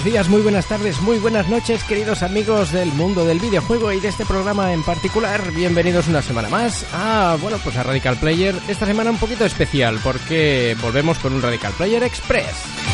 [0.00, 4.00] buenos días, muy buenas tardes, muy buenas noches, queridos amigos del mundo del videojuego y
[4.00, 5.52] de este programa en particular.
[5.52, 8.54] Bienvenidos una semana más a, bueno, pues a Radical Player.
[8.66, 12.89] Esta semana un poquito especial porque volvemos con un Radical Player Express.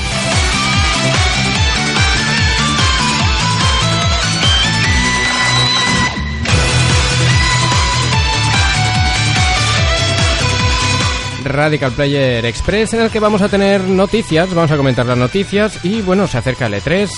[11.49, 15.85] Radical Player Express en el que vamos a tener noticias, vamos a comentar las noticias
[15.85, 17.11] y bueno, se acerca el E3.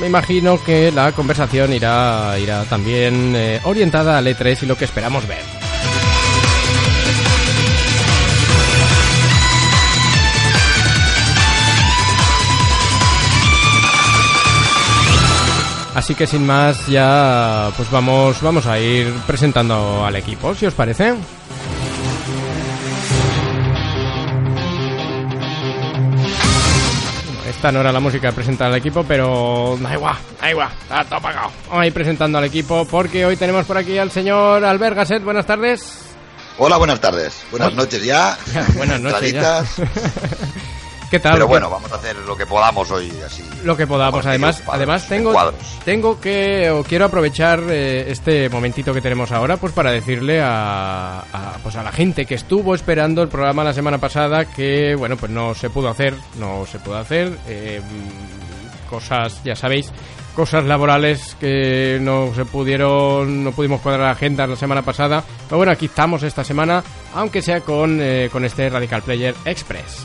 [0.00, 4.84] Me imagino que la conversación irá, irá también eh, orientada al E3 y lo que
[4.84, 5.42] esperamos ver.
[15.94, 20.74] Así que sin más ya pues vamos vamos a ir presentando al equipo, si os
[20.74, 21.14] parece.
[27.64, 31.02] Esta no era la música de presentar al equipo, pero da igual, da igual, está
[31.04, 31.26] todo
[31.70, 35.24] a ir presentando al equipo porque hoy tenemos por aquí al señor Albert Gasset.
[35.24, 36.02] Buenas tardes.
[36.58, 37.42] Hola, buenas tardes.
[37.50, 37.76] Buenas Hola.
[37.78, 38.36] noches ya.
[38.76, 39.64] Buenas noches ya.
[41.10, 41.34] ¿Qué tal?
[41.34, 43.44] Pero ¿Qué- bueno, vamos a hacer lo que podamos hoy así.
[43.62, 44.26] lo que podamos.
[44.26, 45.32] Además, cuadros, además tengo,
[45.84, 51.20] tengo que o quiero aprovechar eh, este momentito que tenemos ahora, pues para decirle a,
[51.32, 55.16] a, pues a la gente que estuvo esperando el programa la semana pasada que bueno
[55.16, 57.80] pues no se pudo hacer, no se pudo hacer eh,
[58.90, 59.90] cosas, ya sabéis.
[60.34, 65.22] Cosas laborales que no se pudieron, no pudimos cuadrar agendas la semana pasada.
[65.48, 66.82] Pero bueno, aquí estamos esta semana,
[67.14, 70.04] aunque sea con, eh, con este Radical Player Express.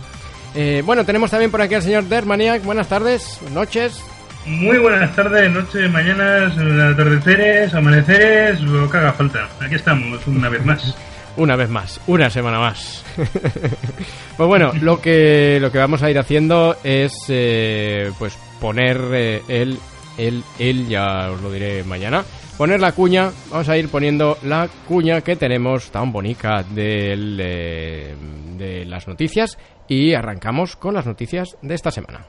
[0.61, 2.65] Eh, bueno, tenemos también por aquí al señor Dermaniac.
[2.65, 4.03] Buenas tardes, noches.
[4.45, 9.47] Muy buenas tardes, noches, mañanas, atardeceres, amaneceres, lo que haga falta.
[9.61, 10.97] Aquí estamos, una vez más.
[11.37, 13.05] Una vez más, una semana más.
[13.15, 19.43] pues bueno, lo que lo que vamos a ir haciendo es eh, pues poner eh,
[19.47, 19.79] el
[20.19, 22.23] el el ya os lo diré mañana.
[22.57, 28.15] Poner la cuña, vamos a ir poniendo la cuña que tenemos tan bonita del, eh,
[28.57, 29.57] de las noticias
[29.87, 32.25] y arrancamos con las noticias de esta semana.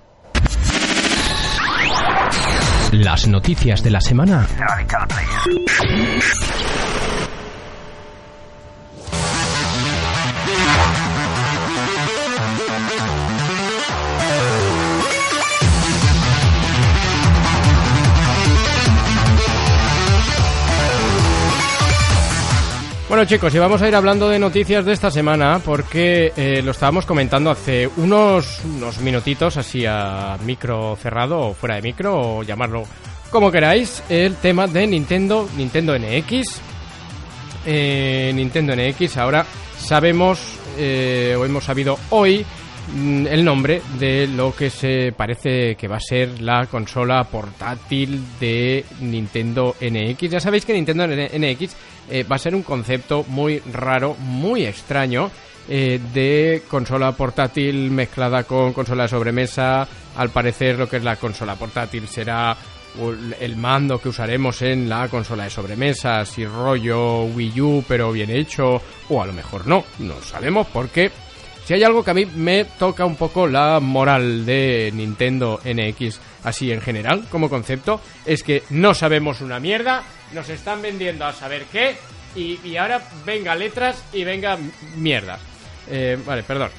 [2.93, 4.47] Las noticias de la semana
[23.11, 26.71] Bueno chicos, y vamos a ir hablando de noticias de esta semana porque eh, lo
[26.71, 32.43] estábamos comentando hace unos, unos minutitos así a micro cerrado o fuera de micro o
[32.45, 32.85] llamarlo
[33.33, 36.61] como queráis, el tema de Nintendo, Nintendo NX.
[37.67, 39.45] Eh, Nintendo NX ahora
[39.77, 42.47] sabemos eh, o hemos sabido hoy
[42.95, 48.23] mm, el nombre de lo que se parece que va a ser la consola portátil
[48.39, 50.31] de Nintendo NX.
[50.31, 51.75] Ya sabéis que Nintendo NX
[52.11, 55.31] eh, va a ser un concepto muy raro, muy extraño.
[55.69, 59.87] eh, de consola portátil mezclada con consola de sobremesa.
[60.17, 62.57] Al parecer lo que es la consola portátil será
[63.39, 68.31] el mando que usaremos en la consola de sobremesa, si rollo Wii U pero bien
[68.31, 71.13] hecho, o a lo mejor no, no sabemos porque
[71.71, 76.21] si hay algo que a mí me toca un poco la moral de Nintendo NX
[76.43, 80.03] así en general como concepto, es que no sabemos una mierda,
[80.33, 81.95] nos están vendiendo a saber qué
[82.35, 84.59] y, ahora venga letras y venga
[84.97, 85.39] mierda.
[85.89, 86.71] Eh, vale, perdón.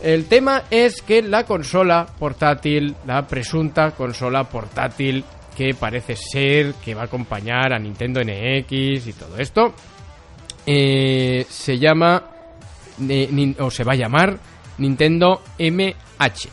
[0.00, 5.24] El tema es que la consola portátil, la presunta consola portátil
[5.56, 9.74] que parece ser que va a acompañar a Nintendo NX y todo esto,
[10.64, 12.37] eh, se llama
[13.60, 14.38] o se va a llamar
[14.78, 16.48] Nintendo MH.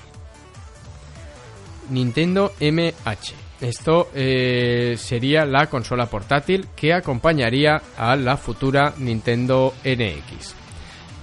[1.90, 3.34] Nintendo MH.
[3.62, 10.54] Esto eh, sería la consola portátil que acompañaría a la futura Nintendo NX.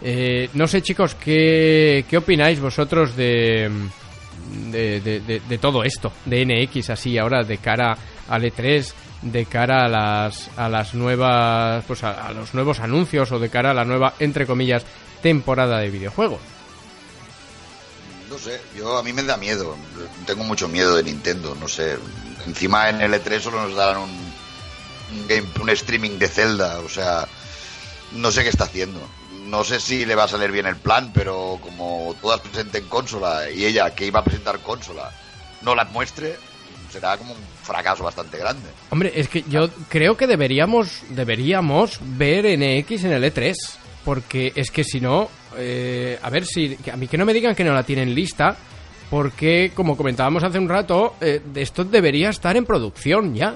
[0.04, 3.70] Eh, no sé chicos, ¿qué, qué opináis vosotros de,
[4.70, 6.10] de, de- todo esto?
[6.24, 7.96] De NX así ahora de cara
[8.28, 8.92] al E3,
[9.22, 13.70] de cara a las, a las nuevas, pues a los nuevos anuncios o de cara
[13.72, 14.84] a la nueva, entre comillas,
[15.22, 16.40] temporada de videojuegos.
[18.28, 19.76] No sé, yo a mí me da miedo.
[20.26, 21.98] Tengo mucho miedo de Nintendo, no sé.
[22.46, 26.88] Encima en el E3 solo nos darán un, un, game, un streaming de Zelda, o
[26.88, 27.28] sea,
[28.12, 29.00] no sé qué está haciendo.
[29.46, 33.50] No sé si le va a salir bien el plan, pero como todas presenten consola
[33.50, 35.12] y ella que iba a presentar consola
[35.62, 36.36] no la muestre,
[36.90, 38.68] será como un fracaso bastante grande.
[38.90, 43.54] Hombre, es que yo creo que deberíamos, deberíamos ver NX en el E3.
[44.04, 46.76] Porque es que si no, eh, a ver si.
[46.92, 48.56] A mí que no me digan que no la tienen lista.
[49.10, 53.54] porque, como comentábamos hace un rato, eh, esto debería estar en producción ya.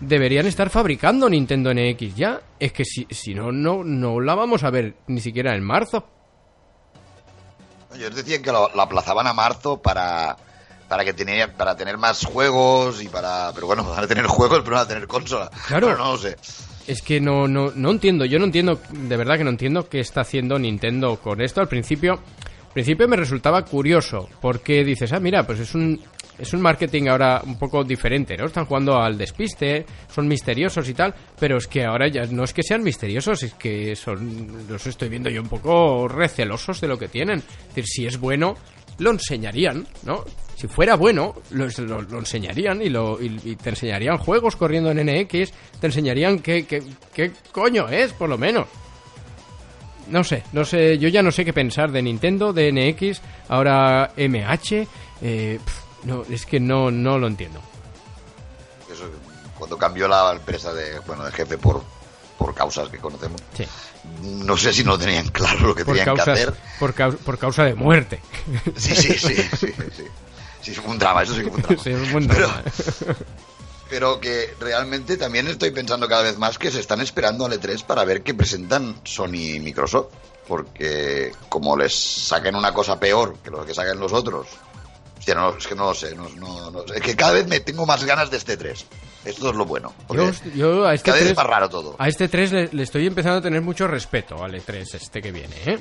[0.00, 2.40] Deberían estar fabricando Nintendo NX ya.
[2.58, 6.04] Es que si, si no, no, no la vamos a ver ni siquiera en marzo.
[7.94, 10.36] Ellos decían que lo, lo aplazaban a marzo para,
[10.88, 13.52] para que tenía, para tener más juegos y para.
[13.54, 15.50] Pero bueno, van a tener juegos, pero no van a tener consola.
[15.68, 15.88] Claro.
[15.88, 16.36] Bueno, no lo sé.
[16.90, 20.00] Es que no, no, no entiendo, yo no entiendo, de verdad que no entiendo qué
[20.00, 21.60] está haciendo Nintendo con esto.
[21.60, 26.00] Al principio, al principio me resultaba curioso, porque dices, ah, mira, pues es un,
[26.36, 28.46] es un marketing ahora un poco diferente, ¿no?
[28.46, 32.52] Están jugando al despiste, son misteriosos y tal, pero es que ahora ya no es
[32.52, 36.98] que sean misteriosos, es que son, los estoy viendo yo un poco recelosos de lo
[36.98, 37.38] que tienen.
[37.38, 38.56] Es decir, si es bueno,
[39.00, 40.24] lo enseñarían, ¿no?
[40.56, 41.64] Si fuera bueno, lo,
[42.18, 46.82] enseñarían y, lo, y, te enseñarían juegos corriendo en NX, te enseñarían qué, qué,
[47.14, 48.66] qué coño es, por lo menos.
[50.08, 54.12] No sé, no sé, yo ya no sé qué pensar de Nintendo, de NX, ahora
[54.16, 54.86] MH,
[55.22, 55.58] eh,
[56.04, 57.60] no, es que no, no lo entiendo.
[58.92, 59.04] Eso,
[59.58, 61.82] cuando cambió la empresa de, bueno, de jefe por,
[62.40, 63.64] por causas que conocemos, Sí,
[64.22, 66.54] no sé si no tenían claro lo que por tenían que causa, hacer.
[66.80, 68.20] por, cau- por causa de muerte.
[68.76, 70.04] Sí, sí, sí, sí, sí.
[70.62, 71.82] Sí, fue un drama, eso sí que fue un drama.
[71.84, 72.62] Sí, es un buen pero, drama.
[73.88, 77.84] pero que realmente también estoy pensando cada vez más que se están esperando al E3
[77.84, 80.08] para ver qué presentan Sony y Microsoft.
[80.48, 84.48] Porque como les saquen una cosa peor que lo que saquen los otros.
[85.18, 86.14] Hostia, no, es que no lo sé.
[86.16, 86.96] No, no- no sé.
[86.96, 88.86] Es que cada vez me tengo más ganas de este 3.
[89.24, 89.92] Esto es lo bueno.
[90.14, 91.96] Yo, yo a este cada vez 3, es más raro todo.
[91.98, 95.30] a este 3 le, le estoy empezando a tener mucho respeto al E3 este que
[95.32, 95.78] viene, ¿eh?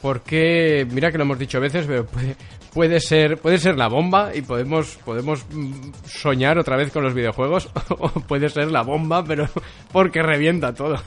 [0.00, 2.34] Porque, mira que lo hemos dicho a veces, pero puede,
[2.72, 7.14] puede ser puede ser la bomba y podemos podemos mm, soñar otra vez con los
[7.14, 9.48] videojuegos o puede ser la bomba, pero
[9.92, 10.96] porque revienta todo.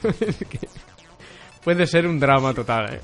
[1.64, 3.00] Puede ser un drama total, ¿eh?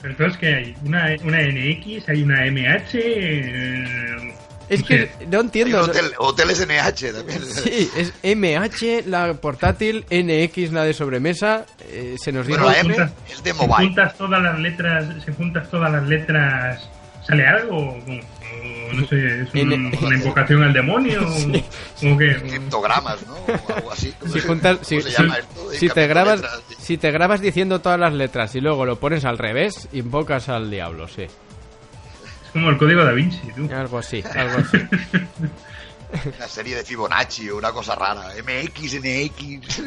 [0.00, 2.94] Pero entonces que hay una, una NX, hay una MH.
[2.94, 4.34] eh,
[4.68, 5.80] Es que no entiendo.
[5.82, 7.40] hotel, hoteles NH también.
[7.64, 11.66] Sí, es MH, la portátil, NX, la de sobremesa.
[11.88, 13.86] eh, se nos dijo Bueno, la M juntas- es de Si mobile.
[13.88, 16.88] juntas todas las letras, si juntas todas las letras,
[17.26, 17.76] ¿sale algo?
[17.76, 21.20] O, o no sé, ¿es un- una invocación al demonio?
[21.26, 22.36] o, o qué?
[22.36, 23.34] criptogramas, ¿no?
[23.34, 24.12] O algo así.
[24.32, 25.72] si juntas si, ¿Cómo se si- llama esto?
[25.72, 26.62] Si te grabas letras.
[26.78, 30.70] si te grabas diciendo todas las letras y luego lo pones al revés invocas al
[30.70, 31.26] diablo sí
[32.58, 33.68] como el código da Vinci, tú.
[33.72, 34.78] algo así algo así
[36.10, 38.32] Una serie de Fibonacci o una cosa rara.
[38.42, 39.82] MX, NX.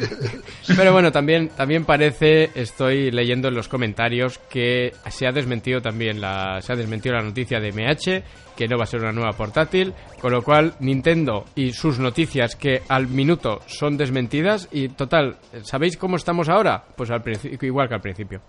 [0.76, 6.20] pero bueno también también parece estoy leyendo en los comentarios que se ha desmentido también
[6.20, 9.32] la se ha desmentido la noticia de MH que no va a ser una nueva
[9.32, 15.38] portátil con lo cual Nintendo y sus noticias que al minuto son desmentidas y total
[15.64, 18.40] sabéis cómo estamos ahora pues al principio igual que al principio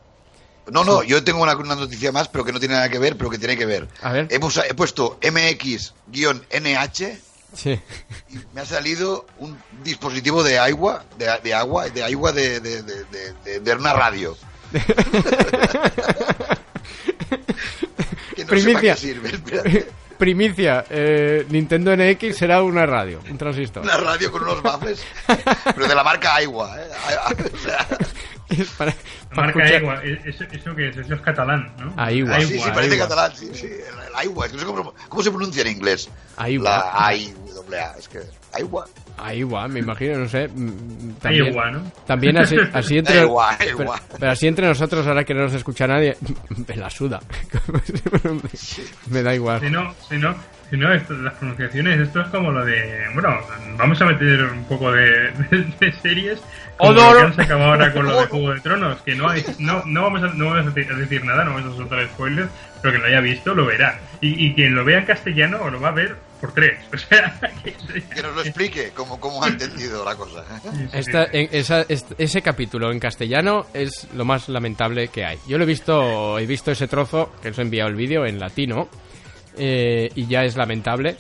[0.71, 3.17] No, no, yo tengo una, una noticia más, pero que no tiene nada que ver,
[3.17, 3.87] pero que tiene que ver.
[4.01, 4.27] A ver.
[4.31, 7.17] He, pusa- he puesto MX-NH
[7.55, 7.79] sí
[8.29, 13.59] y me ha salido un dispositivo de agua, de, de agua, de agua de, de,
[13.59, 14.35] de, una radio.
[18.35, 18.95] que no Primicia.
[18.95, 19.31] sirve.
[20.17, 23.83] Primicia, eh, Nintendo NX será una radio, un transistor.
[23.83, 25.03] Una radio con unos baffles,
[25.75, 26.77] pero de la marca Aigua.
[26.79, 26.87] ¿eh?
[27.53, 27.87] O sea,
[28.57, 28.93] Es para,
[29.29, 30.97] para marca escuchar- Aigua, ¿e- ¿eso, ¿eso qué es?
[30.97, 31.93] Eso es catalán, ¿no?
[31.97, 32.39] Aigua.
[32.41, 33.07] sí, sí, parece Aigua.
[33.09, 33.65] catalán, sí, sí.
[33.67, 36.09] El, el Aigua, es que no sé cómo, cómo se pronuncia en inglés.
[36.37, 36.69] Aigua.
[36.69, 38.19] La A-I-W-A, es que
[38.53, 38.85] Aigua.
[39.17, 40.47] Aigua, me imagino, no sé.
[40.47, 41.91] mm, También, Aigua, ¿no?
[42.05, 44.01] También así, así entre, Aigua, pero, Aigua.
[44.19, 46.15] pero así entre nosotros, ahora que no nos escucha nadie,
[46.67, 47.19] me la suda.
[49.09, 49.59] me da igual.
[49.59, 50.35] Si no, si no,
[50.73, 53.03] si no esto- las pronunciaciones, esto es como lo de.
[53.13, 53.37] Bueno,
[53.77, 56.41] vamos a meter un poco de, de- de series.
[56.79, 57.13] Odor.
[57.13, 58.99] lo que han sacado ahora con lo de Juego de Tronos.
[59.03, 61.53] Que no hay, no, no vamos a, no vamos a de- a decir nada, no
[61.53, 62.49] vamos a soltar spoilers.
[62.81, 63.99] Pero quien lo haya visto lo verá.
[64.19, 66.79] Y, y quien lo vea en castellano lo va a ver por tres.
[66.93, 70.39] O sea, que, Que nos lo explique cómo, cómo ha entendido la cosa.
[70.41, 70.87] ¿eh?
[70.93, 75.37] Esta- en- esa- est- ese capítulo en castellano es lo más lamentable que hay.
[75.47, 78.39] Yo lo he visto, he visto ese trozo, que os he enviado el vídeo en
[78.39, 78.89] latino,
[79.57, 81.15] eh, y ya es lamentable.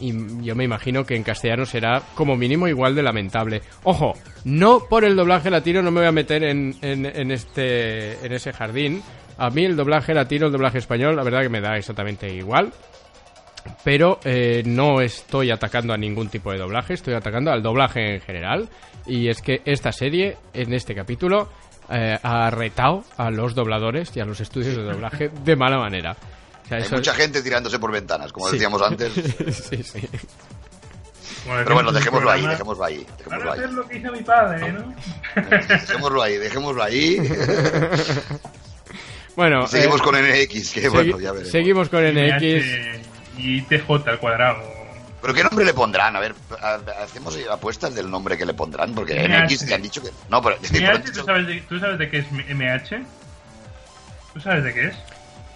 [0.00, 0.12] Y
[0.44, 3.62] yo me imagino que en castellano será como mínimo igual de lamentable.
[3.82, 8.32] Ojo, no por el doblaje latino no me voy a meter en, en, este, en
[8.32, 9.02] ese jardín.
[9.38, 12.72] A mí el doblaje latino, el doblaje español, la verdad que me da exactamente igual.
[13.84, 18.20] Pero eh, no estoy atacando a ningún tipo de doblaje, estoy atacando al doblaje en
[18.20, 18.68] general.
[19.06, 21.48] Y es que esta serie, en este capítulo,
[21.90, 26.16] eh, ha retado a los dobladores y a los estudios de doblaje de mala manera.
[26.68, 28.52] O sea, Hay eso- mucha gente tirándose por ventanas, como Sí.
[28.56, 29.12] decíamos antes.
[29.70, 30.08] sí, sí.
[31.46, 33.06] Pero bueno, dejémoslo ahí, dejémoslo ahí.
[33.18, 33.60] Dejémoslo a ahí.
[33.72, 34.94] lo que hizo mi padre, ¿no?
[35.68, 37.16] Dejémoslo ahí, dejémoslo ahí.
[39.36, 41.52] Bueno, seguimos eh, con NX, que segui- bueno, ya veremos.
[41.52, 42.64] seguimos con NX.
[43.38, 44.58] Y TJ al cuadrado.
[45.22, 46.14] ¿Pero qué nombre le pondrán?
[46.16, 46.34] A ver,
[47.02, 49.44] hacemos apuestas del nombre que le pondrán, porque MH.
[49.44, 50.10] NX te han dicho que...
[50.28, 50.56] No, pero...
[50.56, 53.04] MH, dicho- ¿tú sabes, de, ¿tú sabes de qué es MH?
[54.34, 54.96] ¿Tú sabes de qué es?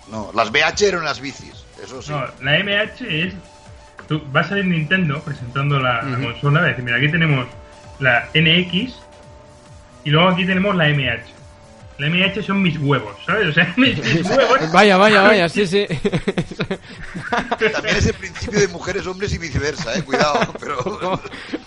[0.09, 2.11] No, las BH eran las bicis, eso sí.
[2.13, 3.35] No, la MH es.
[4.09, 6.25] Tú, va a salir Nintendo presentando la, la Ujú.
[6.33, 6.61] consola.
[6.61, 7.47] Va a decir, mira, aquí tenemos
[8.01, 9.01] la NX
[10.05, 11.23] y luego aquí tenemos la MH.
[12.03, 13.49] La MH son mis huevos, ¿sabes?
[13.49, 14.59] O sea, mis, mis huevos.
[14.73, 15.87] Vaya, vaya, vaya, sí, sí.
[17.73, 21.21] También es el principio de mujeres, hombres y viceversa, eh, cuidado, pero...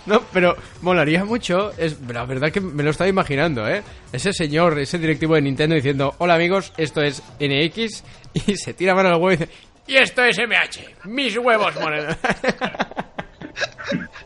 [0.04, 1.72] no, pero molaría mucho.
[1.78, 3.82] Es la verdad que me lo estaba imaginando, ¿eh?
[4.12, 8.02] Ese señor, ese directivo de Nintendo diciendo: Hola amigos, esto es NX.
[8.34, 9.48] Y se tira mano al huevo y dice:
[9.86, 12.14] Y esto es MH, mis huevos, moreno.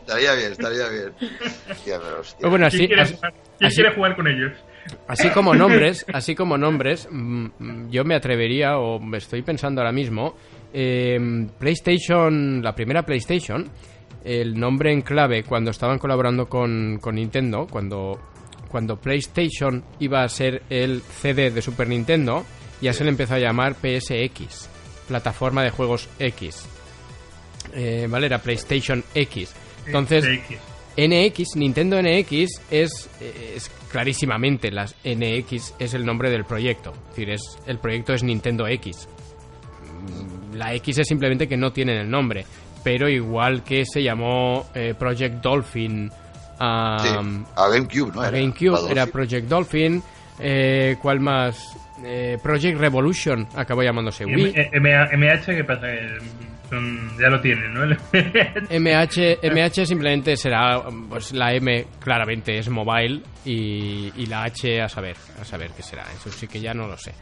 [0.01, 1.13] Estaría bien, estaría bien.
[1.69, 2.49] Hostia, pero hostia.
[2.49, 4.51] Bueno, ¿Quién, así, quiere, así, jugar, quién así- quiere jugar con ellos?
[5.07, 9.81] Así como nombres, así como nombres, mm, mm, yo me atrevería, o me estoy pensando
[9.81, 10.35] ahora mismo,
[10.73, 13.69] eh, PlayStation, la primera PlayStation,
[14.23, 18.19] el nombre en clave cuando estaban colaborando con, con Nintendo, cuando,
[18.69, 22.45] cuando PlayStation iba a ser el CD de Super Nintendo,
[22.81, 24.69] ya se le empezó a llamar PSX,
[25.07, 26.67] plataforma de juegos X.
[27.73, 28.25] Eh, ¿Vale?
[28.25, 29.53] Era PlayStation X.
[29.85, 30.57] Entonces, X.
[30.97, 36.91] NX, Nintendo NX es, es clarísimamente las NX es el nombre del proyecto.
[36.91, 39.07] Es decir, es, el proyecto es Nintendo X.
[40.01, 42.45] Mm, La X es simplemente que no tienen el nombre.
[42.83, 46.09] Pero igual que se llamó eh, Project Dolphin
[46.59, 47.09] a, Sí,
[47.55, 48.21] a GameCube, ¿no?
[48.21, 49.05] a Era, GameCube, era.
[49.07, 50.01] Project Dolphin.
[50.39, 51.77] Eh, ¿Cuál más?
[52.03, 54.53] Eh, Project Revolution acabó llamándose Wii.
[54.73, 55.85] MH, ¿qué pasa?
[56.71, 57.81] Son- ya lo tienen, ¿no?
[58.69, 64.89] MH, MH simplemente será, pues la M claramente es mobile y, y la H a
[64.89, 66.03] saber, a saber qué será.
[66.13, 67.13] Eso sí que ya no lo sé.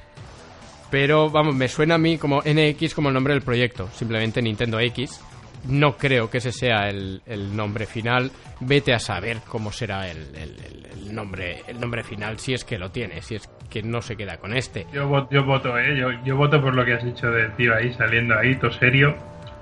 [0.92, 4.80] Pero vamos, me suena a mí como NX como el nombre del proyecto, simplemente Nintendo
[4.80, 5.20] X.
[5.68, 8.32] No creo que ese sea el, el nombre final.
[8.62, 12.78] Vete a saber cómo será el, el- el- nombre el nombre final si es que
[12.78, 14.86] lo tiene, si es que no se queda con este.
[14.94, 15.98] Yo, voto, yo voto, ¿eh?
[15.98, 19.16] Yo, yo voto por lo que has dicho del tío ahí, saliendo ahí, todo serio.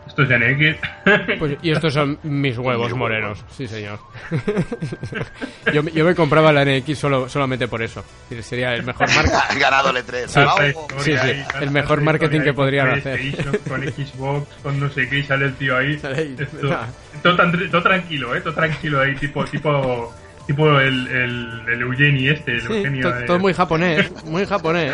[0.08, 1.38] Esto es NX.
[1.40, 2.98] Pues, y estos son mis huevos Mis huevos.
[2.98, 4.00] morenos, sí señor.
[5.74, 8.04] yo, me- yo me compraba la NX solo, solamente por eso.
[8.42, 9.46] Sería el mejor marca.
[9.50, 10.28] Han ganado el E3.
[10.28, 13.20] Sí, Sí, sí, el mejor marketing que podrían hacer.
[13.68, 15.94] Con Xbox, con no sé qué, y sale el tío ahí.
[15.94, 16.78] Esto-
[17.24, 18.42] todo, tan- todo tranquilo, ¿eh?
[18.42, 20.14] Todo tranquilo ahí, tipo, tipo,
[20.46, 23.10] tipo el, el, el Eugeni este, el Sí, Eugenio.
[23.10, 24.94] to- de- todo muy japonés, muy japonés.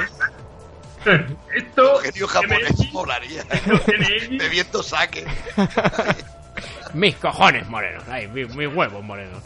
[1.55, 1.98] Esto.
[1.98, 3.43] Genio japonés MX, molaría.
[4.39, 5.25] Bebiendo saque.
[6.93, 9.41] Mis cojones morenos, ay, mi- mis huevos morenos.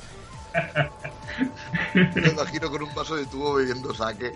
[1.94, 4.32] Me imagino con un vaso de tubo bebiendo saque.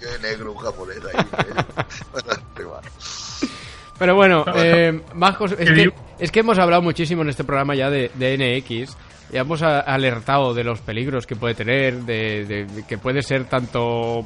[0.00, 1.26] De negro, un japonés ahí.
[2.64, 2.82] Mal.
[3.98, 5.94] Pero bueno, eh, más cosas- es, ¿Qué que, digo?
[6.18, 8.96] es que hemos hablado muchísimo en este programa ya de, de NX.
[9.32, 13.22] Ya hemos a- alertado de los peligros que puede tener, de, de- de que puede
[13.22, 14.24] ser tanto,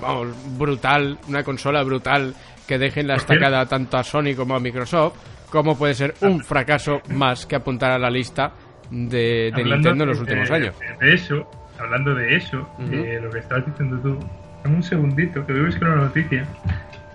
[0.00, 0.28] vamos,
[0.58, 2.34] brutal, una consola brutal
[2.66, 5.14] que deje en la estacada tanto a Sony como a Microsoft,
[5.50, 8.52] como puede ser un fracaso más que apuntar a la lista
[8.90, 10.74] de, de Nintendo en los últimos de- años.
[11.00, 12.88] De eso, hablando de eso, Ujú.
[12.90, 14.18] de lo que estabas diciendo tú,
[14.62, 16.44] dame un segundito, que voy a buscar una noticia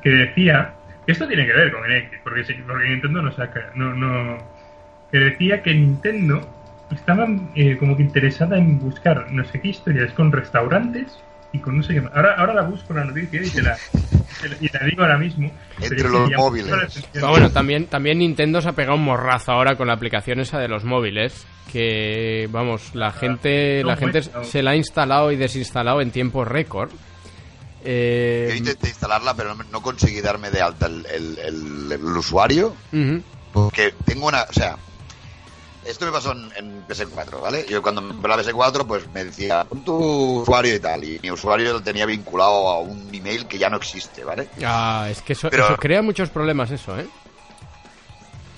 [0.01, 0.73] que decía.
[1.05, 3.69] Esto tiene que ver con NX, porque, sí- porque Nintendo no saca.
[3.75, 4.37] No, no,
[5.11, 6.41] que decía que Nintendo
[6.91, 11.19] estaba eh, como que interesada en buscar no sé qué historias con restaurantes
[11.53, 12.11] y con no sé qué más.
[12.15, 13.77] Ahora, ahora la busco la noticia y te la,
[14.41, 15.51] te la- y la digo ahora mismo.
[15.79, 17.05] Entre pero los móviles.
[17.13, 20.59] Pero bueno, también, también Nintendo se ha pegado un morrazo ahora con la aplicación esa
[20.59, 21.45] de los móviles.
[21.71, 26.43] Que, vamos, la gente, no la gente se la ha instalado y desinstalado en tiempo
[26.43, 26.91] récord.
[27.85, 32.75] Eh, Yo intenté instalarla, pero no, conseguí darme de alta el, el- el- el usuario.
[33.51, 34.43] Porque tengo una.
[34.43, 34.77] O sea,
[35.85, 37.65] esto me pasó en, en PS4, ¿vale?
[37.69, 41.03] Yo cuando me la PS4, pues me decía, pon tu usuario y tal.
[41.03, 44.49] Y mi usuario lo tenía vinculado a un email que ya no existe, ¿vale?
[44.65, 47.07] Ah, es que eso, Pero- eso crea muchos problemas, eso, ¿eh?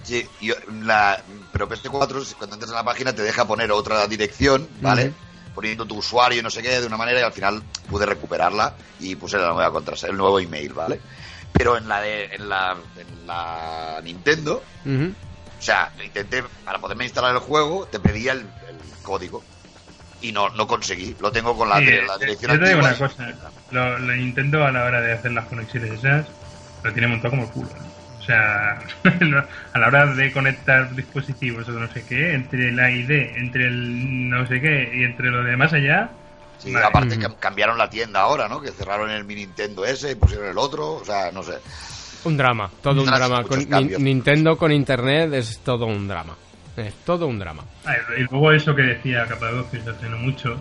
[0.04, 1.20] Sí, y yo- la,
[1.52, 5.14] pero PS4, cuando entras en la página, te deja poner otra dirección, ¿vale?
[5.56, 8.76] Poniendo tu usuario y no sé qué, de una manera, y al final pude recuperarla
[9.00, 11.00] y puse la nueva contraseña, el nuevo email, ¿vale?
[11.54, 14.90] Pero en la de, en la, en la Nintendo, o
[15.66, 19.44] sea, lo intenté, para poderme instalar el juego, te pedía el, el código.
[20.22, 21.16] Y no, no conseguí.
[21.20, 23.34] Lo tengo con la, Sí, la dirección yo te digo una cosa,
[23.72, 26.26] lo, lo Nintendo a la hora de hacer las conexiones esas
[26.84, 27.70] lo tiene montado como el culo.
[27.70, 27.96] ¿no?
[28.20, 28.80] O sea,
[29.74, 34.30] a la hora de conectar dispositivos o no sé qué, entre la ID, entre el
[34.30, 36.10] no sé qué y entre lo de más allá,
[36.58, 36.86] Sí, Vale.
[36.86, 38.62] aparte que cambiaron la tienda ahora, ¿no?
[38.62, 41.60] Que cerraron el Mi Nintendo ese y pusieron el otro, o sea, no sé.
[42.26, 43.44] Un drama, todo un drama.
[43.44, 44.02] Con cambios.
[44.02, 46.36] Nintendo con internet es todo un drama.
[46.76, 47.64] Es todo un drama.
[47.86, 50.58] Ah, y luego eso que decía Capadocio hace no mucho,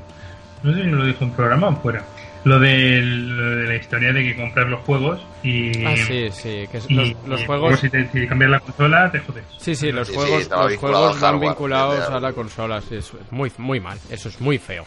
[0.63, 2.05] no sé si lo dijo en programa o fuera,
[2.45, 6.69] lo, del- lo de la historia de que compras los juegos y, Ah, sí, sí.
[6.71, 7.81] Que y- los, juegos.
[7.81, 9.45] si, te, si cambias la consola te jodes.
[9.59, 12.81] Sí, sí, los Sí, juegos, los juegos van vinculados a la consola.
[12.83, 13.99] sí, es muy, muy mal.
[14.11, 14.85] Eso es muy feo.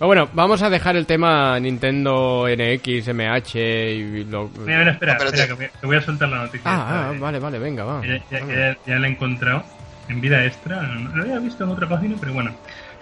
[0.00, 3.54] Pero bueno, vamos a dejar el tema Nintendo NX, MH
[3.92, 4.48] y lo...
[4.64, 6.62] Mira, mira, espera, pero espera, te- que voy, que voy a soltar la noticia.
[6.64, 8.00] Ah, esta ah, de- vale, vale, venga, va.
[8.06, 9.62] Ya, ya- ya- ya la he encontrado
[10.08, 10.80] en vida extra.
[10.80, 12.50] no- Lo había visto en otra página, pero bueno.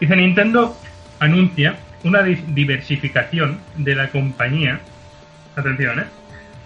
[0.01, 0.77] Dice Nintendo
[1.21, 4.81] anuncia una di- diversificación de la compañía.
[5.55, 6.05] Atención, ¿eh?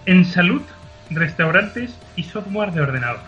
[0.06, 0.62] En salud,
[1.10, 3.20] restaurantes y software de ordenador.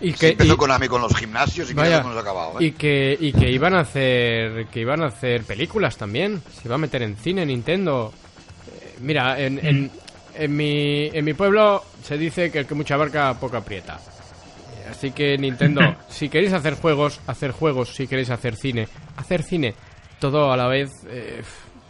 [0.00, 1.98] Y Sí, que, empezó y- Konami con los gimnasios y Vaya.
[1.98, 2.64] ha acabado, ¿eh?
[2.66, 6.42] y que y que iban a hacer que iban a hacer películas también.
[6.60, 8.12] Se iba a meter en cine Nintendo.
[8.68, 9.90] Eh, mira en, en,
[10.34, 13.94] en mi en mi pueblo se dice que el que mucha abarca poco aprieta.
[14.84, 17.94] Eh, así que Nintendo si queréis hacer juegos hacer juegos.
[17.94, 19.74] Si queréis hacer cine hacer cine.
[20.20, 21.42] Todo a la vez eh,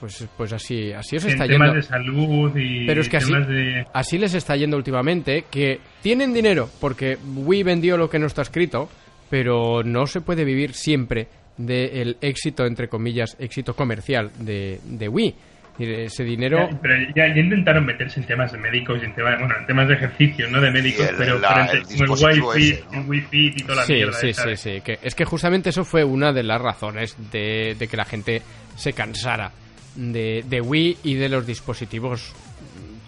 [0.04, 3.16] pues pues así así os En está temas yendo de salud y Pero es que
[3.16, 3.86] así- temas de...
[3.94, 8.42] Así les está yendo últimamente, que tienen dinero, porque Wii vendió lo que no está
[8.42, 8.90] escrito,
[9.30, 15.34] pero no se puede vivir siempre del éxito, entre comillas, éxito comercial de, de Wii.
[15.78, 16.68] Y Ese dinero...
[16.70, 19.66] Ya, pero ya, ya intentaron meterse en temas de médicos y en temas, bueno, en
[19.66, 23.00] temas de ejercicio, no de médicos, el- pero, la- el el Wi-Fi, ese, ¿no?
[23.00, 24.12] el Wi-Fi y toda la Sí, mierda.
[24.12, 24.80] sí, sí, sí.
[24.82, 28.42] Que es que justamente eso fue una de las razones de, de que la gente
[28.76, 29.50] se cansara
[29.94, 32.32] de, de Wii y de los dispositivos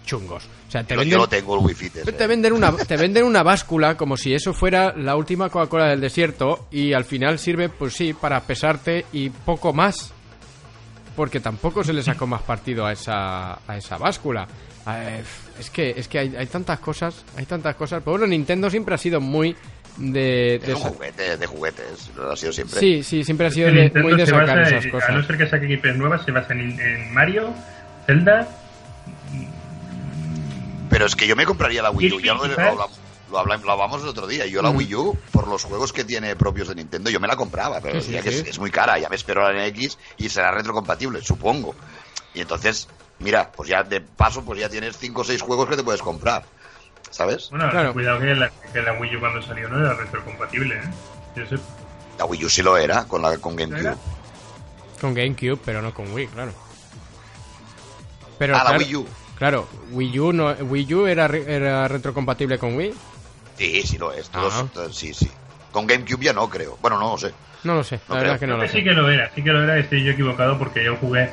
[0.07, 0.45] chungos.
[0.67, 2.11] O sea, te Yo, yo venden, tengo el wifi ese.
[2.11, 6.01] Te venden una te venden una báscula como si eso fuera la última Coca-Cola del
[6.01, 10.13] desierto y al final sirve pues sí para pesarte y poco más.
[11.15, 14.47] Porque tampoco se le sacó más partido a esa a esa báscula.
[14.87, 15.23] Eh,
[15.59, 18.01] es que es que hay, hay tantas cosas, hay tantas cosas.
[18.03, 19.55] Pero bueno, Nintendo siempre ha sido muy
[19.97, 22.79] de, de Es un sa- juguete de juguetes, lo ha sido siempre.
[22.79, 25.09] Sí, sí, siempre ha sido de- muy de sacar esas en- cosas.
[25.09, 27.53] A no ser que saque IPs nuevas, se basa en, en Mario,
[28.05, 28.47] Zelda.
[30.89, 34.07] Pero es que yo me compraría la Wii U, ya lo, hablamos, lo hablamos el
[34.09, 34.45] otro día.
[34.45, 34.77] Yo la Mm.
[34.77, 37.99] Wii U, por los juegos que tiene propios de Nintendo, yo me la compraba, pero
[38.01, 38.39] Sí, que sí.
[38.39, 41.75] es, es muy cara, ya me espero la NX y será retrocompatible, supongo.
[42.33, 42.87] Y entonces,
[43.19, 46.01] mira, pues ya de paso, pues ya tienes 5 o 6 juegos que te puedes
[46.01, 46.45] comprar,
[47.09, 47.49] ¿sabes?
[47.49, 47.93] Bueno, Claro.
[47.93, 50.81] cuidado que la, que la Wii U cuando salió no era retrocompatible, ¿eh?
[51.35, 51.55] Yo sé.
[52.17, 53.79] La Wii U sí lo era, con, la, con GameCube.
[53.81, 53.95] ¿Era?
[54.99, 56.51] Con GameCube, pero no con Wii, claro.
[58.37, 59.07] Pero Ah, la claro, Wii U.
[59.37, 62.93] Claro, Wii U no Wii U era era retrocompatible con Wii.
[63.57, 64.29] Sí, sí lo es.
[64.29, 64.65] Todos, Ah.
[64.73, 65.29] todos- sí, sí.
[65.71, 66.77] Con GameCube ya no creo.
[66.81, 67.33] Bueno, no lo sé.
[67.63, 68.33] No lo sé, la No verdad creo.
[68.35, 68.77] es que no Creo lo que sé.
[68.77, 71.29] sí que lo era, sí que lo era, estoy yo equivocado porque yo jugué,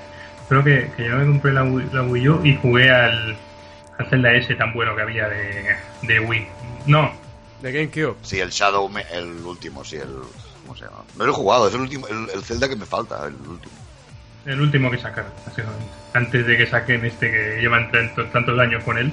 [0.49, 3.37] creo que, que yo me compré la Wii, la Wii U y jugué al,
[3.99, 6.47] al Zelda S tan bueno que había de, de Wii.
[6.87, 7.13] No,
[7.63, 8.17] De GameCube.
[8.23, 10.15] Sí, el Shadow, Me- el último, sí, el...
[10.63, 10.99] ¿Cómo se llama?
[11.17, 13.73] No lo he jugado, es el último, el, el Zelda que me falta, el último.
[14.47, 15.85] el último que sacaron, básicamente.
[16.15, 19.13] Antes de que saquen este que llevan tantos, tantos años con él.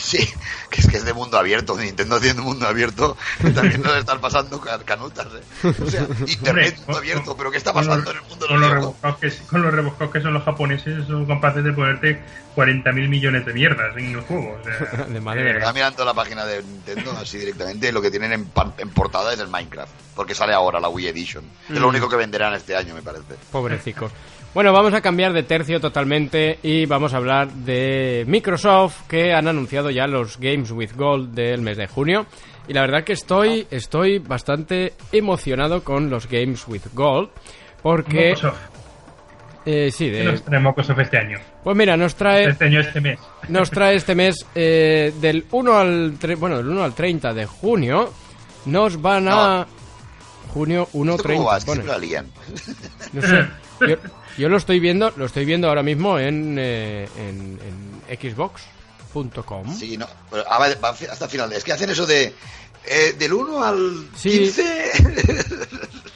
[0.00, 0.26] Sí,
[0.70, 3.16] que es que es de mundo abierto, Nintendo haciendo mundo abierto,
[3.54, 5.74] también nos están pasando ca- canutas, ¿eh?
[5.80, 8.46] O sea, internet, mundo con- abierto, pero ¿qué está con pasando los- en el mundo
[8.46, 9.00] de con los los videojuegos?
[9.02, 12.22] rebuscados que, con los rebuscados que son los japoneses, son capaces de ponerte
[12.54, 14.60] 40.000 millones de mierdas en los juegos.
[14.60, 15.56] o sea, de eh, verdad.
[15.56, 19.38] Estaba mirando la página de Nintendo así directamente lo que tienen en, en portada es
[19.40, 21.42] el Minecraft, porque sale ahora la Wii Edition.
[21.70, 21.90] Es lo Mm.
[21.90, 23.36] único que venderán este año, me parece.
[23.50, 24.12] Pobrecicos.
[24.52, 29.46] Bueno, vamos a cambiar de tercio totalmente y vamos a hablar de Microsoft que han
[29.46, 32.26] anunciado ya los Games with Gold del mes de junio.
[32.66, 37.30] Y la verdad que estoy, estoy bastante emocionado con los Games with Gold
[37.80, 38.34] porque...
[39.64, 41.38] Eh, sí, ¿Qué de, nos trae Microsoft este año?
[41.62, 42.48] pues mira, nos trae...
[42.48, 43.20] Este año, este mes.
[43.48, 47.46] nos trae este mes eh, del 1 al tre- bueno del 1 al 30 de
[47.46, 48.12] junio
[48.66, 49.64] nos van a
[50.50, 51.56] junio 1 ¿Esto cómo 30 va?
[51.58, 51.82] Es que pone.
[51.82, 52.26] siempre la lían.
[53.12, 53.48] No sé.
[53.88, 53.96] Yo,
[54.36, 57.58] yo lo estoy viendo lo estoy viendo ahora mismo en eh, en,
[58.10, 61.50] en xbox.com Sí, no, pero ah, va hasta final.
[61.54, 62.24] Es que hacen eso de...
[62.86, 64.30] eh, del 1 al Sí.
[64.40, 64.90] 15...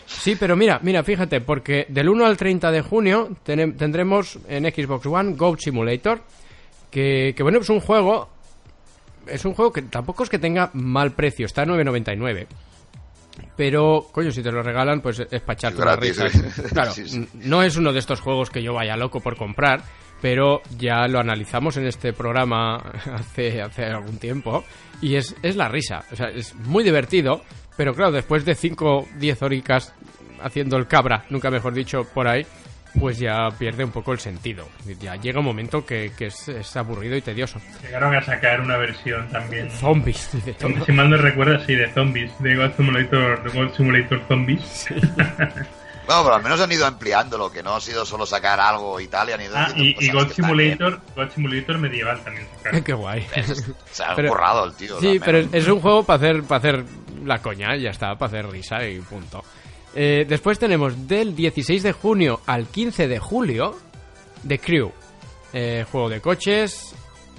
[0.06, 4.64] Sí, pero mira, mira, fíjate, porque del 1 al 30 de junio tenem- tendremos en
[4.64, 6.20] Xbox One Goat Simulator,
[6.90, 8.28] que, que bueno, es un juego,
[9.26, 12.46] es un juego que tampoco es que tenga mal precio, está a 9.99.
[13.56, 15.76] Pero, coño, si te lo regalan, pues es para echarte
[16.30, 16.40] sí.
[16.72, 17.16] Claro, Sí, sí.
[17.18, 19.82] n- no es uno de estos juegos que yo vaya loco por comprar,
[20.20, 22.76] pero ya lo analizamos en este programa
[23.14, 24.64] hace, hace algún tiempo
[25.00, 26.04] y es, es la risa.
[26.12, 27.42] O sea, es muy divertido,
[27.76, 29.92] pero claro, después de 5 10 horicas
[30.42, 32.44] haciendo el cabra, nunca mejor dicho, por ahí,
[32.98, 34.68] pues ya pierde un poco el sentido.
[35.00, 37.60] Ya llega un momento que, que es, es aburrido y tedioso.
[37.82, 39.70] Llegaron a sacar una versión también.
[39.70, 40.84] Zombies, de todo.
[40.84, 42.32] Si mal no recuerdo, sí, de zombies.
[42.40, 44.86] De God Simulator, de God Simulator Zombies.
[46.06, 49.08] Bueno, pero al menos han ido ampliándolo, que no ha sido solo sacar algo y
[49.08, 50.28] tal, y han ido ah, y, y God.
[50.32, 52.46] Simulator, God Simulator medieval también.
[52.58, 52.82] sacaron.
[52.84, 53.26] Qué guay.
[53.90, 55.00] Se ha Pero- currado el tío.
[55.00, 56.84] Sí, pero es un juego para hacer, para hacer
[57.24, 59.42] la coña, ya está, para hacer risa y punto.
[59.94, 63.76] Eh, después tenemos del 16 de junio al 15 de julio
[64.46, 64.92] The Crew,
[65.52, 66.94] eh, juego de coches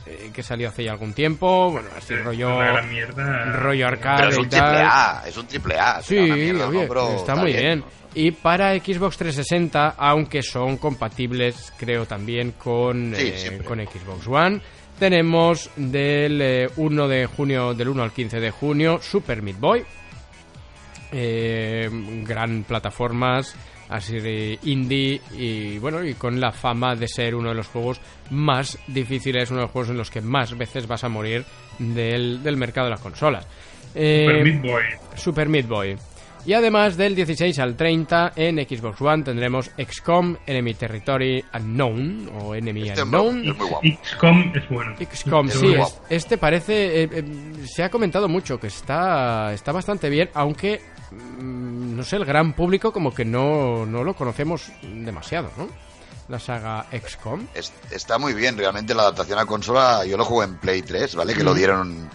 [0.08, 4.38] eh, que salió hace ya algún tiempo, bueno, así Sí, rollo, rollo Pero arcade es
[4.38, 4.88] y un triple tal.
[4.88, 6.02] A, es un triple A.
[6.04, 6.88] Sí, mierda, oye, ¿no?
[6.88, 7.80] Pero está muy bien.
[7.80, 7.86] ¿no?
[8.14, 14.62] Y para Xbox 360, aunque son compatibles, creo también con, Sí, eh, con Xbox One,
[15.00, 19.84] tenemos del eh, 1 de junio, del 1 al 15 de junio, Super Meat Boy.
[21.18, 21.90] Eh,
[22.26, 23.56] gran plataformas,
[23.88, 28.02] así de indie y bueno, y con la fama de ser uno de los juegos
[28.32, 31.46] más difíciles, uno de los juegos en los que más veces vas a morir
[31.80, 33.48] del, del mercado de las consolas.
[33.94, 34.84] Eh, Super Meat Boy.
[35.16, 35.96] Super Meat Boy.
[36.46, 42.54] Y además del 16 al 30 en Xbox One tendremos XCOM Enemy Territory Unknown o
[42.54, 43.48] Enemy Este Unknown.
[43.50, 43.82] es muy guapo.
[44.04, 44.96] XCOM es bueno.
[45.00, 46.02] XCOM, sí, es- guapo.
[46.10, 47.04] este parece.
[47.04, 47.24] eh, eh,
[47.66, 50.82] se ha comentado mucho que está, está bastante bien, aunque.
[51.12, 55.68] mm, No sé, el gran público como que no, no lo conocemos demasiado, ¿no?
[56.28, 57.48] La saga XCOM.
[57.56, 61.16] Es- está muy bien, realmente la adaptación a consola, yo lo jugué en Play 3,
[61.16, 61.34] ¿vale?
[61.34, 62.10] Que lo dieron,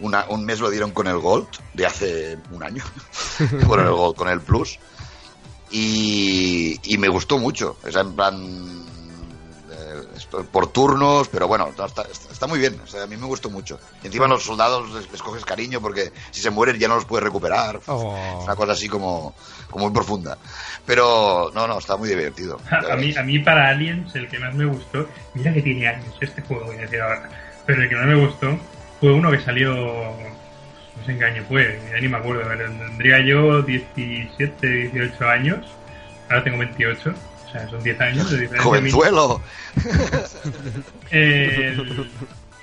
[0.00, 2.84] una- un mes lo dieron con el Gold, de hace un año,
[3.66, 4.78] con el Gold, con el Plus,
[5.70, 8.84] y, y me gustó mucho, o sea, en plan,
[9.70, 10.02] eh,
[10.50, 13.50] por turnos, pero bueno, está, está- está muy bien, o sea, a mí me gustó
[13.50, 13.78] mucho.
[14.02, 16.94] Y encima a los soldados les, les coges cariño porque si se mueren ya no
[16.94, 18.38] los puedes recuperar, Oh.
[18.38, 19.34] es una cosa así como,
[19.70, 20.38] como muy profunda.
[20.86, 22.58] Pero, no, no, está muy divertido.
[22.70, 26.14] A mí, a mí para Aliens el que más me gustó, mira que tiene años
[26.20, 27.28] este juego, voy a decir ahora,
[27.66, 28.58] pero el que más me gustó
[29.00, 33.20] fue uno que salió, no sé en qué año fue, ya ni me acuerdo, tendría
[33.24, 35.58] yo 17, 18 años,
[36.28, 37.14] ahora tengo 28,
[37.46, 38.62] o sea, son 10 años de diferencia.
[38.64, 39.40] Jovenzuelo.
[41.10, 42.08] El-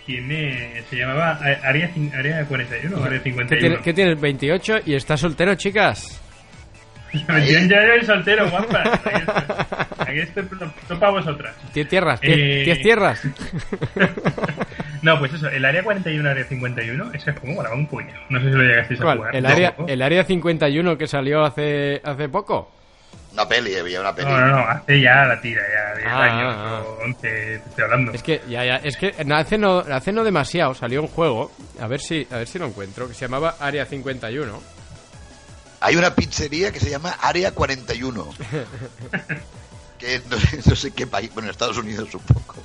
[0.05, 3.59] tiene, se llamaba Área, cin- Área 41 o Área ¿Qué, 51.
[3.59, 4.19] tiene- qué tienes?
[4.19, 6.21] ¿28 y estás soltero, chicas?
[7.11, 8.83] Yo ya eres soltero, guapa.
[9.03, 9.43] Aquí estoy,
[9.97, 10.43] aquí estoy
[10.89, 11.55] no para vosotras.
[11.73, 12.19] ¿Tienes tierras?
[12.19, 12.61] ¿Tienes Eh.
[12.65, 13.21] tienes tierras?
[15.05, 18.11] No, pues eso, el área 41, área 51, ese juego molaba un puño.
[18.29, 19.35] No sé si lo llegasteis a jugar.
[19.35, 22.71] ¿El área, ¿El área 51 que salió hace, hace poco?
[23.33, 24.27] Una peli, había una peli.
[24.31, 27.55] No, no, no, hace ya la tira, ya 10 Ah, años ah, o 11, te
[27.55, 28.11] estoy hablando.
[28.13, 31.85] Es que ya, ya, es que hace no, hace no demasiado salió un juego, a
[31.87, 34.59] ver si, a ver si lo encuentro, que se llamaba Área 51.
[35.81, 38.27] Hay una pizzería que se llama Área 41.
[39.99, 42.55] que no, sé- no sé qué país, bueno, en Estados Unidos un poco.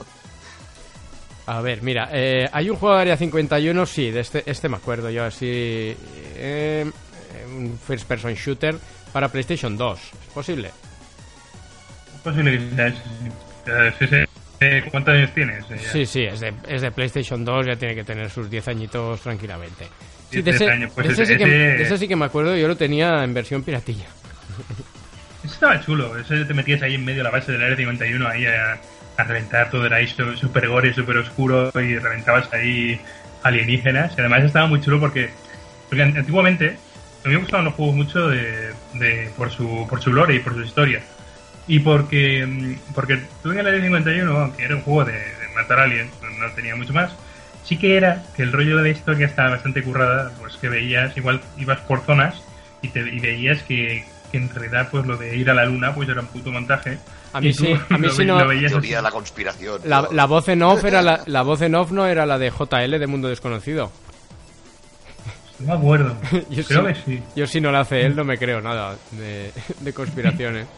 [1.47, 4.77] A ver, mira, eh, hay un juego de Área 51, sí, de este, este me
[4.77, 5.97] acuerdo yo, así,
[6.37, 6.89] eh,
[7.57, 8.77] un first person shooter
[9.13, 10.69] para PlayStation 2, ¿es posible?
[12.15, 12.97] Es posible ese, sí.
[13.67, 14.07] Eh, sí.
[14.63, 15.65] Eh, ¿Cuántos años tienes?
[15.71, 15.79] Eh.
[15.91, 19.21] Sí, sí, es de, es de PlayStation 2, ya tiene que tener sus 10 añitos
[19.23, 19.87] tranquilamente.
[20.31, 22.07] Sí, 10 de ese, años, pues de ese ese- sí que, ese- de ese sí
[22.09, 24.07] que me acuerdo, yo lo tenía en versión piratilla.
[25.43, 28.29] Eso estaba chulo, eso te metías ahí en medio de la base del área 51
[28.29, 28.79] ahí a,
[29.21, 33.01] a reventar todo, era ahí súper gore, súper oscuro y reventabas ahí
[33.43, 34.15] alienígenas.
[34.17, 35.31] Y además estaba muy chulo porque,
[35.89, 36.79] porque an- antiguamente
[37.25, 40.39] a mí me gustaban los juegos mucho de, de- por, su, por su lore y
[40.41, 41.01] por su historia.
[41.67, 45.49] Y porque, mm, porque tú en el área 51, aunque era un juego de, de
[45.55, 47.15] matar aliens, no, no tenía mucho más,
[47.63, 51.17] sí que era que el rollo de la historia estaba bastante currada, pues que veías,
[51.17, 52.43] igual ibas por zonas
[52.83, 55.95] y, te, y veías que, que en realidad pues lo de ir a la luna
[55.95, 56.99] pues era un puto montaje.
[57.33, 59.81] A mí sí, a mí sí no- Teoría de la conspiración.
[59.85, 62.99] La, voz en off era la, la voz en off no era la de JL
[62.99, 63.91] de Mundo Desconocido.
[65.61, 66.17] No me acuerdo.
[66.51, 66.93] Yo Creo sí.
[66.95, 67.23] que sí.
[67.37, 70.67] Yo si no la hace él no me creo nada de, de conspiraciones.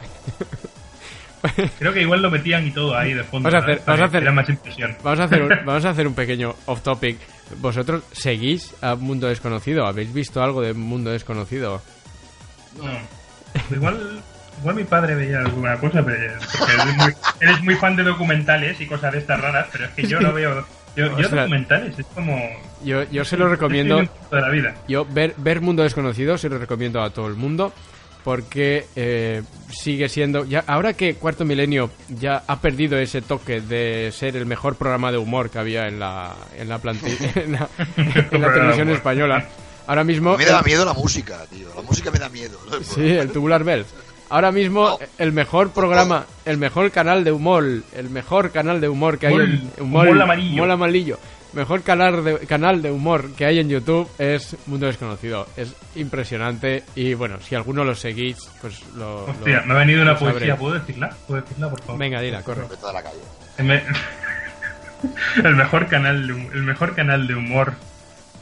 [1.78, 3.50] Creo que igual lo metían y todo ahí de fondo.
[3.50, 4.96] Vamos a hacer- vamos a hacer- Era más impresión.
[5.02, 7.18] Vamos a hacer un, vamos a hacer un pequeño off topic.
[7.58, 9.84] ¿Vosotros seguís a Mundo Desconocido?
[9.86, 11.82] ¿Habéis visto algo de Mundo Desconocido?
[12.78, 12.84] No.
[13.70, 14.20] Igual,
[14.60, 16.88] igual mi padre veía alguna cosa, pero porque él
[17.40, 20.20] es, muy, muy fan de documentales y cosas de estas raras, pero es que yo
[20.20, 20.64] no veo.
[20.94, 22.38] Yo, yo documentales, es como.
[22.84, 23.98] Yo, yo se lo recomiendo.
[23.98, 24.74] de la vida.
[24.88, 27.72] Yo ver, ver Mundo Desconocido se lo recomiendo a todo el mundo
[28.24, 34.10] porque eh, sigue siendo ya ahora que Cuarto Milenio ya ha perdido ese toque de
[34.12, 37.68] ser el mejor programa de humor que había en la en la plantilla en la,
[37.96, 39.44] en la televisión española
[39.86, 41.68] ahora mismo Me da miedo la música, tío.
[41.74, 42.58] La música me da miedo.
[42.70, 42.82] ¿no?
[42.82, 43.86] sí el Tubular Bells
[44.30, 47.64] Ahora mismo el mejor programa, el mejor canal de humor,
[47.94, 49.44] el mejor canal de humor que hay Humor-
[49.76, 50.52] en humor amarillo.
[50.54, 51.18] humor amarillo.
[51.52, 55.46] Mejor canal de, canal de humor que hay en YouTube es Mundo Desconocido.
[55.54, 59.26] Es impresionante y bueno, si alguno lo seguís, pues lo...
[59.26, 60.56] lo- Hostia, me ha venido una poesía.
[60.56, 61.14] ¿Puedo decirla?
[61.26, 61.98] ¿Puedo decirla, por favor?
[61.98, 62.62] Venga, dila, corre.
[63.58, 63.82] El, me-
[65.44, 67.74] el mejor canal de hum- el mejor canal de humor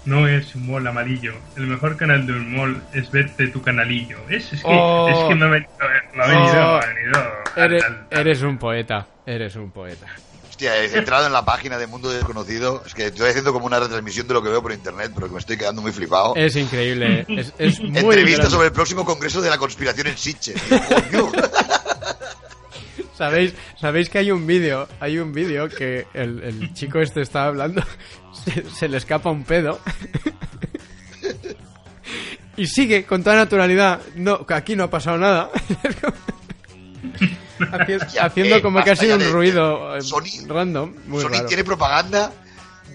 [0.05, 1.35] no es humor amarillo.
[1.57, 4.19] El mejor canal de humor es verte tu canalillo.
[4.29, 5.09] Es, es que, Oh.
[5.09, 5.71] es que me ha venido,
[6.15, 6.79] me ha venido, Oh.
[6.79, 7.21] me ha venido
[7.57, 10.07] Eres, al- al- eres un poeta, eres un poeta.
[10.49, 12.83] Hostia, he entrado en la página de Mundo Desconocido.
[12.85, 15.33] Es que estoy haciendo como una retransmisión de lo que veo por internet, pero que
[15.33, 16.35] me estoy quedando muy flipado.
[16.37, 18.51] Es increíble, es, es muy Entrevista grande.
[18.51, 20.63] sobre el próximo congreso de la conspiración en Sitges.
[23.21, 24.89] ¿Sabéis, ¿Sabéis que hay un vídeo?
[24.99, 27.83] Hay un vídeo que el, el chico este está hablando,
[28.33, 29.79] se, se le escapa un pedo.
[32.57, 34.01] Y sigue con toda naturalidad.
[34.17, 35.51] No, que aquí no ha pasado nada.
[37.59, 40.95] Haci- Ya, haciendo eh, como que ha sido un ruido eh, Sony- random.
[41.07, 41.49] Muy Sonic raro.
[41.49, 42.33] tiene propaganda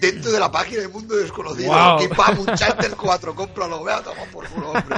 [0.00, 1.68] dentro de la página de Mundo Desconocido.
[1.68, 2.02] Guau.
[2.04, 4.96] Y pam, un charter 4, cómpralo, vea, toma por culo, hombre.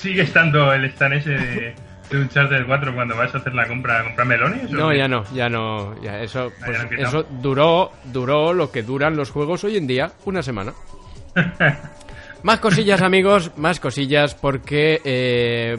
[0.00, 1.74] Sigue estando el stand ese de,
[2.12, 4.72] de un Charter 4 cuando vas a hacer la compra, comprar melones.
[4.72, 6.00] ¿o No, ya no, ya no.
[6.02, 9.86] Ya eso, Ah, pues, ya eso duró, duró lo que duran los juegos hoy en
[9.86, 10.72] día, una semana.
[12.42, 15.76] Más cosillas, amigos, más cosillas, porque eh,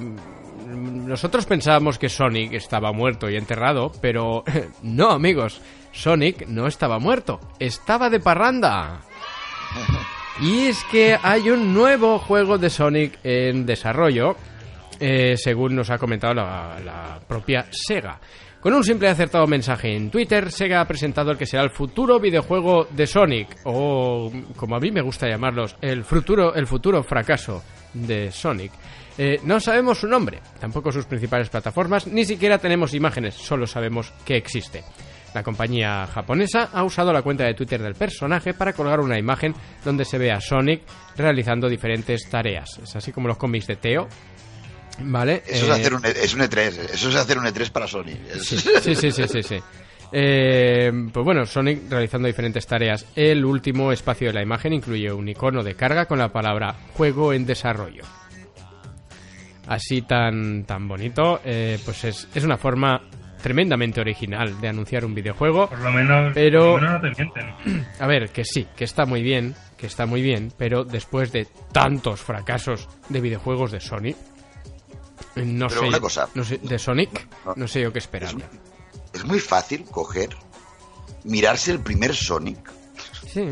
[0.66, 4.46] nosotros pensábamos que Sonic estaba muerto y enterrado, pero
[4.82, 9.02] no, amigos, Sonic no estaba muerto, estaba de parranda.
[10.42, 14.36] Y es que hay un nuevo juego de Sonic en desarrollo,
[15.06, 18.18] eh, según nos ha comentado la, propia Sega.
[18.62, 21.72] Con un simple y acertado mensaje en Twitter, Sega ha presentado el que será el
[21.72, 27.04] futuro videojuego de Sonic, o como a mí me gusta llamarlos, el futuro, el futuro
[27.04, 27.62] fracaso
[27.94, 28.72] de Sonic.
[29.18, 34.14] Eh, no sabemos su nombre, tampoco sus principales plataformas, ni siquiera tenemos imágenes, solo sabemos
[34.24, 34.86] que existe.
[35.34, 39.54] La compañía japonesa ha usado la cuenta de Twitter del personaje para colgar una imagen
[39.84, 40.84] donde se ve a Sonic
[41.18, 42.80] realizando diferentes tareas.
[42.82, 44.08] Es así como los cómics de Teo.
[45.00, 45.44] ¿Vale?
[45.48, 46.68] Eso Eh, es hacer un, E- es un E3.
[46.94, 48.12] Eso es hacer un E3 para Sony.
[48.40, 49.60] Sí, sí, sí, sí, sí, sí.
[50.16, 53.06] Eh, pues bueno, Sonic realizando diferentes tareas.
[53.16, 57.34] El último espacio de la imagen incluye un icono de carga con la palabra juego
[57.34, 58.04] en desarrollo.
[59.68, 63.02] Así tan, tan bonito, eh, pues es, es una forma
[63.42, 65.68] tremendamente original de anunciar un videojuego.
[65.70, 67.86] Por lo menos, Pero- por lo menos no te mienten.
[68.00, 71.48] A ver, que sí, que está muy bien, que está muy bien, pero después de
[71.72, 74.14] tantos fracasos de videojuegos de Sony,
[75.36, 76.30] no Pero sé, una cosa.
[76.36, 77.54] no sé, de Sonic, No.
[77.56, 78.34] no sé yo qué esperar.
[78.36, 80.30] Es, es muy fácil coger,
[81.24, 82.72] mirarse el primer Sonic
[83.28, 83.46] Sí.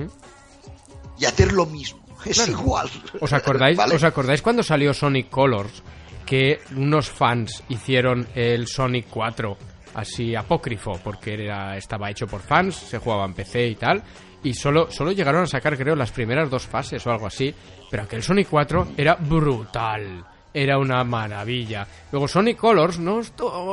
[1.17, 2.01] y hacer lo mismo.
[2.25, 2.51] Es Claro.
[2.51, 2.89] igual.
[3.19, 3.95] ¿Os acordáis, ¿Vale?
[3.95, 5.81] ¿Os acordáis cuando salió Sonic Colors?
[6.25, 9.57] Que unos fans hicieron el Sonic 4
[9.95, 14.01] así apócrifo, porque era, estaba hecho por fans, se jugaba en PC y tal,
[14.43, 17.53] y solo, solo llegaron a sacar, creo, las primeras dos fases o algo así,
[17.89, 20.23] pero aquel Sonic 4 era brutal.
[20.53, 21.87] Era una maravilla.
[22.11, 23.21] Luego Sonic Colors no,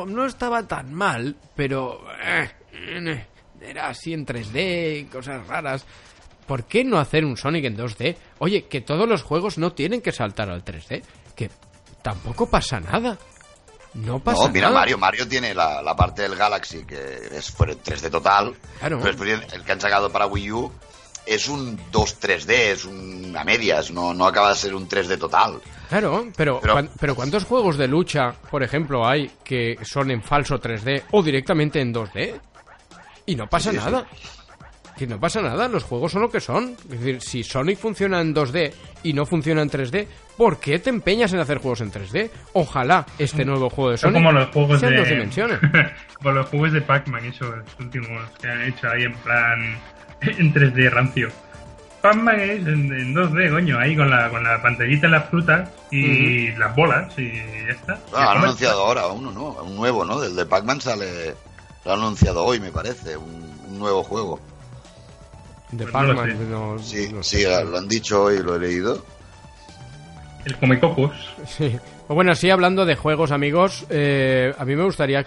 [0.06, 3.26] no estaba tan mal, pero eh, eh,
[3.60, 5.84] era así en 3D y cosas raras.
[6.46, 8.16] ¿Por qué no hacer un Sonic en 2D?
[8.38, 11.02] Oye, que todos los juegos no tienen que saltar al 3D.
[11.34, 11.50] Que
[12.02, 13.18] tampoco pasa nada.
[13.94, 14.80] No pasa No, mira, nada.
[14.80, 18.54] Mario, Mario tiene la, la parte del Galaxy que es fue en 3D total.
[18.78, 19.00] Claro.
[19.02, 20.72] Pero el que han sacado para Wii U
[21.26, 25.60] es un 2 3D, es una medias, no, no acaba de ser un 3D total.
[25.88, 30.60] Claro, pero, Pero- pero ¿cuántos juegos de lucha, por ejemplo, hay que son en falso
[30.60, 32.34] 3D o directamente en 2D?
[33.26, 33.84] Y no pasa Sí, sí.
[33.84, 34.06] nada.
[34.96, 36.72] Que no pasa nada, los juegos son lo que son.
[36.90, 38.72] Es decir, si Sonic funciona en 2D
[39.04, 42.28] y no funciona en 3D, ¿por qué te empeñas en hacer juegos en 3D?
[42.54, 45.00] Ojalá este nuevo juego de Son Sonic como los juegos sea en de.
[45.00, 45.58] dos dimensiones.
[46.16, 49.78] como los juegos de Pac-Man, esos últimos que han hecho ahí en plan.
[50.20, 51.28] en 3D rancio.
[52.10, 55.68] Pac-Man es en, en 2D, coño, ahí con la, con la pantallita en las frutas
[55.90, 57.92] y las bolas y ya está.
[57.94, 58.44] Y han comer.
[58.44, 59.48] anunciado ahora uno, ¿no?
[59.62, 60.20] Un nuevo, ¿no?
[60.20, 61.34] Del de Pac-Man sale.
[61.84, 63.16] Lo han anunciado hoy, me parece.
[63.16, 64.40] Un, un nuevo juego.
[65.72, 67.64] De Pues Pac-Man, no- Sí, no sí, sé.
[67.64, 69.04] lo han dicho hoy, lo he leído.
[70.44, 71.12] El Comecocos.
[71.46, 71.78] Sí.
[72.06, 75.26] Pues bueno, sí, hablando de juegos, amigos, eh, a mí me gustaría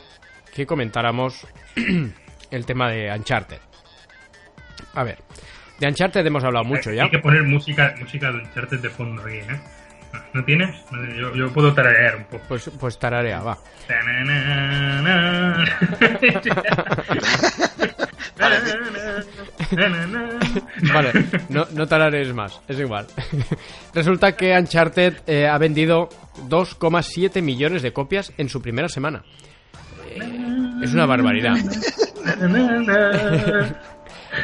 [0.54, 1.46] que comentáramos
[2.52, 3.60] el tema de Uncharted.
[4.96, 5.20] A ver,
[5.82, 7.04] de Uncharted hemos hablado mucho ya.
[7.04, 9.60] Hay que poner música, música de Uncharted de fondo aquí, ¿eh?
[10.34, 10.76] ¿No tienes?
[11.18, 12.44] Yo, yo puedo tararear un poco.
[12.50, 13.58] Pues, pues tararea, va.
[20.94, 21.12] Vale,
[21.50, 23.08] no, no tararees más, es igual.
[23.94, 26.10] Resulta que Uncharted eh, ha vendido
[26.48, 29.24] 2,7 millones de copias en su primera semana.
[30.16, 31.56] Eh, es una barbaridad.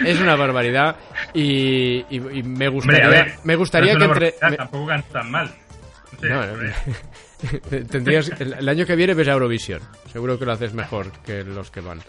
[0.06, 0.96] Es una barbaridad
[1.34, 4.34] y, y- y me gustaría, ver, me gustaría no que entre...
[4.50, 5.52] me- Tampoco ganas tan mal.
[6.14, 6.74] No sé, No, hombre.
[6.86, 7.86] no.
[7.90, 9.82] Tendrías, el, el año que viene ves a Eurovisión.
[10.12, 12.02] Seguro que lo haces mejor que los que van.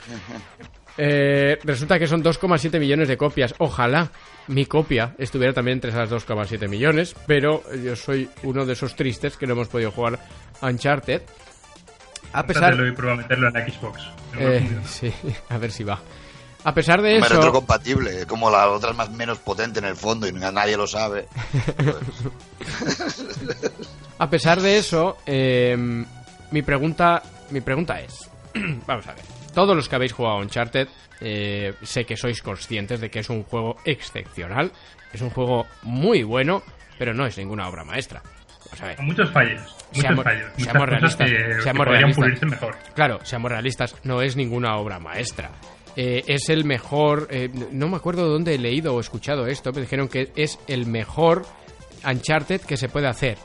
[0.97, 3.55] Eh, resulta que son 2,7 millones de copias.
[3.59, 4.11] Ojalá
[4.49, 9.37] mi copia estuviera también entre esas 2,7 millones, pero yo soy uno de esos tristes
[9.37, 10.19] que no hemos podido jugar
[10.63, 11.23] Uncharted.
[12.33, 14.03] A pesar, Trátelo y prueba a meterlo en la Xbox.
[14.39, 15.13] eh, sí,
[15.51, 16.01] a ver si va.
[16.65, 20.27] A pesar de eso, retrocompatible, como la otra es más menos potente en el fondo
[20.27, 21.27] y nadie lo sabe.
[24.19, 25.77] A pesar de eso, eh,
[26.51, 28.29] mi pregunta, mi pregunta es,
[28.87, 29.23] vamos a ver,
[29.55, 30.89] todos los que habéis jugado a Uncharted,
[31.21, 34.73] eh, sé que sois conscientes de que es un juego excepcional,
[35.13, 36.63] es un juego muy bueno,
[36.99, 38.21] pero no es ninguna obra maestra.
[38.65, 38.97] Vamos a ver.
[38.97, 39.61] Con muchos fallos.
[39.93, 40.51] Muchos Seamos- fallos.
[40.59, 42.25] Muchas seamos realistas, que, que seamos podrían realistas.
[42.25, 42.77] pulirse mejor.
[42.95, 45.51] Claro, seamos realistas, no es ninguna obra maestra.
[46.01, 49.81] Eh, es el mejor, eh, no me acuerdo dónde he leído o escuchado esto, me
[49.81, 51.43] dijeron que es el mejor
[52.09, 53.37] Uncharted que se puede hacer.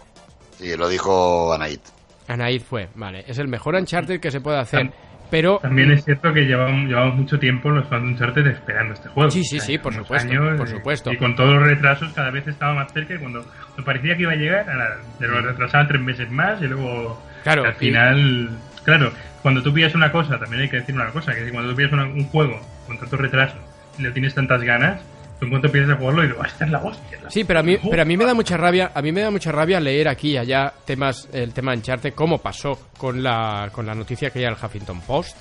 [0.59, 1.79] Sí, lo dijo Anaid.
[2.27, 3.23] Anaid fue, vale.
[3.27, 4.91] Es el mejor Uncharted que se puede hacer.
[5.31, 9.09] Pero También es cierto que llevamos, llevamos mucho tiempo los fans de Uncharted esperando este
[9.09, 9.31] juego.
[9.31, 11.11] Sí, sí, sí, por supuesto, por supuesto.
[11.11, 13.43] Y con todos los retrasos cada vez estaba más cerca y cuando,
[13.83, 17.63] parecía que iba a llegar, ahora, se lo retrasaban tres meses más y luego Claro,
[17.65, 18.49] al y- final...
[18.83, 21.75] Claro, cuando tú pillas una cosa, también hay que decir una cosa, que cuando tú
[21.77, 23.55] pillas una- un juego con tanto retraso
[23.97, 25.01] y le tienes tantas ganas,
[25.39, 27.19] tú en cuanto empiezas a jugarlo y dices, "Ah, esta es la hostia.
[27.23, 29.21] la- Sí, pero a mí, pero a mí me da mucha rabia, a mí me
[29.21, 33.69] da mucha rabia leer aquí y allá temas, el tema Uncharted, cómo pasó con la,
[33.71, 35.37] con la noticia que hay el Huffington Post.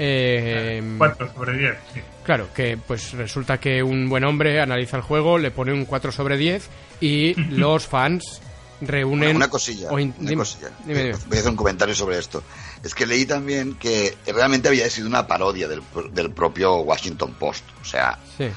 [0.00, 2.00] Eh, Cuatro sobre diez, sí.
[2.24, 6.12] claro, que pues resulta que un buen hombre analiza el juego, le pone un 4
[6.12, 6.68] sobre 10
[7.00, 8.40] y los fans
[8.80, 9.30] reúnen...
[9.30, 9.88] Una, una cosilla.
[9.90, 10.68] o in- una cosilla.
[10.84, 11.16] dime, dime.
[11.26, 12.44] Voy a hacer un comentario sobre esto.
[12.84, 17.64] Es que leí también que realmente había sido una parodia del, del propio Washington Post.
[17.82, 18.48] O sea, Sí.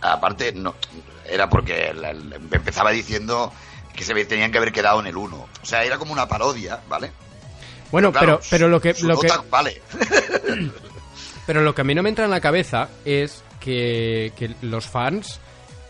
[0.00, 0.74] aparte, no
[1.28, 3.52] era porque el- empezaba diciendo
[3.94, 5.36] que se tenían que haber quedado en el 1.
[5.36, 7.10] O sea, era como una parodia, ¿vale?
[7.90, 8.94] Bueno, Claro, pero, pero lo que...
[8.94, 9.82] su Lo que vale.
[11.46, 14.86] Pero lo que a mí no me entra en la cabeza es que, que los
[14.86, 15.40] fans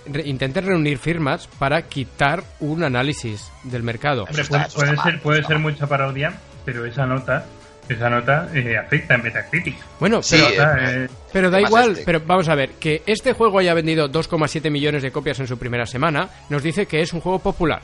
[0.06, 4.24] re- intenten reunir firmas para quitar un análisis del mercado.
[4.24, 7.44] Hombre, puede, ser, puede ser mucha parodia, pero esa nota,
[7.88, 9.76] esa nota eh, afecta en Metacritic.
[10.00, 12.04] Bueno, Sí, pero, eh, eh, pero da igual, este.
[12.04, 15.58] pero vamos a ver, que este juego haya vendido 2,7 millones de copias en su
[15.58, 17.80] primera semana, nos dice que es un juego popular.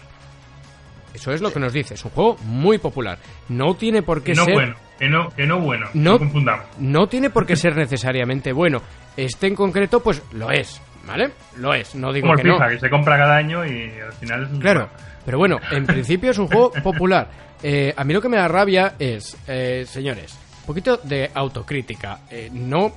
[1.14, 3.18] Eso es lo que nos dice, es un juego muy popular.
[3.48, 4.54] No tiene por qué que no ser...
[4.54, 6.64] bueno, que no, que no bueno, No- no, confundamos.
[6.78, 8.82] no tiene por qué ser necesariamente bueno.
[9.16, 11.30] Este en concreto, pues lo es, ¿vale?
[11.56, 12.54] Lo es, no digo Como el que no.
[12.54, 14.88] FIFA, que se compra cada año y al final es un Claro,
[15.24, 17.28] pero bueno, en principio es un juego popular.
[17.62, 22.20] Eh, a mí lo que me da rabia es, eh, señores, un poquito de autocrítica.
[22.30, 22.92] Eh, no.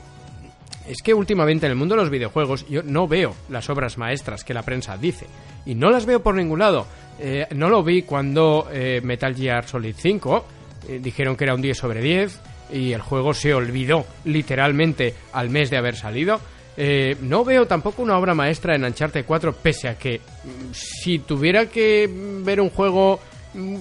[0.87, 4.43] Es que últimamente en el mundo de los videojuegos yo no veo las obras maestras
[4.43, 5.27] que la prensa dice.
[5.65, 6.87] Y no las veo por ningún lado.
[7.19, 10.45] Eh, no lo vi cuando eh, Metal Gear Solid 5
[10.87, 12.39] eh, dijeron que era un 10 sobre 10
[12.73, 16.39] y el juego se olvidó literalmente al mes de haber salido.
[16.77, 21.19] Eh, no veo tampoco una obra maestra en Uncharted 4, pese a que mm, si
[21.19, 22.09] tuviera que
[22.43, 23.19] ver un juego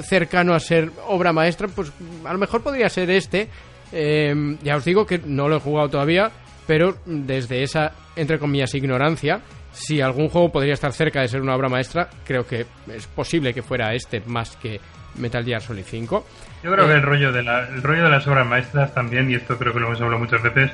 [0.02, 3.48] cercano a ser obra maestra, pues mm, a lo mejor podría ser este.
[3.92, 6.30] Eh, ya os digo que no lo he jugado todavía,
[6.66, 9.40] pero mm, desde esa, entre comillas, ignorancia,
[9.72, 13.52] si algún juego podría estar cerca de ser una obra maestra, creo que es posible
[13.54, 14.80] que fuera este más que
[15.16, 16.26] Metal Gear Solid 5.
[16.62, 19.30] Yo creo Eh, que el rollo, de la, el rollo de las obras maestras también,
[19.30, 20.70] y esto creo que lo hemos hablado muchas veces,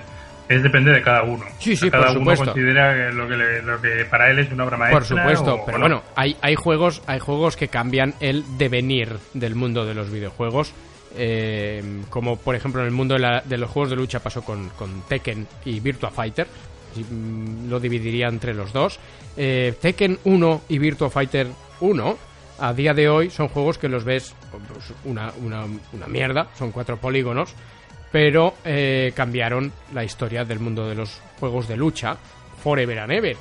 [0.48, 1.44] es depende de cada uno.
[1.58, 2.44] Sí, sí, cada por uno supuesto.
[2.52, 4.98] considera que lo que, le- lo que para él es una obra maestra.
[4.98, 5.84] Por supuesto, o- pero o no.
[5.88, 10.72] bueno, hay, hay juegos, hay juegos que cambian el devenir del mundo de los videojuegos.
[11.18, 14.42] eh, como por ejemplo en el mundo de, la- de los juegos de lucha pasó
[14.42, 16.46] con, con Tekken y Virtua Fighter.
[17.10, 18.98] mm, Lo dividiría entre los dos.
[19.36, 21.46] Eh, Tekken 1 y Virtua Fighter
[21.80, 22.18] 1
[22.58, 26.70] a día de hoy son juegos que los ves pues, una, una, una mierda, son
[26.72, 27.54] cuatro polígonos,
[28.16, 32.16] pero eh, cambiaron la historia del mundo de los juegos de lucha
[32.62, 33.36] forever and ever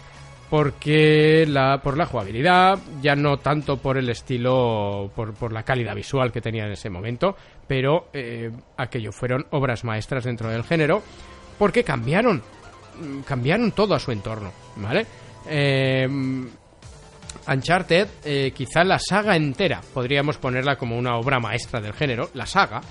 [0.49, 5.95] porque la por la jugabilidad ya no tanto por el estilo por, por la calidad
[5.95, 11.01] visual que tenía en ese momento pero eh, aquello fueron obras maestras dentro del género
[11.57, 12.43] porque cambiaron
[13.25, 15.05] cambiaron todo a su entorno vale
[15.47, 16.05] Eh,
[17.47, 22.47] Uncharted, eh, quizá la saga entera, podríamos ponerla como una obra maestra del género, la
[22.47, 22.81] saga,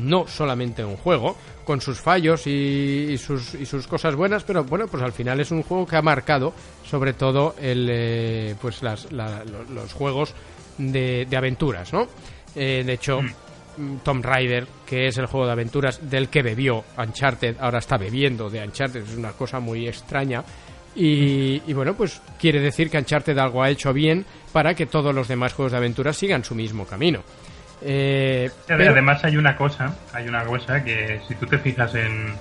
[0.00, 4.86] no solamente un juego, con sus fallos y, sus, y sus cosas buenas, pero bueno,
[4.88, 6.52] pues al final es un juego que ha marcado
[6.84, 10.34] sobre todo el, eh, pues las, los juegos
[10.78, 12.08] de, de aventuras, ¿no?
[12.56, 13.98] Eh, de hecho, mm.
[14.02, 18.50] Tom Raider, que es el juego de aventuras del que bebió Uncharted, ahora está bebiendo
[18.50, 20.42] de Uncharted, es una cosa muy extraña.
[20.96, 25.14] Y, y, bueno, pues quiere decir que Uncharted algo ha hecho bien para que todos
[25.14, 27.22] los demás juegos de aventuras sigan su mismo camino.
[27.82, 32.34] Eh, Además hay una cosa, hay una cosa que si tú te fijas en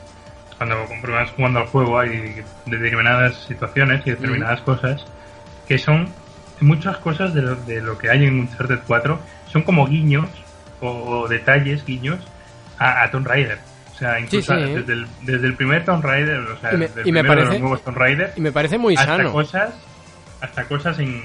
[0.58, 5.06] cuando vas jugando al juego hay determinadas situaciones y determinadas cosas
[5.70, 6.10] que son
[6.60, 9.20] muchas cosas de lo, de lo, que hay en Uncharted 4
[9.52, 10.28] son como guiños
[10.82, 12.20] o, detalles, guiños
[12.78, 13.60] a, Tomb Raider.
[13.94, 17.48] O sea, incluso Desde, el, desde, el, primer Tomb Raider, o sea, y me, parece,
[17.48, 19.32] de los nuevos Tomb Raider, y me parece muy hasta sano.
[19.32, 19.74] Cosas,
[20.40, 21.22] hasta cosas en,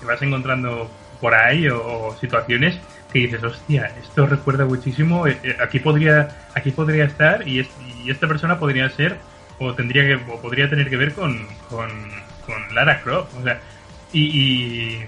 [0.00, 0.90] que vas encontrando
[1.20, 2.78] por ahí o situaciones
[3.12, 7.66] que dices, hostia, esto recuerda muchísimo, eh, eh, aquí podría, aquí podría estar y,
[8.08, 9.16] esta persona podría ser
[9.60, 11.88] o tendría que o podría tener que ver con, con,
[12.74, 13.60] Lara Croft, o sea,
[14.12, 14.98] y,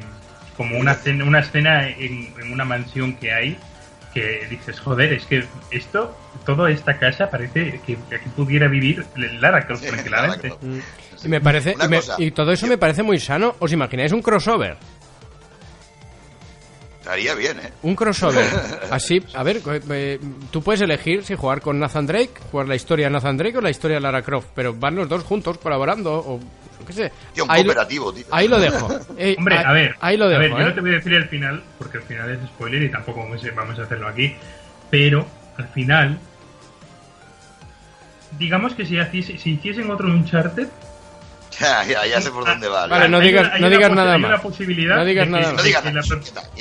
[0.56, 3.58] como una escena, una escena en, una mansión que hay
[4.12, 9.04] que dices, joder, es que esto, toda esta casa parece que, aquí pudiera vivir
[9.40, 10.54] Lara Croft tranquilamente.
[11.24, 11.74] Y me parece,
[12.18, 13.56] y, y, todo eso me parece muy sano.
[13.58, 14.76] ¿Os imagináis un crossover?
[17.04, 17.70] Estaría bien, ¿eh?
[17.82, 18.46] Un crossover.
[18.90, 22.76] Así, a ver, eh, eh, tú puedes elegir si jugar con Nathan Drake, jugar la
[22.76, 25.58] historia de Nathan Drake o la historia de Lara Croft, pero van los dos juntos
[25.58, 26.40] colaborando o
[26.86, 27.12] qué sé.
[27.42, 28.24] un ahí cooperativo, tío.
[28.30, 28.88] Ahí lo dejo.
[29.18, 29.96] Eh, Hombre, a ver.
[30.00, 30.40] Ahí lo dejo.
[30.40, 32.82] A ver, yo no te voy a decir el final, porque el final es spoiler
[32.82, 33.20] y tampoco
[33.54, 34.34] vamos a hacerlo aquí,
[34.88, 35.26] pero
[35.58, 36.18] al final
[38.38, 40.68] digamos que si, si hiciesen otro Uncharted,
[41.60, 42.86] ya, ya, ya sé por dónde va.
[42.86, 44.42] Vale, no digas, no digas nada más.
[44.44, 45.64] No digas nada más.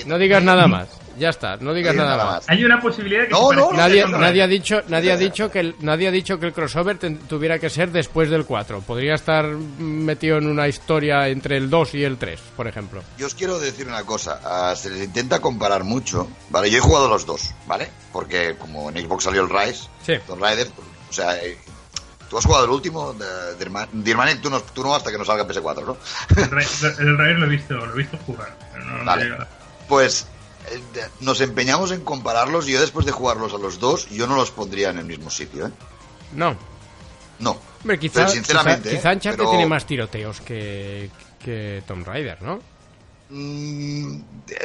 [0.06, 0.88] No digas nada más.
[1.18, 2.50] Ya está, no digas nada más.
[2.50, 5.76] Hay una posibilidad que no, no, nadie, nadie ha dicho, nadie ha dicho que el,
[5.82, 8.82] nadie ha dicho que el crossover tuviera que ser después del 4.
[8.82, 13.04] Podría estar metido en una historia entre el 2 y el 3, por ejemplo.
[13.18, 16.72] Yo os quiero decir una cosa, ah, se les intenta comparar mucho, ¿vale?
[16.72, 17.90] Yo he jugado los dos, ¿vale?
[18.12, 20.14] Porque como en Xbox salió el Rise, sí.
[20.28, 20.72] los Riders,
[21.10, 21.58] o sea, eh,
[22.34, 23.14] ¿Tú has jugado el último?
[23.14, 25.98] De, de tú no, tú no hasta que no salga PS4, ¿no?
[27.00, 28.58] El Raid lo he visto, lo he visto jugar.
[29.06, 29.38] vale.
[29.88, 30.26] Pues
[30.72, 30.82] eh,
[31.20, 34.50] nos empeñamos en compararlos y yo después de jugarlos a los dos, yo no los
[34.50, 35.72] pondría en el mismo sitio, ¿eh?
[36.36, 36.58] No.
[37.38, 37.56] No.
[37.82, 39.38] Hombre, quizá, sinceramente, quizá, quizá ¿eh?
[39.38, 42.60] tiene más tiroteos que, que Tomb Raider, ¿no?
[43.30, 44.22] Mm,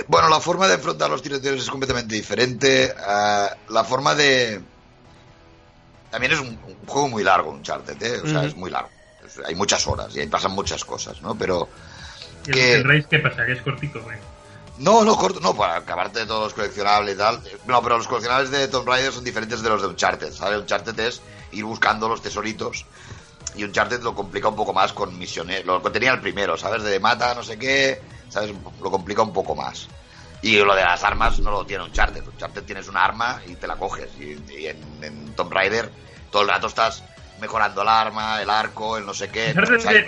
[0.07, 2.95] bueno, la forma de enfrentar los tiroteos es completamente diferente.
[2.97, 4.59] Uh, la forma de
[6.11, 8.21] también es un, juego muy largo, un charter, ¿eh?
[8.23, 8.91] O sea, es muy largo.
[9.47, 11.35] hay muchas horas y ahí pasan muchas cosas, ¿no?
[11.37, 11.69] Pero.
[12.45, 12.75] Que...
[12.75, 13.45] ¿El, Race qué pasa?
[13.45, 14.17] ¿Que es cortito, güey?
[14.79, 17.43] No, no, corto, no, para acabarte de todos los coleccionables y tal.
[17.67, 20.61] No, pero los coleccionables de Tomb Raider son diferentes de los de Uncharted, ¿sabes?
[20.61, 22.87] Uncharted es ir buscando los tesoritos
[23.57, 25.67] y Uncharted lo complica un poco más con misiones.
[25.67, 26.85] Lo que tenía el primero, ¿sabes?
[26.85, 28.55] De mata, no sé qué, ¿sabes?
[28.81, 29.89] Lo complica un poco más.
[30.41, 32.27] Y lo de las armas no lo tiene Uncharted.
[32.27, 34.09] Uncharted tienes un arma y te la coges.
[34.19, 35.91] Y, en, en, Tomb Raider
[36.31, 37.03] todo el rato estás
[37.41, 39.55] mejorando el arma, el arco, el no sé qué.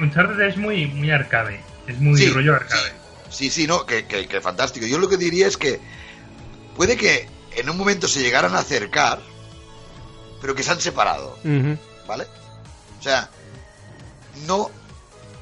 [0.00, 1.60] Uncharted, es muy, muy arcade.
[1.86, 2.92] Es muy rollo arcade.
[3.28, 4.86] Sí, sí, no, que, que, fantástico.
[4.86, 5.80] Yo lo que diría es que
[6.76, 9.20] puede que en un momento se llegaran a acercar,
[10.40, 11.38] pero que se han separado.
[12.06, 12.26] ¿Vale?
[12.98, 13.30] O sea,
[14.46, 14.70] no,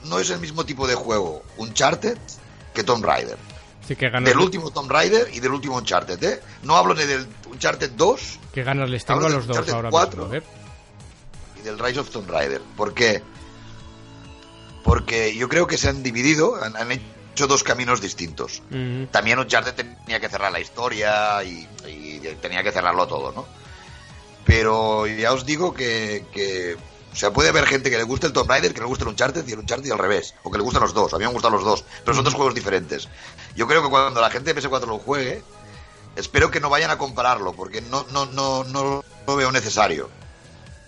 [0.05, 2.19] no es el mismo tipo de juego Uncharted
[2.75, 3.39] que Tomb Raider
[3.97, 6.41] del último Tomb Raider y del último Uncharted, ¿eh?
[6.63, 8.39] No hablo ni del Uncharted 2.
[8.53, 10.31] ¿Qué ganas les tengo a los dos ahora 4
[11.59, 12.61] Y del Rise of Tomb Raider.
[12.77, 13.23] ¿Por qué?
[14.85, 18.63] Porque yo creo que se han dividido, han, hecho dos caminos distintos.
[19.11, 21.67] También Uncharted tenía que cerrar la historia y,
[22.41, 23.47] tenía que cerrarlo todo, ¿no?
[24.45, 26.77] Pero ya os digo que, que
[27.13, 29.11] o sea, puede haber gente que le guste el Tomb Raider, que le guste el
[29.11, 30.35] Uncharted y el Uncharted al revés.
[30.43, 31.13] O que le gustan los dos.
[31.15, 31.85] A mí me gustan los dos.
[32.05, 33.09] Pero son dos juegos diferentes.
[33.57, 35.43] Yo creo que cuando la gente de PS4 lo juegue,
[36.17, 40.11] espero que no vayan a compararlo, porque no, no, no, no lo veo necesario.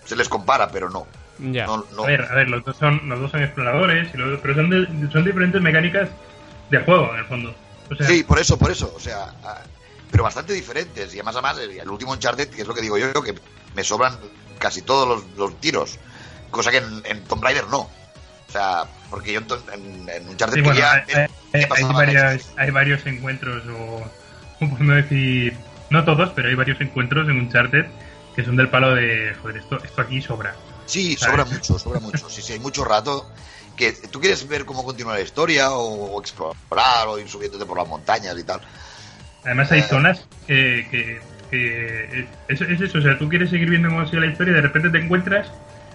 [0.05, 1.07] Se les compara, pero no.
[1.39, 1.65] Ya.
[1.65, 5.61] A ver, a ver, los dos son, los dos son exploradores, pero son, son diferentes
[5.61, 6.09] mecánicas
[6.69, 7.55] de juego, en el fondo.
[8.07, 8.93] sí, por eso, por eso.
[8.95, 9.33] O sea,
[10.11, 11.13] pero bastante diferentes.
[11.13, 13.33] Y además, además, el último Uncharted, que es lo que digo yo, que
[13.75, 14.17] me sobran
[14.59, 15.97] casi todos los, los tiros
[16.51, 17.79] cosa que en, Tomb Raider no.
[17.81, 19.39] O sea, porque yo
[19.73, 20.65] en, en Uncharted
[22.57, 24.03] hay, varios encuentros, o,
[24.79, 25.55] no decir,
[25.89, 27.85] no todos, pero hay varios encuentros en Uncharted
[28.35, 30.55] que son del palo de, joder, esto, esto aquí sobra.
[30.85, 32.29] Sí, sobra mucho, sobra mucho.
[32.29, 33.29] Sí, sí, hay mucho rato
[33.75, 37.87] que tú quieres ver cómo continúa la historia o, explorar o ir subiéndote por las
[37.87, 38.61] montañas y tal.
[39.43, 43.89] Además hay eh, zonas que, que es, es eso, o sea, tú quieres seguir viendo
[43.89, 45.47] cómo sigue la historia y de repente te encuentras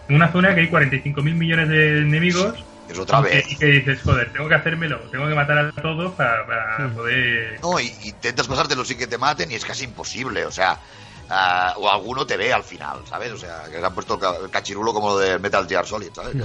[0.09, 3.53] en una zona que hay 45 mil millones de enemigos Es otra y que- vez.
[3.53, 7.59] y que dices, joder, tengo que hacérmelo, tengo que matar a todos para, para poder...
[7.61, 10.81] No, y intentas pasártelo sin que te maten y es casi imposible, o sea,
[11.29, 13.33] ah, o alguno te ve al final, ¿sabes?
[13.33, 15.85] O sea, que se han puesto el ca- el cachirulo como lo de Metal Gear
[15.87, 16.35] Solid, ¿sabes?
[16.37, 16.43] Que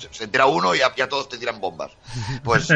[0.00, 1.90] se, se entera uno y ya, ya todos te tiran bombas.
[2.44, 2.68] Pues,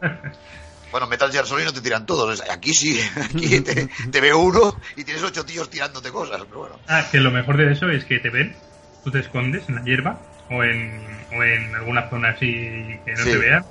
[0.90, 4.78] bueno, Metal Gear Solid no te tiran todos, aquí sí, aquí te, te ve uno
[4.96, 6.80] y tienes ocho tíos tirándote cosas, pero bueno.
[6.88, 8.54] Ah, que lo mejor de eso es que te ven,
[9.08, 10.18] tú te escondes en la hierba
[10.50, 11.00] o en,
[11.36, 12.46] o en alguna zona así
[13.04, 13.30] que no Sí.
[13.32, 13.64] te vean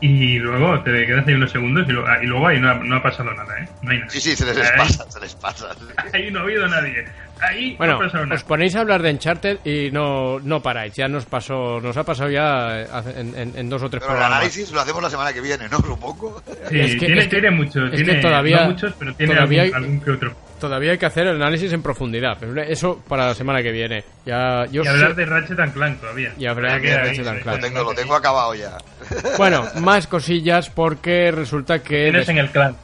[0.00, 2.74] y luego te quedas ahí unos segundos y, lo- ah, y luego ahí no ha,
[2.74, 3.68] no ha pasado nada, ¿eh?
[3.82, 4.10] No hay nada.
[4.10, 5.66] Sí, sí, se les Ahí- pasa, se les pasa.
[6.12, 7.04] Ahí no ha habido nadie.
[7.40, 8.34] Ahí Bueno, no ha pasado nada.
[8.34, 10.92] os ponéis a hablar de Uncharted y no, no paráis.
[10.94, 14.14] Ya nos pasó, nos ha pasado ya eh, en, en- en dos o tres Pero
[14.14, 14.38] el programas.
[14.38, 15.78] análisis lo hacemos la semana que viene, ¿no?
[15.78, 16.42] Supongo.
[16.68, 19.14] Sí, es que- tiene, es que- tiene muchos, es que tiene todavía- no muchos, pero
[19.14, 20.34] tiene todavía algún, hay- algún que otro.
[20.62, 24.04] Todavía hay que hacer el análisis en profundidad, pero eso para la semana que viene.
[24.24, 26.32] Ya, yo Y hablar sé- de Ratchet and Clank todavía.
[26.38, 27.60] Y hablar de Ratchet and sí, Clank.
[27.60, 28.78] Lo tengo, lo tengo acabado ya.
[29.38, 32.76] Bueno, más cosillas porque resulta que Tienes des- en el clan.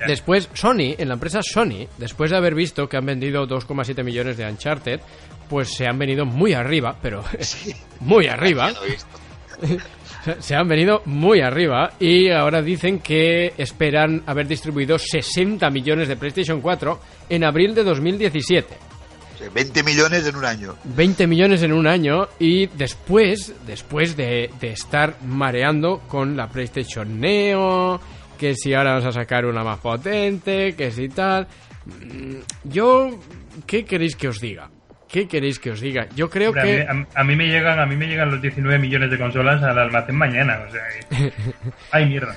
[0.00, 0.06] Ya.
[0.06, 4.36] después Sony, en la empresa Sony, después de haber visto que han vendido 2,7 millones
[4.36, 5.00] de Uncharted,
[5.48, 7.24] pues se han venido muy arriba, pero
[8.00, 8.70] muy arriba.
[10.40, 16.16] Se han venido muy arriba y ahora dicen que esperan haber distribuido 60 millones de
[16.16, 18.74] PlayStation 4 en abril de 2017.
[19.38, 20.74] Sí, 20 millones en un año.
[20.84, 27.20] 20 millones en un año y después, después de, de estar mareando con la PlayStation
[27.20, 28.00] Neo,
[28.38, 31.46] que si ahora vamos a sacar una más potente, que si tal.
[31.86, 33.10] Mm, Yo,
[33.66, 34.70] ¿qué queréis que os diga?
[35.16, 36.06] ¿Qué queréis que os diga?
[36.14, 36.90] Yo creo Hombre, que...
[36.90, 39.16] a, mí, a- a mí me llegan a mí me llegan los 19 millones de
[39.16, 41.32] consolas al almacén mañana, o sea, que-
[41.90, 42.36] ay mierda.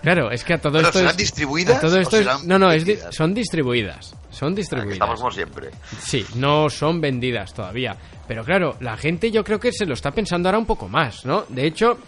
[0.00, 2.22] Claro, es que a todo ¿Pero esto serán es- distribuidas a todo o esto es-
[2.24, 4.14] serán no, no, es di- son distribuidas.
[4.30, 4.92] Son distribuidas.
[4.92, 5.70] Estamos como siempre.
[5.98, 7.96] Sí, no son vendidas todavía.
[8.28, 11.24] Pero claro, la gente yo creo que se lo está pensando ahora un poco más,
[11.26, 11.46] ¿no?
[11.48, 11.98] De hecho,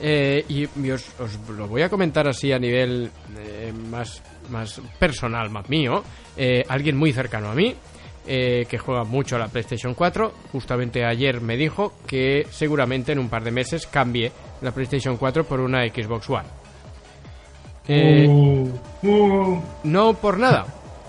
[0.00, 4.80] eh, y, y os, os lo voy a comentar así a nivel eh, más, más
[5.00, 6.04] personal, más mío.
[6.36, 7.74] eh, alguien muy cercano a mí,
[8.26, 13.18] eh, que juega mucho a la PlayStation 4, justamente ayer me dijo que seguramente en
[13.18, 14.30] un par de meses cambie
[14.62, 16.48] la PlayStation 4 por una Xbox One.
[17.88, 18.70] Eh, Uh,
[19.02, 19.62] uh.
[19.84, 20.66] no por nada.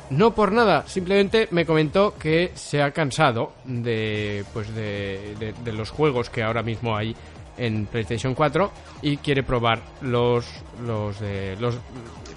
[0.09, 0.83] No por nada.
[0.87, 6.43] Simplemente me comentó que se ha cansado de, pues de, de- de los juegos que
[6.43, 7.15] ahora mismo hay
[7.57, 8.71] en PlayStation 4
[9.03, 10.45] y quiere probar los
[10.85, 11.75] los de los,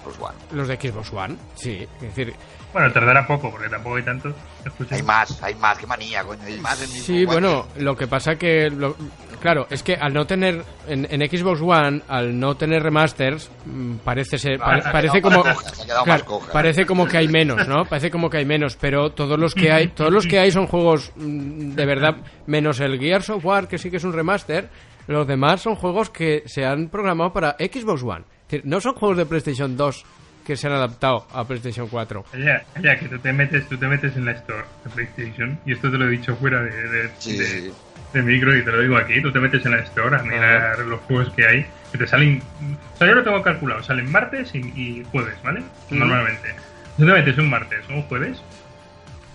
[0.03, 1.35] pues bueno, los de Xbox One.
[1.55, 2.33] Sí, es decir,
[2.75, 4.35] Bueno, tardará poco porque tampoco hay tantos.
[4.91, 8.05] Hay más, hay más, qué manía, coño, hay más en mi Sí, bueno, lo que
[8.05, 8.97] pasa que, lo-
[9.39, 13.95] claro, es que al no tener, en, en Xbox One, al no tener remasters, mm,
[14.03, 17.17] parece ser, Ah, pare- parece como, más coja, se ha quedado claro, parece como que
[17.17, 17.85] hay menos, ¿no?
[17.85, 20.67] Parece como que hay menos, pero todos los que hay, todos los que hay son
[20.67, 24.67] juegos mm, de verdad, menos el Gears of War, que sí que es un remaster,
[25.07, 28.25] los demás son juegos que se han programado para Xbox One.
[28.47, 30.03] Es decir, no son juegos de PlayStation 2
[30.45, 32.23] que se han adaptado a PlayStation 4.
[32.37, 35.73] Ya, ya, que tú te metes, tú te metes en la store de PlayStation y
[35.73, 37.73] esto te lo he dicho fuera de, de, Sí, de- sí.
[38.13, 40.79] de micro y te lo digo aquí, tú te metes en la store a mirar
[40.79, 42.41] los juegos que hay, que te salen,
[42.93, 45.61] o sea, yo lo tengo calculado, salen martes y, y jueves, ¿vale?
[45.89, 45.97] Mm.
[45.99, 46.55] Normalmente.
[46.97, 48.41] Tú te metes un martes o un jueves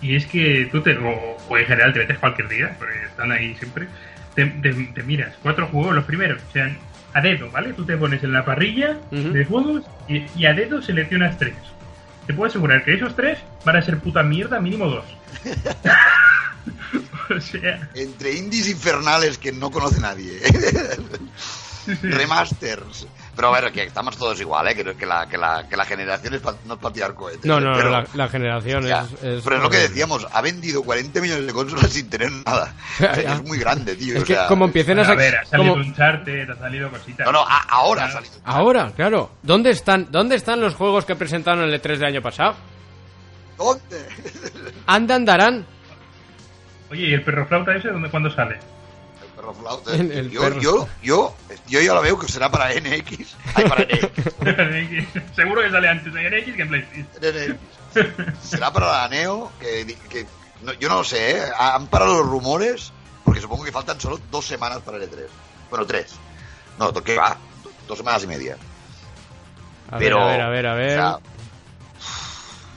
[0.01, 3.33] y es que tú te, o, o en general te metes cualquier día, porque están
[3.33, 3.87] ahí siempre,
[4.35, 6.75] te, te- te miras cuatro juegos, los primeros, o sea,
[7.13, 7.73] a dedo, ¿vale?
[7.73, 11.55] Tú te pones en la parrilla de juegos y, y a dedo seleccionas tres.
[12.27, 15.05] Te puedo asegurar que esos tres van a ser puta mierda mínimo dos.
[17.37, 20.41] o sea, Entre indies infernales que no conoce nadie.
[22.03, 23.07] Remasters.
[23.41, 24.75] Pero a ver, que estamos todos igual, ¿eh?
[24.75, 27.47] Que, que la, que, la, que la generación es pa- no es para tirar cohetes.
[27.47, 27.61] No, ¿eh?
[27.63, 29.01] no, pero, la, la generación ya.
[29.01, 32.31] es, es- pero es lo que decíamos, ha vendido 40 millones de consolas sin tener
[32.45, 32.75] nada.
[33.01, 34.17] O sea, es muy grande, tío.
[34.17, 35.59] Es o que sea, como empiecen a a ver, ha sacar...
[35.61, 37.25] salido un charte, te ha salido cositas.
[37.25, 38.35] No, no, a- ahora ha salido.
[38.45, 39.31] Ahora, claro.
[39.43, 42.57] ¿Dónde están, ¿Dónde están los juegos que presentaron en el E3 del año pasado?
[43.57, 44.07] ¿Dónde?
[44.87, 45.65] Andan, darán.
[46.91, 48.59] Oye, ¿y el perro flauta ese dónde cuándo sale?
[49.41, 49.95] El perro flauta.
[49.95, 50.61] El- el yo, perro.
[50.61, 51.35] yo, yo,
[51.69, 53.35] yo ya lo veo que será para NX.
[53.55, 55.07] Ay, para NX.
[55.37, 57.59] Seguro que sale antes en NX que en PlayStation.
[58.43, 60.27] será para la Neo, que, que
[60.63, 61.43] no- yo no lo sé, ¿eh?
[61.59, 62.93] Han parado los rumores,
[63.25, 65.27] porque supongo que faltan solo dos semanas para el E3.
[65.71, 66.15] Bueno, tres.
[66.79, 67.37] No, ¿qué va?
[67.89, 68.57] Dos semanas y media.
[69.91, 70.99] A Pero, ver, a ver, a ver, a ver.
[70.99, 71.19] o sea,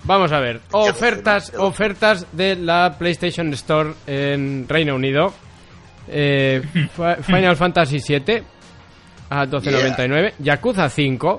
[0.05, 0.59] Vamos a ver.
[0.71, 5.33] Ofertas, ofertas de la PlayStation Store en Reino Unido.
[6.07, 6.61] Eh,
[7.21, 8.43] Final Fantasy VII
[9.29, 10.33] a 12.99.
[10.39, 11.37] Yakuza 5,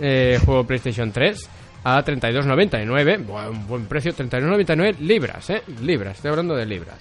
[0.00, 1.50] eh, juego PlayStation 3,
[1.84, 3.24] a 32.99.
[3.26, 5.62] Buen, buen precio, 32.99 libras, ¿eh?
[5.82, 6.98] Libras, estoy hablando de libras.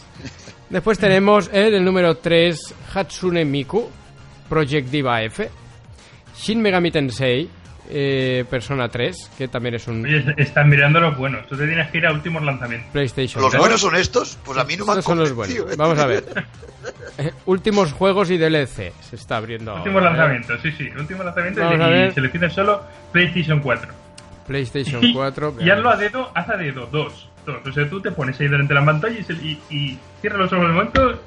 [0.70, 3.90] Después tenemos el, el número 3, Hatsune Miku,
[4.50, 5.50] Project Diva F.
[6.36, 7.48] Shin Megami Tensei,
[7.90, 11.46] eh, Persona 3, que también es un Oye, están mirando los buenos.
[11.48, 12.90] Tú te tienes que ir a últimos lanzamientos.
[12.92, 13.60] PlayStation ¿Los 3.
[13.62, 14.38] buenos son estos?
[14.46, 15.58] Pues a mí no me han son los buenos.
[15.58, 15.76] ¿eh?
[15.78, 16.24] Vamos a ver.
[17.18, 18.92] Eh, últimos juegos y DLC.
[19.02, 19.76] Se está abriendo.
[19.76, 20.18] Últimos ahora, ¿eh?
[20.18, 20.90] lanzamientos, sí, sí.
[20.98, 22.14] Últimos lanzamientos y ver.
[22.14, 23.92] selecciona solo PlayStation 4.
[24.48, 25.56] PlayStation 4.
[25.60, 27.30] y hazlo a dedo, haz a dedo, dos.
[27.46, 27.58] dos.
[27.66, 30.40] O sea, tú te pones ahí delante de la pantalla y, se- y, y cierras
[30.40, 31.22] los ojos de momento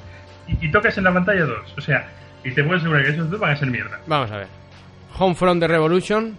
[0.49, 1.73] y, y tocas en la pantalla dos.
[1.77, 2.09] O sea,
[2.45, 3.99] y te puedo asegurar que esos dos van a ser mierda.
[4.07, 4.47] Vamos a ver.
[5.19, 6.37] Homefront de Revolution.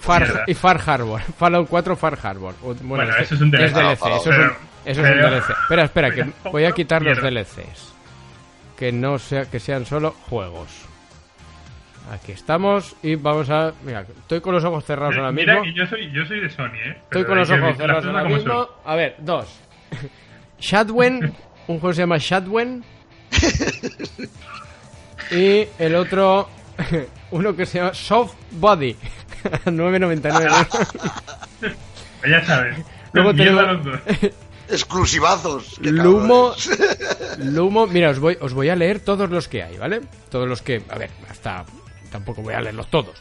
[0.00, 0.44] Far, Mierda.
[0.48, 1.20] y Far Harbor.
[1.38, 2.54] Fallout 4 Far Harbor.
[2.60, 3.64] Bueno, Bueno, este- eso es un DLC.
[3.66, 5.50] Es DLC, eso, es un, pero- eso es un pero- DLC.
[5.62, 7.18] Espera, espera, que voy a quitar los.
[7.22, 7.92] DLCs.
[8.76, 10.68] Que no sea, que sean solo juegos.
[12.12, 13.72] Aquí estamos y vamos a.
[13.84, 15.72] Mira, estoy con los ojos cerrados ahora Mira mismo.
[15.72, 16.96] que yo soy, yo soy de Sony, ¿eh?
[17.04, 18.52] Estoy con los ojos cerrados ahora mismo.
[18.52, 18.66] son.
[18.84, 19.46] A ver, dos.
[20.58, 21.32] Shadwen,
[21.68, 22.82] un juego se llama Shadwen.
[25.30, 26.48] y el otro,
[27.32, 28.96] uno que se llama Soft Body.
[29.66, 30.66] 9.99.
[32.28, 32.76] Ya sabes.
[33.12, 34.00] Luego tenemos- los dos.
[34.70, 35.78] Exclusivazos.
[35.82, 36.52] Lumo.
[37.38, 40.00] Lumo, mira, os voy, os voy a leer todos los que hay, ¿vale?
[40.30, 41.64] Todos los que, a ver, hasta
[42.10, 43.20] tampoco voy a leerlos todos.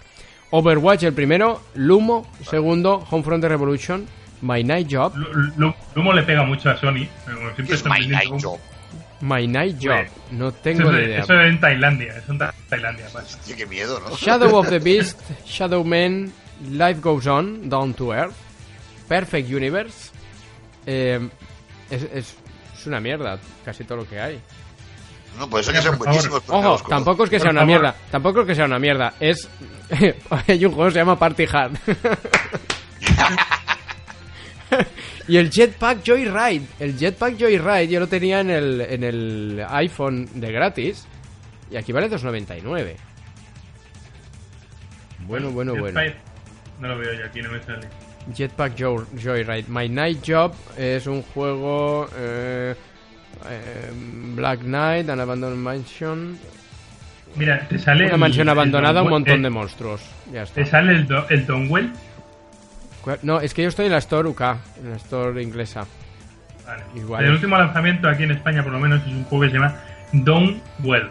[0.52, 4.06] Overwatch el primero, Lumo segundo, Homefront Revolution,
[4.42, 7.08] My Night Job, Lu- Lu- Lumo le pega mucho a Sony.
[7.26, 8.60] pero como ¿Qué siempre es My Night Job?
[9.22, 11.20] My Night Job, Pues, no Eso, tengo ni es- idea.
[11.20, 12.18] eso es en Tailandia.
[12.18, 13.06] Eso en Ta- Tailandia.
[13.14, 13.28] vale.
[13.28, 14.16] Hostia, qué miedo, ¿no?
[14.18, 16.32] Shadow of the Beast, Shadow Man,
[16.70, 18.34] Life Goes On, Down to Earth,
[19.08, 20.12] Perfect Universe.
[20.86, 21.20] eh,
[21.90, 22.36] es, es,
[22.76, 24.40] es una mierda casi todo lo que hay.
[25.38, 26.42] No, puede ser Oiga, que sean por buenísimos.
[26.48, 27.96] Ojo, tampoco es que Por sea una mierda.
[28.10, 29.14] Tampoco es que sea una mierda.
[29.20, 29.48] Es.
[30.48, 31.72] Hay un juego que se llama Party Hard.
[35.28, 36.66] y el Jetpack Joyride.
[36.80, 41.08] El Jetpack Joyride yo lo tenía en el, en el iPhone de gratis.
[41.70, 42.96] Y aquí vale 2.99.
[45.28, 46.00] Bueno, bueno, bueno.
[46.80, 47.88] No lo veo yo aquí, no me sale.
[48.36, 49.66] Jetpack Jo- Joyride.
[49.68, 52.08] My Night Job es un juego.
[52.18, 52.76] eh,
[53.50, 53.92] eh,
[54.36, 56.38] Black Knight, An Abandoned Mansion.
[57.36, 58.06] Mira, te sale.
[58.06, 60.02] Una el- mansión el abandonada, un montón de monstruos.
[60.34, 60.56] Ya está.
[60.56, 61.46] Te sale el, do, el.
[63.24, 64.42] No, es que yo estoy en la Store UK,
[64.84, 65.86] en la Store inglesa.
[66.66, 66.84] Vale.
[66.96, 67.26] Igual.
[67.26, 69.76] El último lanzamiento aquí en España, por lo menos, es un juego que se llama
[70.14, 71.10] Donwell.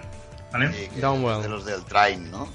[0.52, 0.72] ¿Vale?
[0.72, 1.42] Sí, Downwell.
[1.42, 2.48] De los del Train, ¿no?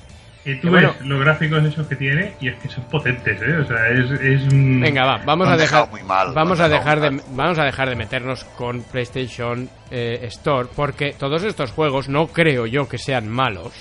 [0.43, 3.41] Y tú Y bueno- ves los gráficos esos que tiene y es que son potentes,
[3.41, 3.55] ¿eh?
[3.57, 4.11] O sea, es.
[4.21, 5.89] es un- Venga, va, vamos a dejar.
[5.89, 10.67] muy mal, vamos a dejar de, vamos a dejar de meternos con PlayStation eh, Store,
[10.75, 13.73] porque todos estos juegos no creo yo que sean malos,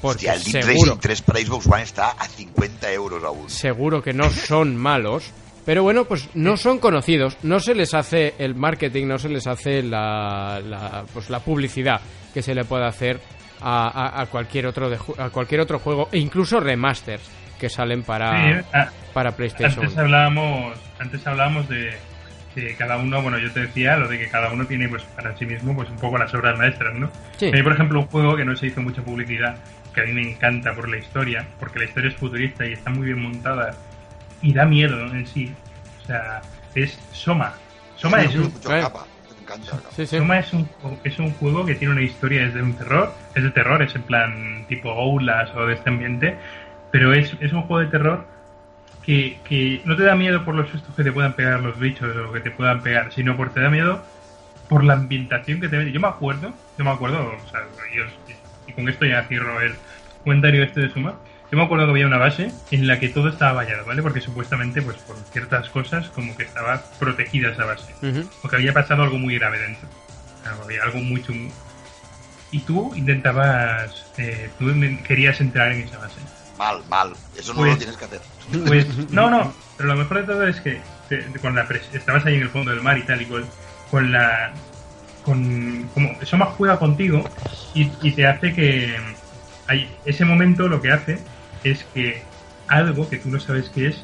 [0.00, 3.48] porque Hostia, el Deep seguro, Racing 3 para Xbox One está a 50 euros aún.
[3.50, 5.32] seguro que no son malos.
[5.64, 9.46] Pero bueno, pues no son conocidos, no se les hace el marketing, no se les
[9.46, 12.00] hace la, la- pues la publicidad
[12.32, 13.20] que se le puede hacer
[13.60, 17.22] a, a- a cualquier otro de ju- a cualquier otro juego e incluso remasters
[17.60, 18.30] que salen para,
[18.62, 19.84] Sí, ah, para PlayStation.
[19.84, 21.90] antes hablábamos, antes hablábamos de
[22.54, 25.36] que cada uno, bueno, yo te decía lo de que cada uno tiene pues para
[25.36, 27.10] sí mismo pues un poco las obras maestras, ¿no?
[27.36, 27.50] Sí.
[27.52, 29.56] Hay, por ejemplo, un juego que no se hizo mucha publicidad,
[30.04, 32.90] que a mí me encanta por la historia, porque la historia es futurista y está
[32.90, 33.74] muy bien montada
[34.42, 35.54] y da miedo en sí.
[36.02, 36.40] O sea,
[36.74, 37.54] es Soma.
[37.96, 38.80] Soma es un, Eh.
[38.80, 39.06] capa.
[39.42, 39.78] Encanta.
[39.96, 40.18] Sí, sí.
[40.18, 40.68] Soma es un,
[41.04, 44.02] es un juego que tiene una historia desde un terror, es de terror, es en
[44.02, 46.36] plan tipo Outlast o de este ambiente,
[46.92, 48.26] pero es, es un juego de terror
[49.02, 52.14] que, que no te da miedo por los sustos que te puedan pegar los bichos
[52.16, 54.02] o que te puedan pegar, sino porque te da miedo
[54.68, 55.92] por la ambientación que te mete.
[55.92, 57.60] Yo me acuerdo, yo me acuerdo, o sea,
[57.94, 58.04] yo-
[58.78, 59.74] con esto ya cierro el
[60.22, 61.14] comentario este de Suma.
[61.50, 64.02] Yo me acuerdo que había una base en la que todo estaba vallado, ¿vale?
[64.02, 67.92] Porque supuestamente, pues por ciertas cosas, como que estaba protegida esa base
[68.40, 69.88] porque había pasado algo muy grave dentro.
[70.62, 71.52] Había algo muy chungo.
[72.52, 74.66] Y tú intentabas, eh, tú
[75.06, 76.20] querías entrar en esa base.
[76.56, 77.14] Mal, mal.
[77.36, 78.20] Eso no Pues- lo tienes que hacer.
[78.66, 81.92] Pues no, no, pero lo mejor de todo es que te- te- con la pres-
[81.94, 83.44] estabas ahí en el fondo del mar y tal y cual,
[83.90, 84.52] con la
[85.28, 87.28] con como Soma juega contigo
[87.74, 88.96] y, y te hace que
[89.66, 91.18] hay ese momento lo que hace
[91.64, 92.22] es que
[92.66, 94.02] algo que tú no sabes qué es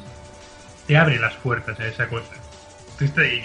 [0.85, 2.29] te abre las puertas a esa cosa.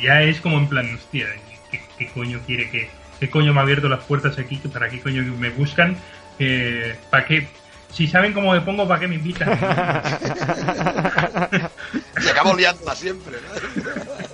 [0.03, 1.27] Ya es como en plan, hostia,
[1.71, 4.57] ¿qué, qué coño quiere que qué coño me ha abierto las puertas aquí?
[4.57, 5.97] ¿Para qué coño me buscan?
[6.39, 7.49] Eh, ¿Para qué?
[7.91, 9.49] Si saben cómo me pongo, ¿para qué me invitan?
[12.21, 14.30] Se acaba liándola siempre, ¿no?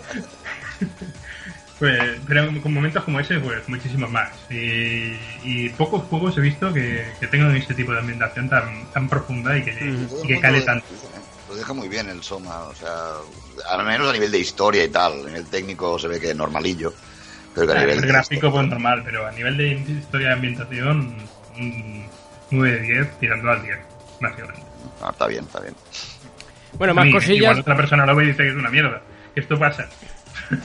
[1.79, 4.31] Pues, pero con momentos como ese, pues muchísimos más.
[4.51, 9.09] Y, y pocos juegos he visto que, que tengan este tipo de ambientación tan, tan
[9.09, 9.73] profunda y que,
[10.25, 10.87] y que cale tanto.
[11.49, 12.93] lo deja muy bien el Soma, o sea,
[13.71, 16.37] al menos a nivel de historia y tal, en el técnico se ve que es
[16.37, 16.95] normalillo.
[17.55, 20.35] Pero que a A nivel nivel gráfico, pues normal, pero a nivel de historia de
[20.35, 21.17] ambientación,
[21.59, 22.07] un
[22.51, 23.79] 9 de 10 tirando al 10,
[24.21, 24.63] básicamente.
[25.03, 25.75] Ah, está bien, está bien.
[26.75, 27.37] Bueno, A más mí, cosillas.
[27.37, 29.03] Igual otra persona lo ve y dice que es una mierda.
[29.35, 29.89] Que esto pasa.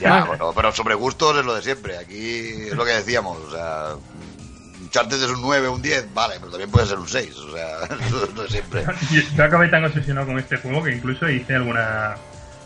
[0.00, 0.24] Ya, Ah.
[0.24, 1.98] bueno, pero sobre gustos es lo de siempre.
[1.98, 3.94] Aquí es lo que decíamos, o sea,
[4.82, 7.78] Uncharted es un 9, un 10, vale, pero también puede ser un 6, o sea,
[8.06, 8.84] eso es lo de siempre.
[9.10, 12.14] Yo, yo acabé tan obsesionado con este juego que incluso hice alguna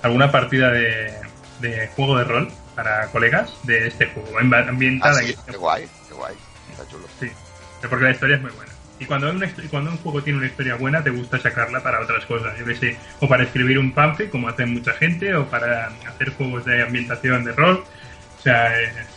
[0.02, 1.14] alguna partida de,
[1.60, 5.88] de juego de rol para colegas de este juego, ambi- ambientada Ah, sí, qué guay,
[6.08, 6.34] qué guay,
[6.70, 7.06] está chulo.
[7.18, 7.30] Sí,
[7.88, 8.72] porque la historia es muy buena.
[8.99, 12.24] Y cuando, una cuando un juego tiene una historia buena, te gusta sacarla para otras
[12.26, 12.57] cosas.
[12.59, 16.34] Yo que sé, o para escribir un fanfic, como hace mucha gente, o para hacer
[16.36, 17.86] juegos de ambientación de rol.
[18.36, 19.11] O sea, eh,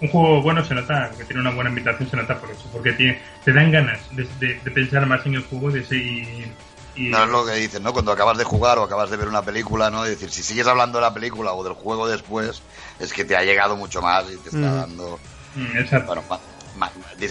[0.00, 2.92] un juego bueno se nota, que tiene una buena ambientación se nota por eso, porque
[2.94, 6.58] tiene, te dan ganas de, de- de pensar más en el juego de ese, y,
[6.94, 7.92] y- No es lo que dicen, ¿no?
[7.92, 10.04] Cuando acabas de jugar o acabas de ver una película, ¿no?
[10.04, 12.64] Es decir, si sigues hablando de la película o del juego después,
[12.98, 14.80] es que te ha llegado mucho más y te está Mm.
[14.80, 15.22] dando...
[15.54, 16.06] Mm, exacto.
[16.06, 16.26] Bueno,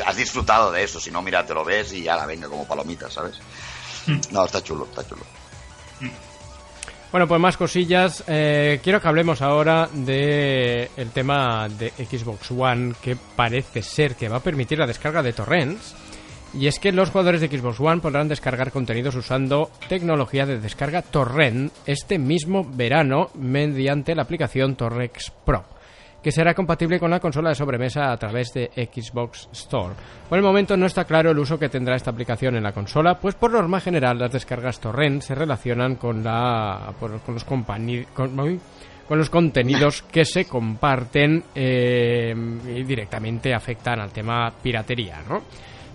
[0.06, 2.68] has disfrutado de eso, si no, mira, te lo ves y ya la venga como
[2.68, 3.40] palomitas, ¿sabes?
[4.08, 4.20] Mm.
[4.32, 5.24] No, está chulo, está chulo.
[7.14, 8.24] Bueno, pues más cosillas.
[8.26, 14.30] Eh, quiero que hablemos ahora de el tema de Xbox One, que parece ser que
[14.30, 15.96] va a permitir la descarga de torrents.
[16.56, 21.04] Y es que los jugadores de Xbox One podrán descargar contenidos usando tecnología de descarga
[21.04, 25.66] torrent este mismo verano mediante la aplicación Torrex Pro,
[26.24, 29.94] que será compatible con la consola de sobremesa a través de Xbox Store.
[30.30, 33.20] Por el momento no está claro el uso que tendrá esta aplicación en la consola,
[33.20, 37.12] pues por norma general las descargas torrent se relacionan con la con
[39.18, 42.34] los contenidos que se comparten eh,
[42.68, 45.44] y directamente afectan al tema piratería, ¿no?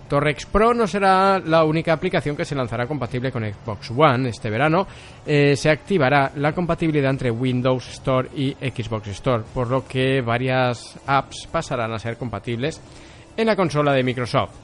[0.09, 4.49] Torrex Pro no será la única aplicación que se lanzará compatible con Xbox One este
[4.49, 4.87] verano.
[5.25, 10.99] Eh, se activará la compatibilidad entre Windows Store y Xbox Store, por lo que varias
[11.05, 12.81] apps pasarán a ser compatibles
[13.37, 14.55] en la consola de Microsoft.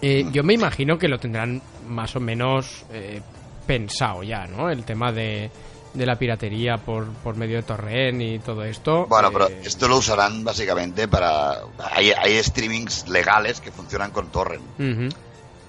[0.00, 3.20] Eh, yo me imagino que lo tendrán más o menos eh,
[3.66, 4.70] pensado ya, ¿no?
[4.70, 5.50] El tema de,
[5.98, 9.06] de la piratería por, por medio de torrent y todo esto.
[9.06, 11.58] Bueno, pero Eh, esto lo usarán básicamente para...
[11.94, 14.62] Hay, hay streamings legales que funcionan con torrent.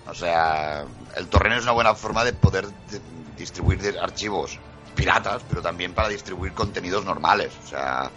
[0.10, 0.86] O sea,
[1.18, 3.02] el torrent es una buena forma de poder de-
[3.38, 4.58] distribuir archivos
[4.96, 7.52] piratas, pero también para distribuir contenidos normales.
[7.64, 8.10] O sea,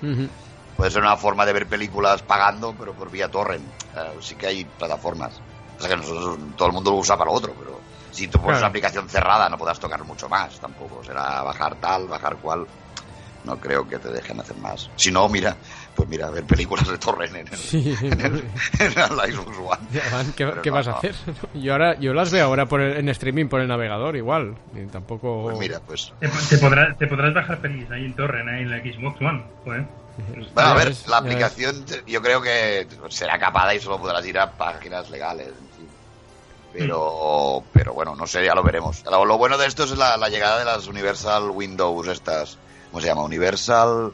[0.76, 3.64] puede ser una forma de ver películas pagando, pero por vía torrent.
[3.96, 5.40] Eh, sí que hay plataformas.
[5.78, 7.78] O sea, que nosotros, todo el mundo lo usa para lo otro, pero
[8.12, 8.58] si tú pones Claro.
[8.58, 11.02] una aplicación cerrada no podrás tocar mucho más tampoco.
[11.04, 12.66] Será bajar tal, bajar cual.
[13.44, 14.88] No creo que te dejen hacer más.
[14.94, 15.56] Si no, mira,
[15.96, 17.96] pues mira, ver películas de torrent en el, Sí.
[18.00, 18.44] en el-
[18.78, 19.88] en la Xbox One.
[19.90, 20.02] Ya
[20.36, 20.96] ¿Qué, Pero qué no, vas a no.
[20.98, 21.14] hacer?
[21.54, 24.54] Yo ahora yo las veo ahora por el- en streaming por el navegador igual.
[24.76, 25.42] Y tampoco.
[25.42, 28.70] Pues mira, pues Te, te podrás, te podrás bajar pelis ahí en torrent, ahí en
[28.70, 29.44] la Xbox One.
[29.64, 29.86] Joder.
[30.54, 34.38] Bueno, a ver, ves, la aplicación yo creo que será capada y solo podrás ir
[34.38, 35.48] a páginas legales.
[36.72, 39.04] Pero, pero bueno, no sé, ya lo veremos.
[39.10, 42.58] Lo, lo bueno de esto es la, la llegada de las Universal Windows estas.
[42.90, 43.22] ¿Cómo se llama?
[43.22, 44.12] Universal.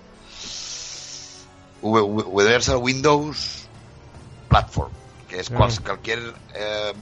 [1.83, 3.67] Universal Windows
[4.49, 4.91] Platform.
[5.29, 5.83] Que es cual- Ah.
[5.85, 6.93] cualquier eh,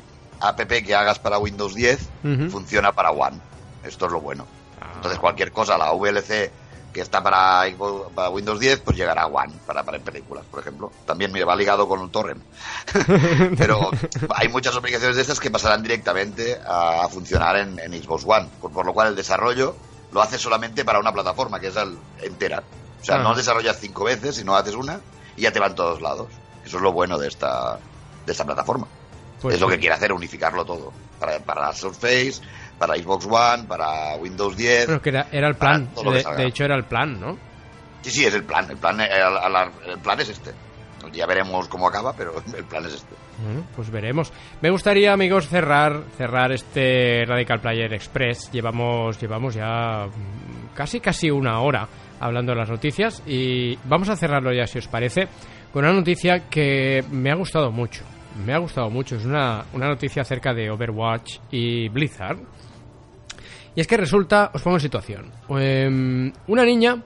[0.40, 2.50] app que hagas para Windows 10 Ujú.
[2.50, 3.38] funciona para One.
[3.84, 4.46] Esto es lo bueno.
[4.80, 4.92] Ah.
[4.96, 6.50] Entonces cualquier cosa, la VLC
[6.96, 10.60] que está para, Xbox- para Windows 10, pues llegará a One para, para películas, por
[10.60, 10.90] ejemplo.
[11.04, 12.42] También me va ligado con un torrent.
[13.58, 13.90] Pero
[14.34, 18.48] hay muchas aplicaciones de estas que pasarán directamente a, a funcionar en, en Xbox One,
[18.60, 19.76] por, por lo cual el desarrollo
[20.12, 22.62] lo hace solamente para una plataforma, que es el entera.
[23.02, 23.22] O sea, Ah.
[23.22, 25.00] no desarrollas cinco veces, sino haces una
[25.36, 26.28] y ya te van todos lados.
[26.64, 27.78] Eso es lo bueno de esta,
[28.24, 28.86] de esta plataforma.
[29.42, 30.92] Pues es lo que quiere hacer, unificarlo todo.
[31.20, 32.40] Para, para Surface,
[32.78, 34.86] para Xbox One, para Windows 10.
[34.86, 35.88] Bueno, que era, era el plan.
[36.36, 37.38] De, hecho, era el plan, ¿no?
[38.02, 38.70] Sí, sí, es el plan.
[38.70, 40.52] El plan, el, el- el plan es este.
[41.12, 43.14] Ya veremos cómo acaba, pero el plan es este.
[43.74, 44.32] Pues veremos.
[44.62, 48.50] Me gustaría, amigos, cerrar cerrar este Radical Player Express.
[48.50, 51.86] Llevamos llevamos ya mm, casi casi una hora
[52.18, 55.28] hablando de las noticias y vamos a cerrarlo ya si os parece
[55.70, 58.04] con una noticia que me ha gustado mucho.
[58.44, 59.16] Me ha gustado mucho.
[59.16, 62.38] Es una, una noticia acerca de Overwatch y Blizzard.
[63.76, 65.30] Y es que resulta, os pongo en situación.
[65.50, 66.96] Em, una niña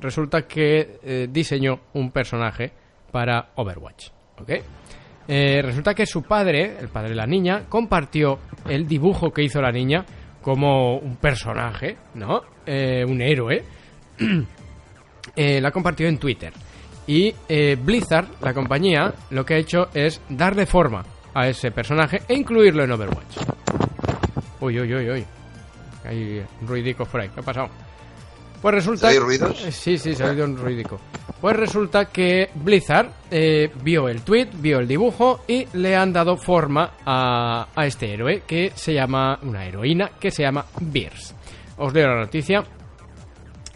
[0.00, 2.72] resulta que eh, diseñó un personaje
[3.10, 4.10] para Overwatch.
[4.40, 4.50] ¿Ok?
[5.26, 9.60] Eh, resulta que su padre, el padre de la niña, compartió el dibujo que hizo
[9.60, 10.06] la niña
[10.40, 12.42] como un personaje, ¿no?
[12.64, 13.62] Eh, un héroe.
[15.36, 16.52] La compartió en Twitter.
[17.06, 17.32] Y
[17.76, 22.82] Blizzard, la compañía, lo que ha hecho es darle forma a ese personaje e incluirlo
[22.84, 23.36] en Overwatch.
[24.60, 25.26] Uy, uy, uy, uy.
[26.04, 27.28] Hay ruidico por ahí.
[27.28, 27.68] ¿Qué ha pasado?
[28.60, 29.08] Pues resulta...
[29.08, 29.58] ¿Se oye ruidos?
[29.70, 31.00] Sí, sí, se ha oído un ruidico.
[31.40, 36.36] Pues resulta que Blizzard eh, vio el tweet, vio el dibujo y le han dado
[36.36, 41.34] forma a, a este héroe que se llama, una heroína que se llama Beers.
[41.78, 42.62] Os leo la noticia.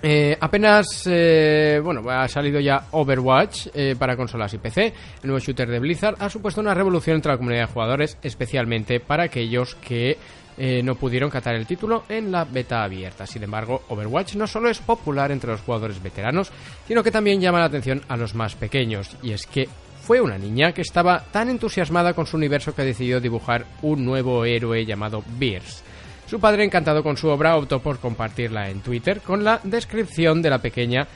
[0.06, 4.92] Eh, apenas, eh, bueno, ha salido ya Overwatch eh, para consolas y PC.
[5.22, 9.00] El nuevo shooter de Blizzard ha supuesto una revolución entre la comunidad de jugadores, especialmente
[9.00, 10.18] para aquellos que
[10.56, 13.26] eh, no pudieron catar el título en la beta abierta.
[13.26, 16.50] Sin embargo, Overwatch no solo es popular entre los jugadores veteranos,
[16.86, 19.16] sino que también llama la atención a los más pequeños.
[19.22, 19.68] Y es que
[20.02, 24.44] fue una niña que estaba tan entusiasmada con su universo que decidió dibujar un nuevo
[24.44, 25.82] héroe llamado Beers.
[26.26, 30.50] Su padre, encantado con su obra, optó por compartirla en Twitter con la descripción de
[30.50, 31.06] la pequeña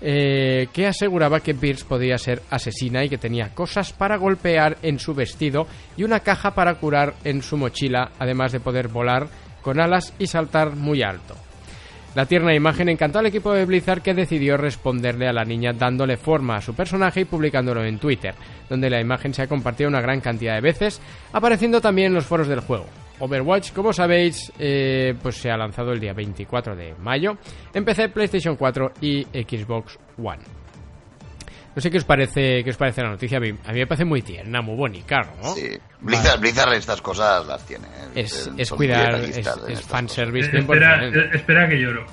[0.00, 4.98] eh, que aseguraba que Beers podía ser asesina y que tenía cosas para golpear en
[4.98, 5.66] su vestido
[5.96, 9.28] y una caja para curar en su mochila, además de poder volar
[9.62, 11.34] con alas y saltar muy alto.
[12.14, 16.16] La tierna imagen encantó al equipo de Blizzard que decidió responderle a la niña dándole
[16.16, 18.34] forma a su personaje y publicándolo en Twitter,
[18.70, 20.98] donde la imagen se ha compartido una gran cantidad de veces,
[21.32, 22.86] apareciendo también en los foros del juego.
[23.18, 27.38] Overwatch, como sabéis, eh, pues se ha lanzado el día 24 de mayo
[27.72, 30.42] en PC, PlayStation 4 y Xbox One.
[31.74, 33.36] No sé qué os parece, qué os parece la noticia.
[33.36, 35.54] A mí, a mí me parece muy tierna, muy bonita, ¿no?
[35.54, 35.68] Sí.
[36.00, 37.86] Blizzard, Blizzard estas cosas las tiene.
[38.14, 38.22] ¿eh?
[38.56, 41.34] Es, cuidar, es, es fanservice Eh, espera, 100%.
[41.34, 42.06] espera que lloro.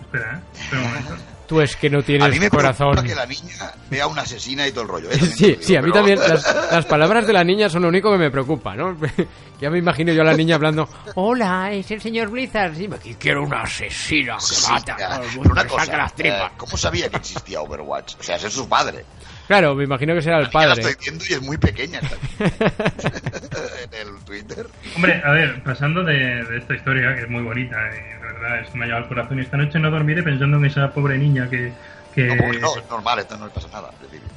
[0.00, 0.40] Espera, ¿eh?
[0.60, 1.14] Espera un momento.
[1.50, 2.04] Tú es que no cosas.
[2.04, 3.04] A tienes mí me corazón.
[3.04, 5.10] que la niña vea una asesina y todo el rollo.
[5.10, 5.18] ¿eh?
[5.18, 8.12] Sí, sí, a mí pero- también las, las palabras de la niña son lo único
[8.12, 8.96] que me preocupa, ¿no?
[9.60, 13.16] ya me imagino yo a la niña hablando, hola, es el señor Blizzard, sí, aquí
[13.18, 16.52] quiero una asesina que Sí, mata Pero una cosa, las tripas.
[16.52, 18.14] eh, ¿cómo sabía que existía Overwatch?
[18.20, 19.04] O sea, es su padre.
[19.50, 20.82] Claro, me imagino que será el Ya la padre.
[20.82, 22.14] estoy viendo y es muy pequeña esta
[23.82, 24.64] en el Twitter.
[24.94, 28.60] Hombre, a ver, pasando de, de esta historia, que es muy bonita, y de verdad,
[28.60, 31.18] esto me ha llevado al corazón, y esta noche no dormiré pensando en esa pobre
[31.18, 31.72] niña que...
[32.14, 33.90] que No, no, es normal, esto no le pasa nada.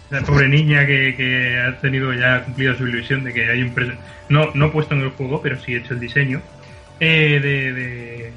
[0.10, 3.62] La pobre niña que, que ha tenido ya ha cumplido su ilusión de que hay
[3.62, 3.72] un
[4.30, 6.42] no no puesto en el juego pero sí hecho el diseño
[7.00, 8.34] eh, de, de-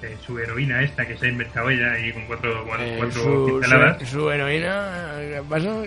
[0.00, 3.22] de su heroína esta que se ha inventado ella ahí con cuatro, cuatro, Eh, cuatro
[3.22, 5.82] su, pinceladas su- su heroína, ¿qué pasa?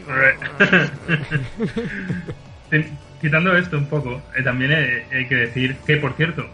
[3.22, 4.72] Quitando esto un poco, eh, también
[5.14, 6.45] hay que decir que, por cierto,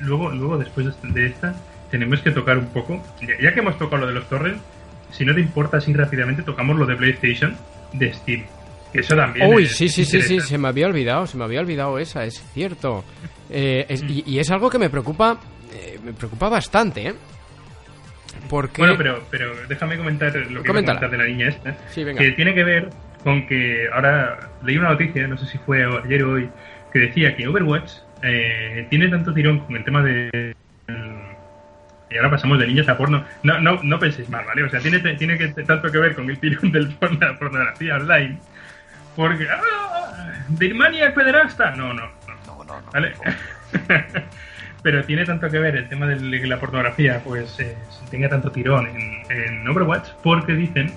[0.00, 1.54] luego, luego después de esta- de esta,
[1.90, 4.62] tenemos que tocar un poco, ya, ya que hemos tocado lo de los torrents,
[5.10, 7.56] si no te importa, así rápidamente tocamos lo de PlayStation
[7.92, 8.44] de Steam.
[8.92, 9.46] Que eso también.
[9.52, 12.24] Uy, es sí, sí, sí, sí, se me había olvidado, se me había olvidado esa,
[12.24, 13.04] es cierto.
[13.50, 15.38] Eh, es- y, y es algo que me preocupa,
[15.72, 17.14] eh, me preocupa bastante, ¿eh?
[18.48, 18.80] Porque...
[18.80, 21.76] Bueno, pero, pero déjame comentar lo que comentar de la niña esta.
[21.90, 22.20] Sí, venga.
[22.20, 22.90] Que tiene que ver
[23.22, 26.50] con que ahora leí una noticia, no sé si fue ayer o hoy,
[26.92, 27.92] que decía que Overwatch
[28.22, 30.54] eh, tiene tanto tirón con el tema de.
[32.10, 33.24] Y ahora pasamos de niñas a porno.
[33.42, 34.64] No, no, no penséis mal, ¿vale?
[34.64, 37.96] O sea, tiene, tiene que, tanto que ver con el tirón del porno, la pornografía
[37.96, 38.38] online.
[39.16, 39.46] Porque.
[39.50, 40.44] ¡Ah!
[40.48, 41.70] ¿Birmania es pederasta?
[41.70, 42.36] No, no, no.
[42.46, 42.90] No, no, no.
[42.92, 43.14] ¿Vale?
[44.82, 47.76] Pero tiene tanto que ver el tema de la pornografía, pues eh,
[48.10, 50.92] tenga tanto tirón en, en Overwatch, porque dicen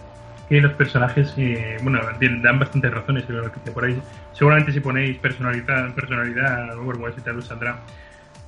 [0.49, 1.99] que los personajes, eh, bueno,
[2.41, 3.99] dan bastantes razones, que por ahí,
[4.33, 7.79] seguramente si ponéis personalidad, personalidad Overwatch y tal os saldrá.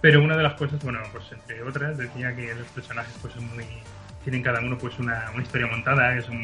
[0.02, 3.48] Pero una de las cosas, bueno, pues entre otras, decía que los personajes pues son
[3.56, 3.66] muy,
[4.24, 6.42] tienen cada uno pues una, una historia montada, que son,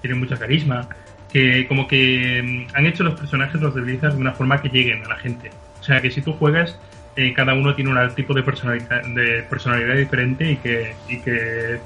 [0.00, 0.88] tienen mucha carisma,
[1.30, 4.68] que como que mm, han hecho los personajes, los de Blizzard, de una forma que
[4.68, 5.50] lleguen a la gente.
[5.78, 6.78] O sea, que si tú juegas,
[7.16, 11.80] eh, cada uno tiene un tipo de personalidad, de personalidad diferente y que, y que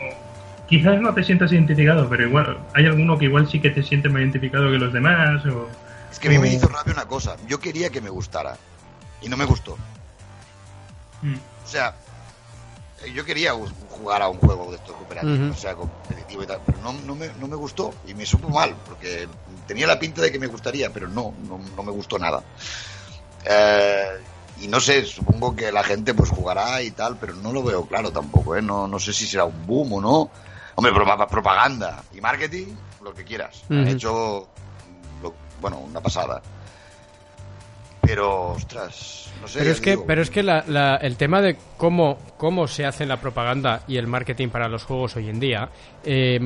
[0.00, 3.82] oh, quizás no te sientas identificado, pero igual hay alguno que igual sí que te
[3.82, 5.44] sientes más identificado que los demás.
[5.46, 5.68] O,
[6.10, 7.36] Es que a mí me hizo rabia una cosa.
[7.46, 8.56] Yo quería que me gustara.
[9.20, 9.76] Y no me gustó.
[11.20, 11.34] Mm.
[11.34, 11.94] O sea,
[13.04, 13.52] eh, yo quería
[13.90, 17.14] jugar a un juego de estos cooperativos, o sea, competitivo y tal, pero no, no,
[17.14, 19.28] me, no me gustó y me supo mal, porque
[19.66, 22.42] tenía la pinta de que me gustaría, pero no, no, no me gustó nada.
[23.44, 24.18] Eh,
[24.62, 27.84] y no sé, supongo que la gente pues jugará y tal, pero no lo veo
[27.84, 28.62] claro tampoco, ¿eh?
[28.62, 30.30] No, no sé si será un boom o no.
[30.76, 32.68] Hombre, pro- propaganda y marketing,
[33.02, 33.64] lo que quieras.
[33.68, 34.48] Han hecho,
[35.22, 36.40] lo- bueno, una pasada.
[38.04, 39.60] Pero, ostras, no sé.
[39.60, 40.04] Pero es que, digo.
[40.06, 43.96] pero es que la- la- el tema de cómo, cómo se hace la propaganda y
[43.96, 45.68] el marketing para los juegos hoy en día,
[46.04, 46.40] eh,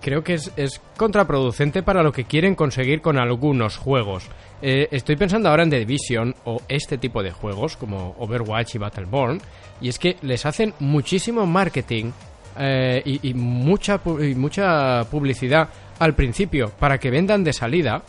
[0.00, 4.24] creo que es, es contraproducente para lo que quieren conseguir con algunos juegos.
[4.62, 8.78] Eh, estoy pensando ahora en The Division o este tipo de juegos como Overwatch y
[8.78, 9.40] Battleborn,
[9.80, 12.12] y es que les hacen muchísimo marketing
[12.58, 18.02] eh, y, y mucha, y mucha publicidad al principio para que vendan de salida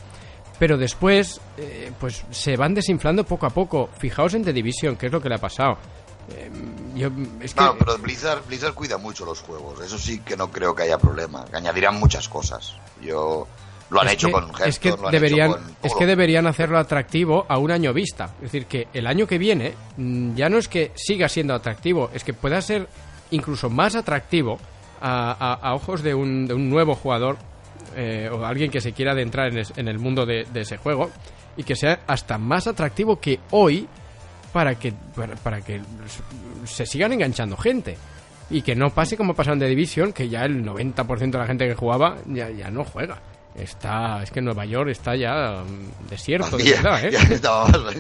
[0.59, 3.89] pero después eh, pues se van desinflando poco a poco.
[3.97, 5.77] Fijaos en The Division, que es lo que le ha pasado.
[6.29, 6.51] Eh,
[6.95, 7.09] yo,
[7.79, 9.79] pero Blizzard, Blizzard cuida mucho los juegos.
[9.81, 11.45] Eso sí que no creo que haya problema.
[11.53, 12.75] Añadirán muchas cosas.
[13.01, 13.47] Yo
[13.89, 15.93] lo han es hecho que- con es que Hearthstone, lo han deberían hecho con es
[15.95, 18.25] que deberían hacerlo atractivo a un año vista.
[18.37, 22.09] Es decir que el año que viene mm, ya no es que siga siendo atractivo
[22.13, 22.87] es que pueda ser
[23.31, 24.59] incluso más atractivo
[25.01, 27.37] a, a- a ojos de un, de un nuevo jugador
[27.95, 30.77] eh, o alguien que se quiera adentrar en, es- en el mundo de, de ese
[30.77, 31.09] juego
[31.55, 33.87] y que sea hasta más atractivo que hoy
[34.53, 35.81] para que para, para que
[36.65, 37.97] se sigan enganchando gente.
[38.49, 41.67] Y que no pase como pasaron de Division que ya el 90% de la gente
[41.67, 43.17] que jugaba ya, ya no juega
[43.57, 47.11] está es que Nueva York está ya mm, desierto de Ya- verdad ¿eh?
[47.13, 47.95] ya estaba más-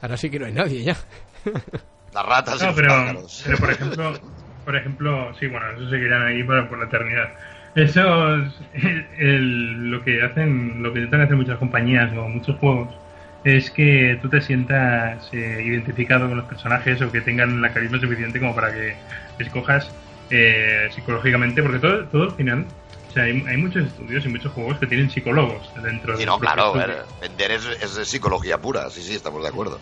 [0.00, 0.96] ahora sí que no hay nadie ya
[2.14, 4.12] Las ratas No, pero, pero por ejemplo,
[4.64, 7.28] por ejemplo, sí, bueno, esos seguirán ahí por, por la eternidad.
[7.74, 12.88] Esos, el- el- lo que hacen, lo que intentan hacer muchas compañías o muchos juegos
[13.44, 18.00] es que tú te sientas eh, identificado con los personajes o que tengan la carisma
[18.00, 18.94] suficiente como para que
[19.38, 19.90] escojas
[20.30, 22.64] eh, psicológicamente, porque todo, todo al final,
[23.18, 26.38] sea, hay, hay muchos estudios y muchos juegos que tienen psicólogos dentro Sí, del no,
[26.38, 29.80] claro, ver, vender es, es de psicología pura, sí, sí, estamos de acuerdo.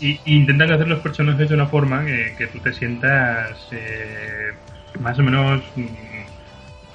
[0.00, 4.52] Y, y intentan hacer los personajes de una forma que, que tú te sientas eh,
[5.00, 5.84] más o menos mm,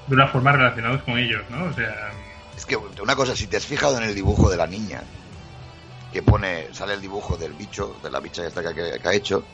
[0.08, 1.66] de una forma relacionados con ellos, ¿no?
[1.66, 2.12] O sea,
[2.58, 5.04] Es que una cosa, si te has fijado en el dibujo de la niña,
[6.12, 9.14] que pone, sale el dibujo del bicho, de la bicha esta que, que- que ha
[9.14, 9.46] hecho,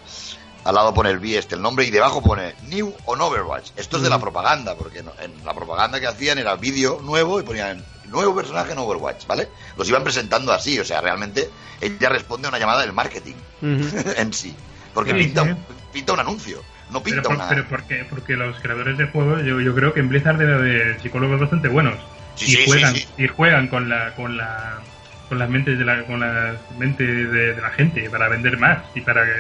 [0.64, 3.72] al lado pone el B este, el nombre, y debajo pone New on Overwatch.
[3.78, 7.44] Esto es de la propaganda, porque en la propaganda que hacían era vídeo nuevo y
[7.44, 9.48] ponían nuevo personaje en Overwatch, ¿vale?
[9.78, 11.50] Los iban presentando así, o sea, realmente
[11.82, 14.56] ella responde a una llamada del marketing en sí.
[14.94, 15.50] Porque Sí, pinta, sí.
[15.52, 17.50] un- pinta un anuncio, no pero, pinta por- una...
[17.50, 21.02] pero porque, porque los creadores de juegos, yo, yo creo que en Blizzard debe haber
[21.02, 21.96] psicólogos bastante buenos
[22.36, 24.80] Sí, y juegan y juegan con la con la
[25.28, 28.80] con las mentes de la con las mentes de, de la gente para vender más
[28.96, 29.34] y para que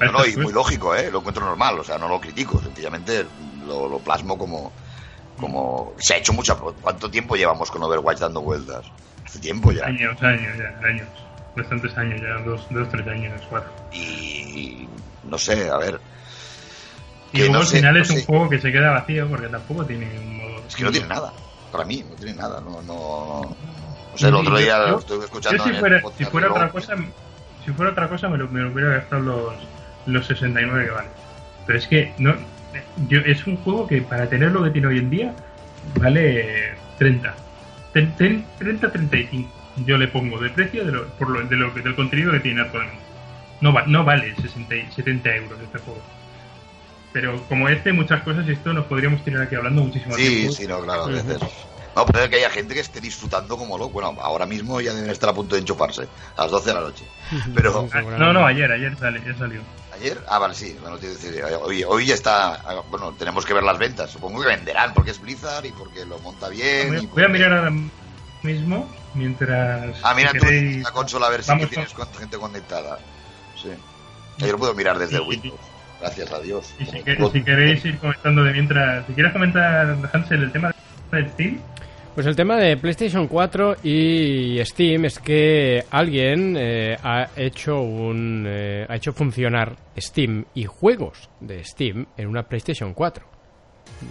[0.00, 1.10] No, y muy lógico, ¿eh?
[1.10, 3.26] Lo encuentro normal, o sea, no lo critico, sencillamente
[3.62, 4.72] lo, lo plasmo como,
[5.36, 5.94] como...
[5.98, 6.54] Se ha hecho mucha...
[6.54, 8.84] ¿Cuánto tiempo llevamos con Overwatch dando vueltas?
[9.24, 9.86] Hace tiempo ya.
[9.86, 11.08] años, años, ya, años,
[11.54, 13.70] bastantes años ya, dos, dos tres años, cuatro.
[13.92, 14.86] Y...
[15.24, 15.98] No sé, a ver...
[17.32, 18.26] Y luego no al sé, final no es un sé.
[18.26, 20.66] juego que se queda vacío porque tampoco tiene un modo.
[20.66, 21.32] Es que no tiene nada.
[21.72, 22.60] Para mí, no tiene nada.
[22.60, 23.40] No, no...
[24.12, 26.94] No sé, el otro día yo- lo estuve escuchando Yo si fuera, si otra cosa,
[27.64, 29.54] si fuera otra cosa me lo, me lo hubiera gastado los,
[30.06, 31.08] los 69 que vale.
[31.66, 32.34] Pero es que no,
[33.08, 35.34] yo, es un juego que para tener lo que tiene hoy en día
[36.00, 37.34] vale 30.
[37.92, 39.50] Ten- ten- 30 35.
[39.84, 42.40] Yo le pongo de precio de lo, por lo, de lo que del contenido que
[42.40, 43.00] tiene actualmente.
[43.60, 46.00] No, va, no vale 60, y 70 euros este juego.
[47.12, 50.52] Pero como este, muchas cosas, y esto nos podríamos tirar aquí hablando muchísimo Sí, tiempo.
[50.52, 51.38] sí, no, claro, a veces.
[51.94, 53.92] No, pero es que haya gente que esté disfrutando como loco.
[53.94, 56.80] Bueno, ahora mismo ya deben estar a punto de enchufarse, a las 12 de la
[56.82, 57.04] noche.
[57.54, 59.60] Pero, Ah, no, no, ayer, ayer sale, ya salió.
[59.96, 60.22] ¿Ayer?
[60.28, 63.78] Ah, vale, sí, bueno, decir, hoy, hoy ya está, ah, bueno, tenemos que ver las
[63.78, 64.10] ventas.
[64.10, 66.88] Supongo que venderán porque es Blizzard y porque lo monta bien.
[66.88, 67.72] Voy y a- voy a porque- mirar ahora
[68.42, 69.96] mismo mientras.
[70.02, 72.98] Ah, mira tú queréis- la consola a ver si vamos tienes cuánta gente conectada.
[73.60, 73.70] Sí.
[74.38, 75.22] Yo lo puedo mirar desde Sí.
[75.26, 75.60] Windows.
[76.00, 76.74] Gracias a Dios.
[76.78, 79.06] Y si, que- si queréis ir comentando de mientras.
[79.06, 80.74] Si quieres comentar, Hansel, el tema
[81.10, 81.60] de Steam.
[82.16, 88.46] Pues el tema de PlayStation 4 y Steam es que alguien eh, ha hecho un
[88.48, 93.22] eh, ha hecho funcionar Steam y juegos de Steam en una PlayStation 4,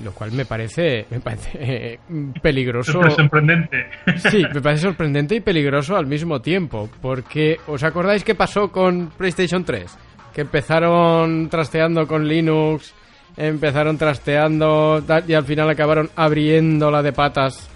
[0.04, 2.00] lo cual me parece me parece eh,
[2.44, 3.02] peligroso.
[3.10, 3.88] Sorprendente.
[4.18, 9.10] Sí, me parece sorprendente y peligroso al mismo tiempo, porque ¿os acordáis qué pasó con
[9.18, 9.98] PlayStation 3?
[10.32, 12.94] Que empezaron trasteando con Linux,
[13.36, 17.72] empezaron trasteando y al final acabaron abriéndola de patas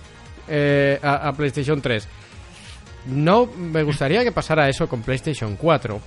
[0.50, 2.08] eh, a, a PlayStation 3.
[3.08, 6.00] No me gustaría que pasara eso con PlayStation 4,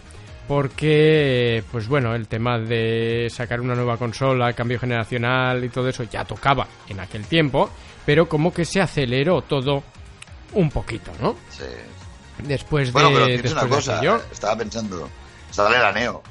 [0.46, 6.04] porque, pues bueno, el tema de sacar una nueva consola, cambio generacional y todo eso
[6.04, 7.70] ya tocaba en aquel tiempo,
[8.04, 9.82] pero como que se aceleró todo
[10.52, 11.36] un poquito, ¿no?
[11.50, 11.64] Sí.
[12.38, 14.00] Después de, Bueno, pero después una de cosa.
[14.30, 15.08] Estaba pensando.
[15.50, 16.22] Sale la Neo.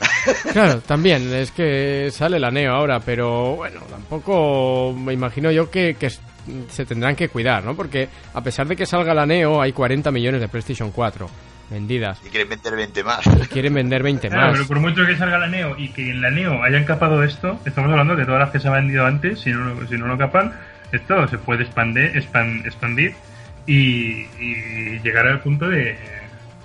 [0.52, 5.96] Claro, también, es que sale la Neo ahora, pero bueno, tampoco me imagino yo que,
[6.68, 7.74] se tendrán que cuidar, ¿no?
[7.76, 11.28] Porque a pesar de que salga la Neo, hay 40 millones de PlayStation 4
[11.70, 12.20] vendidas.
[12.26, 13.20] Y quieren vender 20 más.
[13.52, 14.52] Quieren vender 20 Claro, más.
[14.54, 17.60] pero por mucho que salga la Neo y que en la Neo hayan capado esto,
[17.64, 20.06] estamos hablando de todas las que se han vendido antes, si no, lo- si no
[20.06, 20.52] lo capan,
[20.90, 23.14] esto se puede expandir, expan- expandir
[23.66, 25.96] y, y llegar al punto de,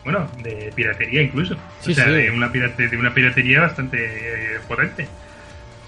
[0.03, 1.55] bueno, de piratería incluso.
[1.81, 2.11] Sí, o sea, sí.
[2.11, 5.07] de, una pirate- de una piratería bastante eh, potente.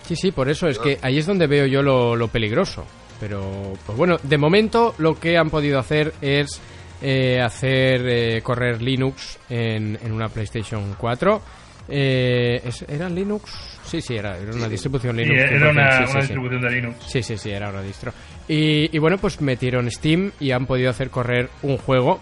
[0.06, 2.86] Sí, sí, por eso es que ahí es donde veo yo lo, lo peligroso.
[3.20, 6.62] Pero, pues bueno, de momento lo que han podido hacer es
[7.02, 11.42] eh, hacer eh, correr Linux en, en una PlayStation 4
[11.90, 13.50] Eh, ¿es- ¿Era Linux?
[13.86, 15.40] Sí, sí, era, era una distribución Sí, Linux.
[15.52, 16.18] era 100%, una, sí, una sí, sí.
[16.20, 16.96] distribución de Linux.
[17.08, 18.12] Sí, sí, sí, era una distro.
[18.48, 22.20] Y, y bueno, pues metieron Steam y han podido hacer correr un juego.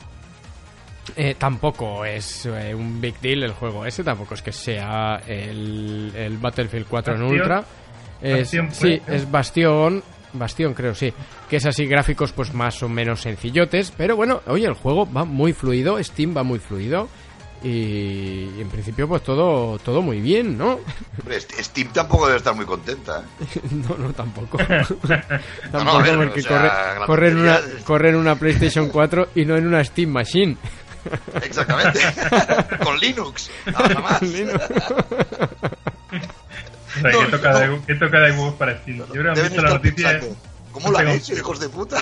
[1.38, 6.88] Tampoco es un big deal el juego ese, tampoco es que sea el, el Battlefield
[6.90, 7.22] 4 en.
[7.24, 7.64] Ultra.
[8.22, 10.04] Es, Bastión fue, sí, es Bastión.
[10.40, 11.14] Bastión, creo, sí.
[11.50, 13.92] Que es así, gráficos pues más o menos sencillotes.
[13.96, 17.08] Pero bueno, oye, el juego va muy fluido, Steam va muy fluido.
[17.64, 20.80] Y, en principio, pues todo, todo muy bien, ¿no?
[21.20, 23.24] Hombre, Steam tampoco debe estar muy contenta.
[23.42, 23.60] ¿eh?
[23.72, 24.58] No, no, tampoco.
[24.60, 24.66] No,
[25.72, 28.90] tampoco, no, ver, porque o sea, corre, en una, tontería es- corre en una PlayStation
[28.90, 30.58] 4 y no en una Steam Machine.
[31.44, 32.00] Exactamente.
[32.84, 33.50] Con Linux.
[33.68, 34.22] Nada más.
[34.22, 35.85] O
[37.02, 37.60] sea, No, que toca, no.
[37.60, 38.98] de, que toca de huevos para Steam.
[38.98, 40.10] Yo creo que han visto la noticia.
[40.12, 40.38] pensando,
[40.72, 42.02] ¿Cómo lo han hecho, hijos de puta?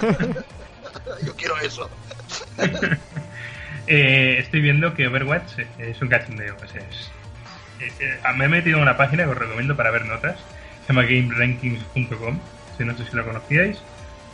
[1.24, 1.88] Yo quiero eso.
[3.86, 6.54] Eh, estoy viendo que Overwatch es un cachondeo.
[6.54, 7.10] o sea, es-
[7.80, 10.36] eh, eh, me he metido en una página que os recomiendo para ver notas.
[10.86, 12.38] Se llama GameRankings.com.
[12.78, 13.78] Si no sé si lo conocíais.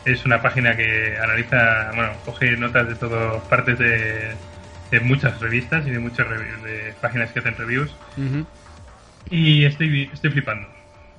[0.05, 4.35] Es una página que analiza, bueno, coge notas de todas partes de,
[4.91, 7.91] de muchas revistas y de muchas de páginas que hacen reviews.
[8.19, 8.47] Ujú.
[9.31, 10.69] Y estoy, estoy flipando.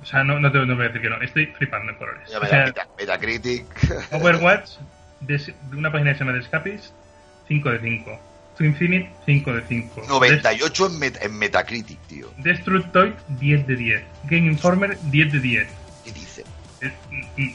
[0.02, 1.20] O sea, no, no te no voy a decir que no.
[1.20, 2.28] Estoy flipando en colores.
[2.28, 3.64] O sea, Metacritic.
[4.12, 4.70] Overwatch,
[5.20, 6.92] de, una página que se llama The Escapist,
[7.48, 8.20] 5 de 5.
[8.58, 10.02] To Infinite, 5 de 5.
[10.08, 12.32] 98 en, Met- en Metacritic, tío.
[12.38, 14.02] Destructoid, 10 de 10.
[14.24, 15.68] Game Informer, 10 de 10.
[16.04, 16.44] ¿Qué dice?
[16.80, 16.92] Es-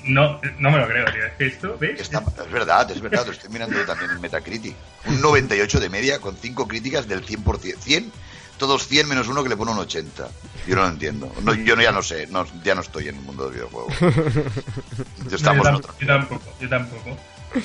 [0.06, 1.26] no, no me lo creo, tío.
[1.26, 2.00] Es que esto, ¿ves?
[2.00, 4.76] Está- es verdad, es verdad, lo estoy mirando yo también en Metacritic.
[5.06, 7.78] Un 98 de media con 5 críticas del 100%.
[7.80, 8.12] 100,
[8.58, 10.28] todos 100 menos uno que le pone un 80.
[10.68, 11.32] Yo no lo entiendo.
[11.44, 13.88] No, yo no- ya no sé, no, ya no estoy en el mundo del videojuego.
[15.30, 15.94] No, Estamos yo, en tam- otro.
[16.00, 17.18] yo tampoco, yo tampoco.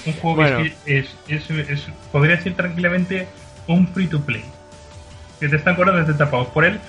[0.07, 0.59] Un juego Bueno.
[0.59, 3.27] que es, es, es- es- podría ser tranquilamente
[3.67, 4.45] un free to play.
[5.41, 6.81] Que te están cobrando, te tapados por él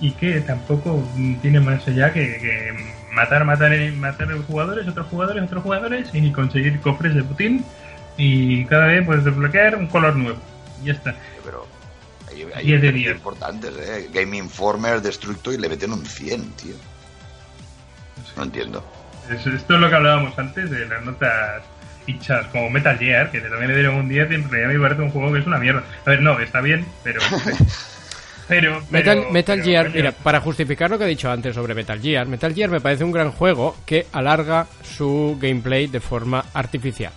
[0.00, 2.72] y que tampoco mm, tiene más allá que, que
[3.12, 7.64] matar, matar, eh, matar jugadores, otros jugadores, otros jugadores y conseguir cofres de Putin
[8.16, 10.38] y cada vez puedes desbloquear un color nuevo.
[10.82, 11.14] Y ya está.
[11.44, 11.66] Pero
[12.42, 13.16] hay, hay 10 de diferencias 10.
[13.16, 14.10] importantes, ¿eh?
[14.12, 16.74] Game Informer, Destructoid y le meten un 100, tío.
[18.36, 18.84] No entiendo.
[19.30, 21.62] Es- esto es lo que hablábamos antes de las notas
[22.06, 25.02] hinchas como Metal Gear, que también le dieron un 10 y en realidad me parece
[25.02, 25.82] un juego que es una mierda.
[26.04, 27.20] A ver, no, está bien, pero...
[28.48, 31.74] pero, Metal, pero- Metal pero, Gear, mira, para justificar lo que he dicho antes sobre
[31.74, 36.44] Metal Gear, Metal Gear me parece un gran juego que alarga su gameplay de forma
[36.54, 37.12] artificial.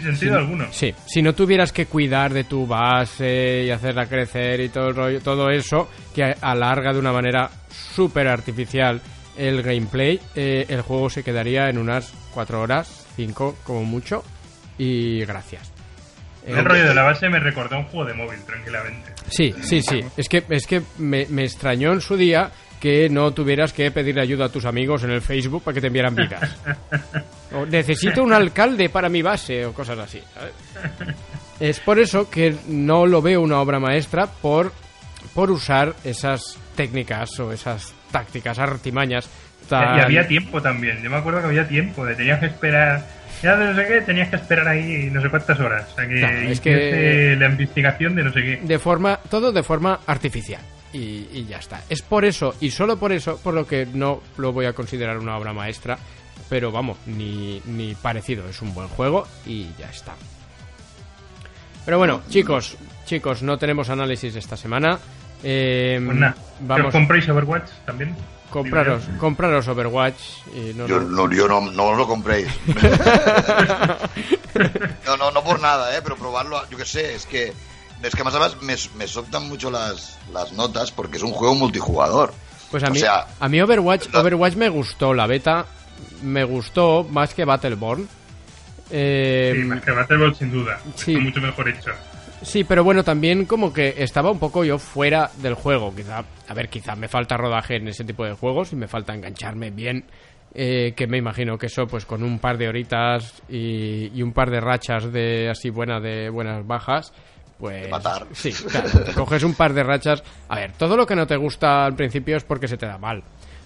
[0.00, 0.66] Sin sentido alguno.
[0.70, 4.96] Sí, si no tuvieras que cuidar de tu base y hacerla crecer y todo el
[4.96, 9.00] rollo, todo eso, que alarga de una manera súper artificial
[9.36, 14.22] el gameplay, eh, el juego se quedaría en unas 4 horas, 5 como mucho,
[14.78, 15.72] y gracias.
[16.46, 19.12] Eh, El rollo de la base me recordó a un juego de móvil, tranquilamente.
[19.28, 20.00] Sí, sí, sí.
[20.16, 22.50] Es que, es que me, me extrañó en su día
[22.80, 25.86] que no tuvieras que pedir ayuda a tus amigos en el Facebook para que te
[25.88, 26.56] enviaran vidas.
[27.56, 30.20] O necesito un alcalde para mi base o cosas así.
[30.34, 30.52] ¿sabes?
[31.60, 34.72] Es por eso que no lo veo una obra maestra por,
[35.34, 39.28] por usar esas técnicas o esas tácticas, artimañas.
[39.68, 41.00] tan- Y había tiempo también.
[41.00, 42.04] Yo me acuerdo que había tiempo.
[42.04, 43.06] De tenías que esperar.
[43.40, 45.88] Ya de no sé qué, tenías que esperar ahí no sé cuántas horas.
[45.92, 48.60] O sea que, Claro, es que- la investigación de no sé qué.
[48.64, 50.60] de forma todo de forma artificial
[50.94, 54.22] y, y ya está es por eso y solo por eso por lo que no
[54.38, 55.98] lo voy a considerar una obra maestra
[56.48, 60.14] pero vamos ni, ni parecido es un buen juego y ya está
[61.84, 64.98] pero bueno chicos chicos no tenemos análisis esta semana
[65.42, 66.34] Eh, Pues nada.
[66.60, 68.16] vamos ¿Compráis Overwatch también?
[68.48, 70.20] compraros compraros Overwatch
[70.56, 72.46] y no, Yo no- no, yo no, no os lo compréis.
[75.06, 76.00] no, no, no por nada, ¿eh?
[76.02, 77.52] Pero probarlo, yo qué sé, es que...
[78.02, 81.54] Es que más además me, me soltan mucho las, las notas porque es un juego
[81.54, 82.32] multijugador.
[82.70, 85.64] Pues a O mí, sea, a mí Overwatch, Overwatch me gustó, la beta
[86.22, 88.06] me gustó más que Battleborn.
[88.90, 90.78] Eh, Sí, más que Battleborn sin duda.
[90.96, 91.12] sí.
[91.12, 91.90] Está mucho mejor hecho.
[92.42, 95.94] Sí, pero bueno, también como que estaba un poco yo fuera del juego.
[95.94, 99.14] Quizá, a ver, quizá me falta rodaje en ese tipo de juegos y me falta
[99.14, 100.04] engancharme bien.
[100.56, 104.32] eh, que me imagino que eso, pues con un par de horitas y, y un
[104.32, 107.12] par de rachas de así buenas de buenas bajas,
[107.58, 108.26] pues De matar.
[108.32, 110.22] sí, claro, coges un par de rachas.
[110.48, 112.98] A ver, todo lo que no te gusta al principio es porque se te da
[112.98, 113.22] mal.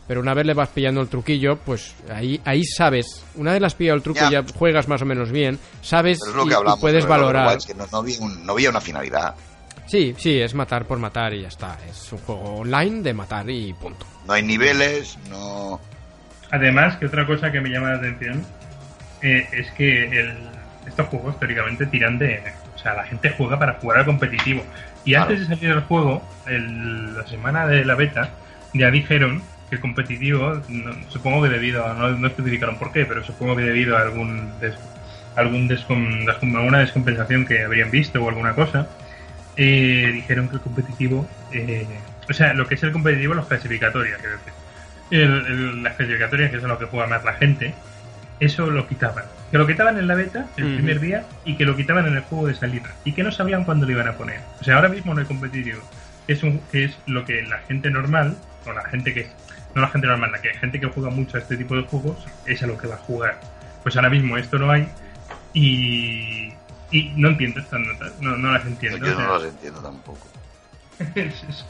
[0.06, 3.24] Pero una vez le vas pillando el truquillo, pues ahí, ahí sabes.
[3.34, 4.42] Una vez le has pillado el truco y Ya.
[4.42, 6.80] ya juegas más o menos bien, sabes Pero es lo y- que y hablamos.
[6.80, 7.58] puedes valorar.
[7.66, 9.34] Que no, no había un- no había una finalidad.
[9.86, 11.78] Sí, sí, es matar por matar y ya está.
[11.90, 14.06] Es un juego online de matar y punto.
[14.26, 15.78] No hay niveles, no...
[16.50, 18.44] Además, que otra cosa que me llama la atención
[19.22, 20.36] eh, es que el-
[20.86, 22.42] estos juegos teóricamente tiran de.
[22.78, 24.64] O sea, la gente juega para jugar al competitivo.
[25.04, 25.24] Y Claro.
[25.30, 28.30] antes de salir el juego, el- la semana de la beta,
[28.72, 33.04] ya dijeron que el competitivo, no- supongo que debido a, no, no especificaron por qué,
[33.04, 34.78] pero supongo que debido a algún des-
[35.34, 38.86] algún descom- alguna descompensación que habrían visto o alguna cosa,
[39.56, 41.98] eh, dijeron que el competitivo, eh,
[42.28, 44.52] o sea, lo que es el competitivo, los clasificatorias, quiero decir.
[45.10, 47.74] El- el- las clasificatorias, que es a lo que juega más la gente,
[48.38, 49.24] eso lo quitaban.
[49.50, 52.22] Que lo quitaban en la beta el primer día y que lo quitaban en el
[52.22, 52.94] juego de salida.
[53.04, 54.40] Y que no sabían cuándo lo iban a poner.
[54.60, 55.80] O sea, ahora mismo no hay competitivo.
[56.26, 59.28] Es, un, que es lo que la gente normal, o la gente que.
[59.74, 62.26] No la gente normal, la que gente que juega mucho a este tipo de juegos,
[62.46, 63.40] es a lo que va a jugar.
[63.82, 64.88] Pues ahora mismo esto no hay.
[65.54, 66.52] Y.
[66.90, 68.12] Y no entiendo estas notas.
[68.20, 68.98] No, no las entiendo.
[68.98, 70.26] Yo o sea, no las entiendo tampoco.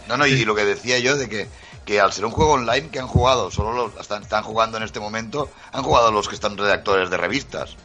[0.08, 1.48] No, no, y lo que decía yo de que,
[1.84, 4.82] que al ser un juego online que han jugado, solo los están, están jugando en
[4.84, 7.76] este momento, han jugado los que están redactores de revistas.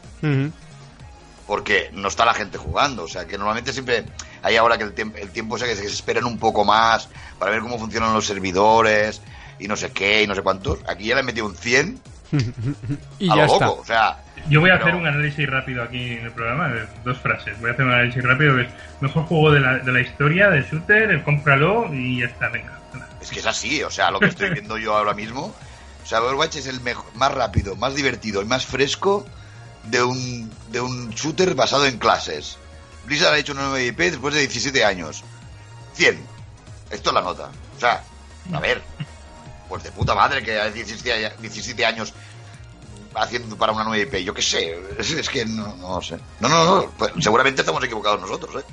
[1.46, 3.02] Porque no está la gente jugando.
[3.04, 4.06] O sea, que normalmente siempre
[4.42, 6.64] hay ahora que el, tiemp- el tiempo ese que se, que se esperan un poco
[6.64, 7.08] más
[7.38, 9.20] para ver cómo funcionan los servidores
[9.58, 10.78] y no sé qué y no sé cuántos.
[10.88, 12.00] Aquí ya le han metido un 100
[13.18, 13.66] Y a ya lo está.
[13.66, 13.80] loco.
[13.82, 16.86] O sea, Yo voy a Pero- hacer un análisis rápido aquí en el programa, de
[17.04, 17.58] dos frases.
[17.60, 18.68] Voy a hacer un análisis rápido que es
[19.00, 22.78] mejor juego de la, de la historia, de shooter, el cómpralo y ya está, venga.
[23.22, 25.54] Es que es así, o sea, lo que estoy viendo yo ahora mismo.
[26.02, 29.24] O sea, Overwatch es el mejor, más rápido, más divertido y más fresco
[29.84, 32.58] de un, de un shooter basado en clases.
[33.06, 35.24] Blizzard ha hecho una nueva IP después de 17 años.
[35.94, 36.18] 100.
[36.90, 37.48] Esto es la nota.
[37.76, 38.02] O sea,
[38.52, 38.82] a ver,
[39.68, 42.12] pues de puta madre que hay 17, a- 17 años
[43.14, 44.24] haciendo para una nueva IP.
[44.24, 46.16] Yo qué sé, es, que no, no sé.
[46.40, 48.66] No, no, no, pues seguramente estamos equivocados nosotros, ¿eh?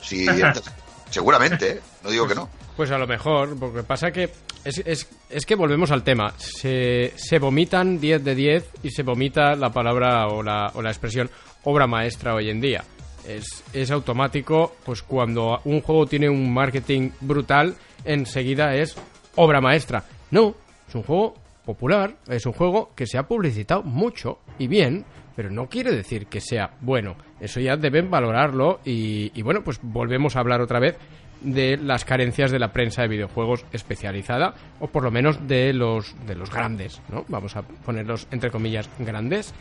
[0.00, 0.26] Sí,
[1.10, 1.80] seguramente, ¿eh?
[2.02, 2.48] No digo que no.
[2.76, 4.30] Pues a lo mejor, porque pasa que
[4.64, 6.32] es, es, es que volvemos al tema.
[6.36, 10.90] Se, se vomitan 10 de 10 y se vomita la palabra o la, o la
[10.90, 11.28] expresión
[11.64, 12.84] obra maestra hoy en día.
[13.26, 18.96] Es, es automático, pues cuando un juego tiene un marketing brutal, enseguida es
[19.34, 20.04] obra maestra.
[20.30, 20.54] No,
[20.88, 21.34] es un juego
[21.68, 25.04] popular, es un juego que se ha publicitado mucho y bien,
[25.36, 27.14] pero no quiere decir que sea bueno.
[27.40, 30.96] Eso ya deben valorarlo y, y bueno, pues volvemos a hablar otra vez
[31.42, 36.16] de las carencias de la prensa de videojuegos especializada o por lo menos de los
[36.26, 37.26] de los grandes, ¿no?
[37.28, 39.54] Vamos a ponerlos entre comillas grandes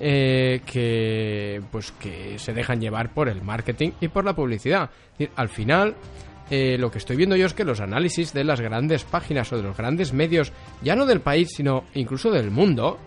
[0.00, 4.90] eh, que pues que se dejan llevar por el marketing y por la publicidad.
[5.12, 5.94] Es decir, al final
[6.54, 9.56] eh, lo que estoy viendo yo es que los análisis de las grandes páginas o
[9.56, 10.52] de los grandes medios,
[10.82, 12.98] ya no del país, sino incluso del mundo,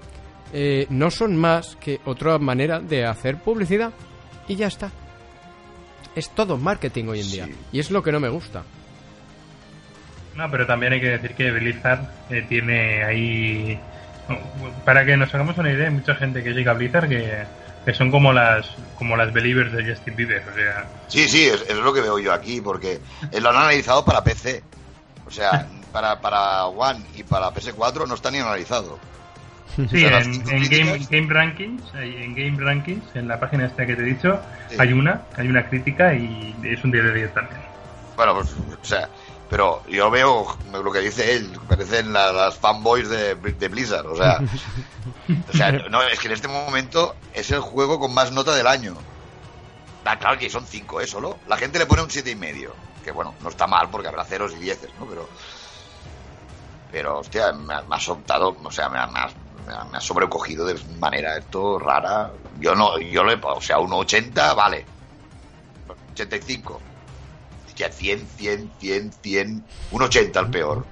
[0.52, 3.94] eh, no son más que otra manera de hacer publicidad.
[4.48, 4.92] Y ya está.
[6.16, 7.46] Es todo marketing hoy en día.
[7.46, 7.56] Sí.
[7.74, 8.64] Y es lo que no me gusta.
[10.36, 12.02] No, pero también hay que decir que Blizzard
[12.32, 13.80] eh, tiene ahí.
[14.84, 17.44] Para que nos hagamos una idea, hay mucha gente que llega a Blizzard que,
[17.86, 20.44] que son como las como las believers de Justin Bieber.
[20.52, 23.00] O sea, Sí, sí, es, es lo que veo yo aquí, porque
[23.40, 24.64] lo han analizado para PC.
[25.28, 29.00] O sea, para, para One y para PS4 no está ni analizado.
[29.76, 33.96] Sí, sea, en, en Game, Game Rankings, en Game Rankings, en la página esta que
[33.96, 34.40] te he dicho,
[34.70, 34.78] Sí.
[34.80, 37.60] hay una, hay una crítica y es un 10 de 10 también.
[38.16, 39.10] Bueno, pues, o sea,
[39.50, 44.16] pero yo veo lo que dice él, parecen la- las fanboys de, de Blizzard, o
[44.16, 44.40] sea,
[45.54, 48.68] o sea, no, es que en este momento es el juego con más nota del
[48.68, 48.96] año.
[50.06, 51.08] Ah, claro que son 5, ¿eh?
[51.08, 51.40] Solo.
[51.48, 54.24] La gente le pone un siete y medio, que bueno, no está mal porque habrá
[54.24, 55.08] ceros y dieces, ¿no?
[55.08, 55.28] Pero,
[56.92, 59.32] pero hostia, me ha, me ha soltado, o sea, me ha, me ha-
[59.66, 62.30] me ha- me ha sobrecogido de manera esto rara.
[62.60, 64.86] Yo no, yo le, o sea, 1,80, vale.
[66.14, 66.82] 85.
[67.76, 70.86] Ya 100, 100, 100, 100, un 80 al peor.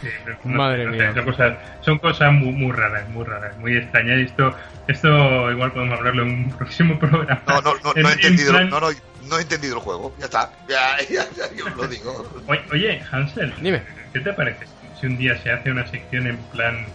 [0.00, 0.08] Sí,
[0.44, 1.12] Madre mía.
[1.14, 4.18] Son cosas, son cosas muy, muy raras, muy raras, muy extrañas.
[4.18, 4.54] Y esto,
[4.86, 7.42] esto igual podemos hablarlo en un próximo programa.
[7.48, 8.88] No, no, no, En- no he en entendido, plan- no, no,
[9.28, 10.14] no he entendido el juego.
[10.18, 12.30] Ya está, ya, ya, ya, yo lo digo.
[12.46, 13.82] Oye, oye, Hansel, Dime.
[14.12, 14.66] ¿qué te parece
[15.00, 16.86] si un día se hace una sección en plan,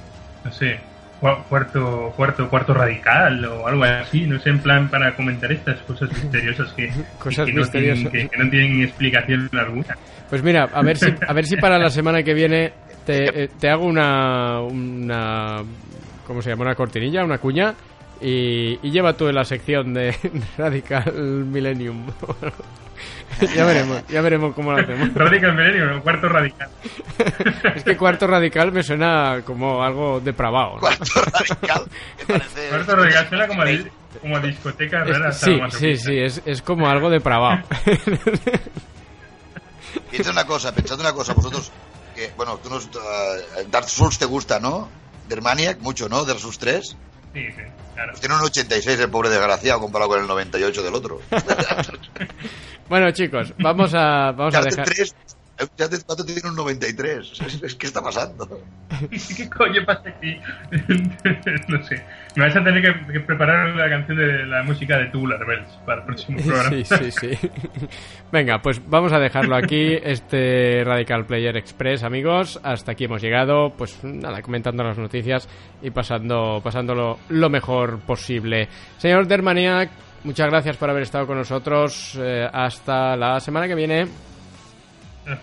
[0.43, 0.79] no sé,
[1.21, 6.09] cuarto, cuarto, cuarto radical o algo así, no sé, en plan para comentar estas cosas
[6.23, 6.89] misteriosas que,
[7.19, 8.11] Cosas que no, tienen, misteriosas.
[8.11, 9.97] que, que no tienen explicación alguna?
[10.29, 12.73] Pues mira, a ver si, a ver si para la semana que viene
[13.05, 15.63] te, eh, te hago una, una.
[16.25, 16.63] ¿Cómo se llama?
[16.63, 17.73] Una cortinilla, una cuña.
[18.23, 20.15] Y, y lleva tú en la sección de
[20.57, 21.11] Radical
[21.45, 22.05] Millennium.
[23.55, 25.13] ya veremos, ya veremos cómo lo hacemos.
[25.13, 26.69] Radical Milenio, cuarto radical.
[27.75, 30.73] Es que cuarto radical me suena como algo depravado.
[30.75, 30.79] ¿no?
[30.79, 31.85] Cuarto radical.
[32.19, 33.63] me parece- Cuarto radical suena como
[34.21, 35.31] como a discoteca Es- rara.
[35.31, 37.63] sí, sí, sí, es, es como algo depravado.
[40.09, 41.71] Piensa una cosa, pensad una cosa, vosotros,
[42.15, 44.89] que, bueno, tú nos, uh, Dark Souls te gusta, ¿no?
[45.27, 46.25] Dermaniac, mucho, ¿no?
[46.25, 46.97] Dark Souls 3.
[47.33, 47.61] Sí, sí,
[47.93, 48.13] claro.
[48.19, 51.21] Tiene un 86 el pobre desgraciado comparado con el 98 del otro.
[52.89, 54.83] Bueno, chicos, vamos a, vamos a dejar...
[54.83, 55.15] 3,
[55.59, 57.41] Uncharted 4 tiene un 93.
[57.45, 58.47] Es, es- ¿Qué está pasando?
[59.37, 60.37] ¿Qué coño pasa aquí?
[61.67, 62.03] no sé.
[62.35, 65.67] Me vais a tener que, que preparar la canción de la música de Tubular Bells
[65.85, 66.69] para el próximo programa.
[66.69, 67.49] Sí, sí, sí.
[68.31, 72.59] Venga, pues vamos a dejarlo aquí, este Radical Player Express, amigos.
[72.63, 75.47] Hasta aquí hemos llegado, pues nada, comentando las noticias
[75.81, 78.67] y pasando, pasándolo lo mejor posible.
[78.97, 79.89] Señor Dermaniac,
[80.23, 82.17] muchas gracias por haber estado con nosotros.
[82.19, 84.07] eh, hasta la semana que viene.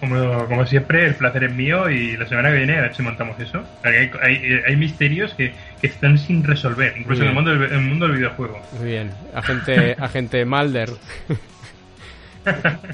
[0.00, 3.02] Como, como siempre, el placer es mío y la semana que viene a ver si
[3.02, 3.62] montamos eso.
[3.84, 7.78] Hay, hay, hay misterios que, que están sin resolver, incluso en el mundo, del, en
[7.78, 8.60] el mundo del videojuego.
[8.78, 10.90] Muy bien, agente, agente Mulder.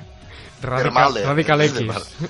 [0.63, 1.83] Radical, X.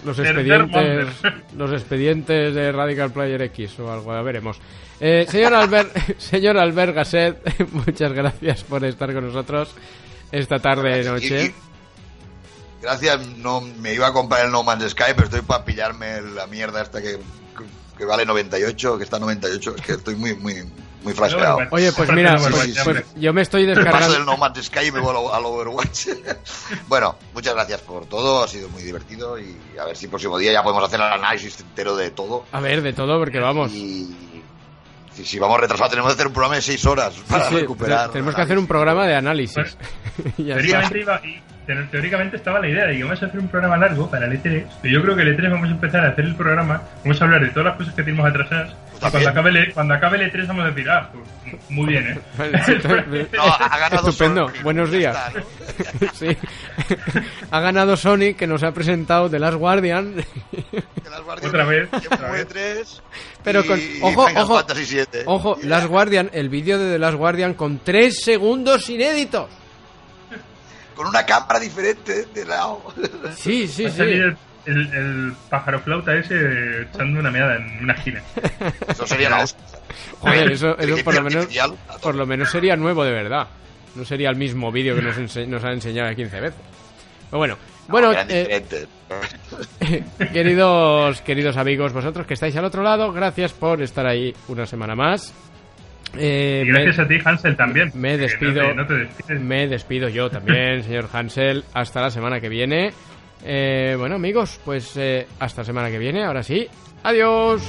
[0.04, 1.06] Los expedientes,
[1.56, 4.60] los expedientes de Radical Player X o algo, ya veremos.
[5.00, 7.36] Eh, señor Albert, señor Albert Gasset,
[7.72, 9.74] muchas gracias por estar con nosotros
[10.32, 11.54] esta tarde Y- noche.
[12.84, 16.46] Gracias, no me iba a comprar el No Man's Sky, pero estoy para pillarme la
[16.46, 17.18] mierda esta que,
[17.98, 19.74] que vale 98, que está 98.
[19.76, 20.64] Es que estoy muy, muy,
[21.02, 21.56] muy flasheado.
[21.56, 21.72] Overwatch.
[21.72, 24.24] Oye, pues mira, pues, pues yo me estoy Paso del descargando.
[24.24, 26.08] No Man's Sky y me voy al Overwatch.
[26.88, 30.38] bueno, muchas gracias por todo, ha sido muy divertido y a ver si el próximo
[30.38, 32.44] día ya podemos hacer el análisis entero de todo.
[32.52, 33.72] A ver, de todo, porque vamos.
[33.72, 34.14] Y
[35.14, 37.60] si, si vamos retrasados tenemos que hacer un programa de 6 horas para Sí, sí,
[37.60, 38.10] recuperar.
[38.10, 39.76] tenemos que hacer un programa de análisis.
[40.38, 40.60] Iba,
[41.24, 41.42] y
[41.90, 44.64] teóricamente estaba la idea de que vamos a hacer un programa largo para el E3.
[44.84, 47.24] Y yo creo que el E3 vamos a empezar a hacer el programa, vamos a
[47.24, 48.70] hablar de todas las cosas que tenemos atrasadas.
[48.72, 49.28] Y cuando también.
[49.30, 51.24] acabe, el, E- cuando acabe el E3 vamos a decir, ah, pues,
[51.70, 52.18] muy bien, ¿eh?
[53.36, 54.48] No, ha ganado Estupendo.
[54.48, 55.16] Sony, Buenos días.
[55.16, 56.10] está, ¿no?
[56.14, 56.36] Sí.
[57.50, 60.14] ha ganado Sony, que nos ha presentado The Last Guardian.
[61.42, 62.48] Otra vez, otra vez.
[62.48, 63.02] tres
[63.42, 64.64] Pero y- con- y ojo, Final ojo.
[65.26, 69.48] Ojo, Last Guardian, el vídeo de The Last Guardian con 3 segundos inéditos.
[70.94, 72.82] Con una cámara diferente de lado.
[73.36, 74.00] Sí, sí, Va sí.
[74.02, 78.22] el, el- el pájaro flauta ese echando una meada en una esquina.
[78.88, 79.62] Eso sería la hostia.
[80.20, 81.74] Joder, eso, eso por lo menos Artificial.
[82.02, 83.46] por lo menos sería nuevo de verdad.
[83.94, 86.60] No sería el mismo vídeo que nos, ense- nos han enseñado ya 15 veces.
[87.30, 87.58] Pero bueno,
[87.88, 88.64] bueno, eh,
[90.32, 94.94] queridos, queridos amigos, vosotros que estáis al otro lado, gracias por estar ahí una semana
[94.94, 95.32] más.
[96.18, 97.90] Eh, Y gracias me- a ti, Hansel, también.
[97.94, 98.62] me despido.
[98.62, 99.40] No te, no te despides.
[99.40, 101.64] Me despido yo también, señor Hansel.
[101.74, 102.92] Hasta la semana que viene.
[103.44, 106.24] Eh, bueno, amigos, pues eh, hasta la semana que viene.
[106.24, 106.66] Ahora sí.
[107.02, 107.62] Adiós.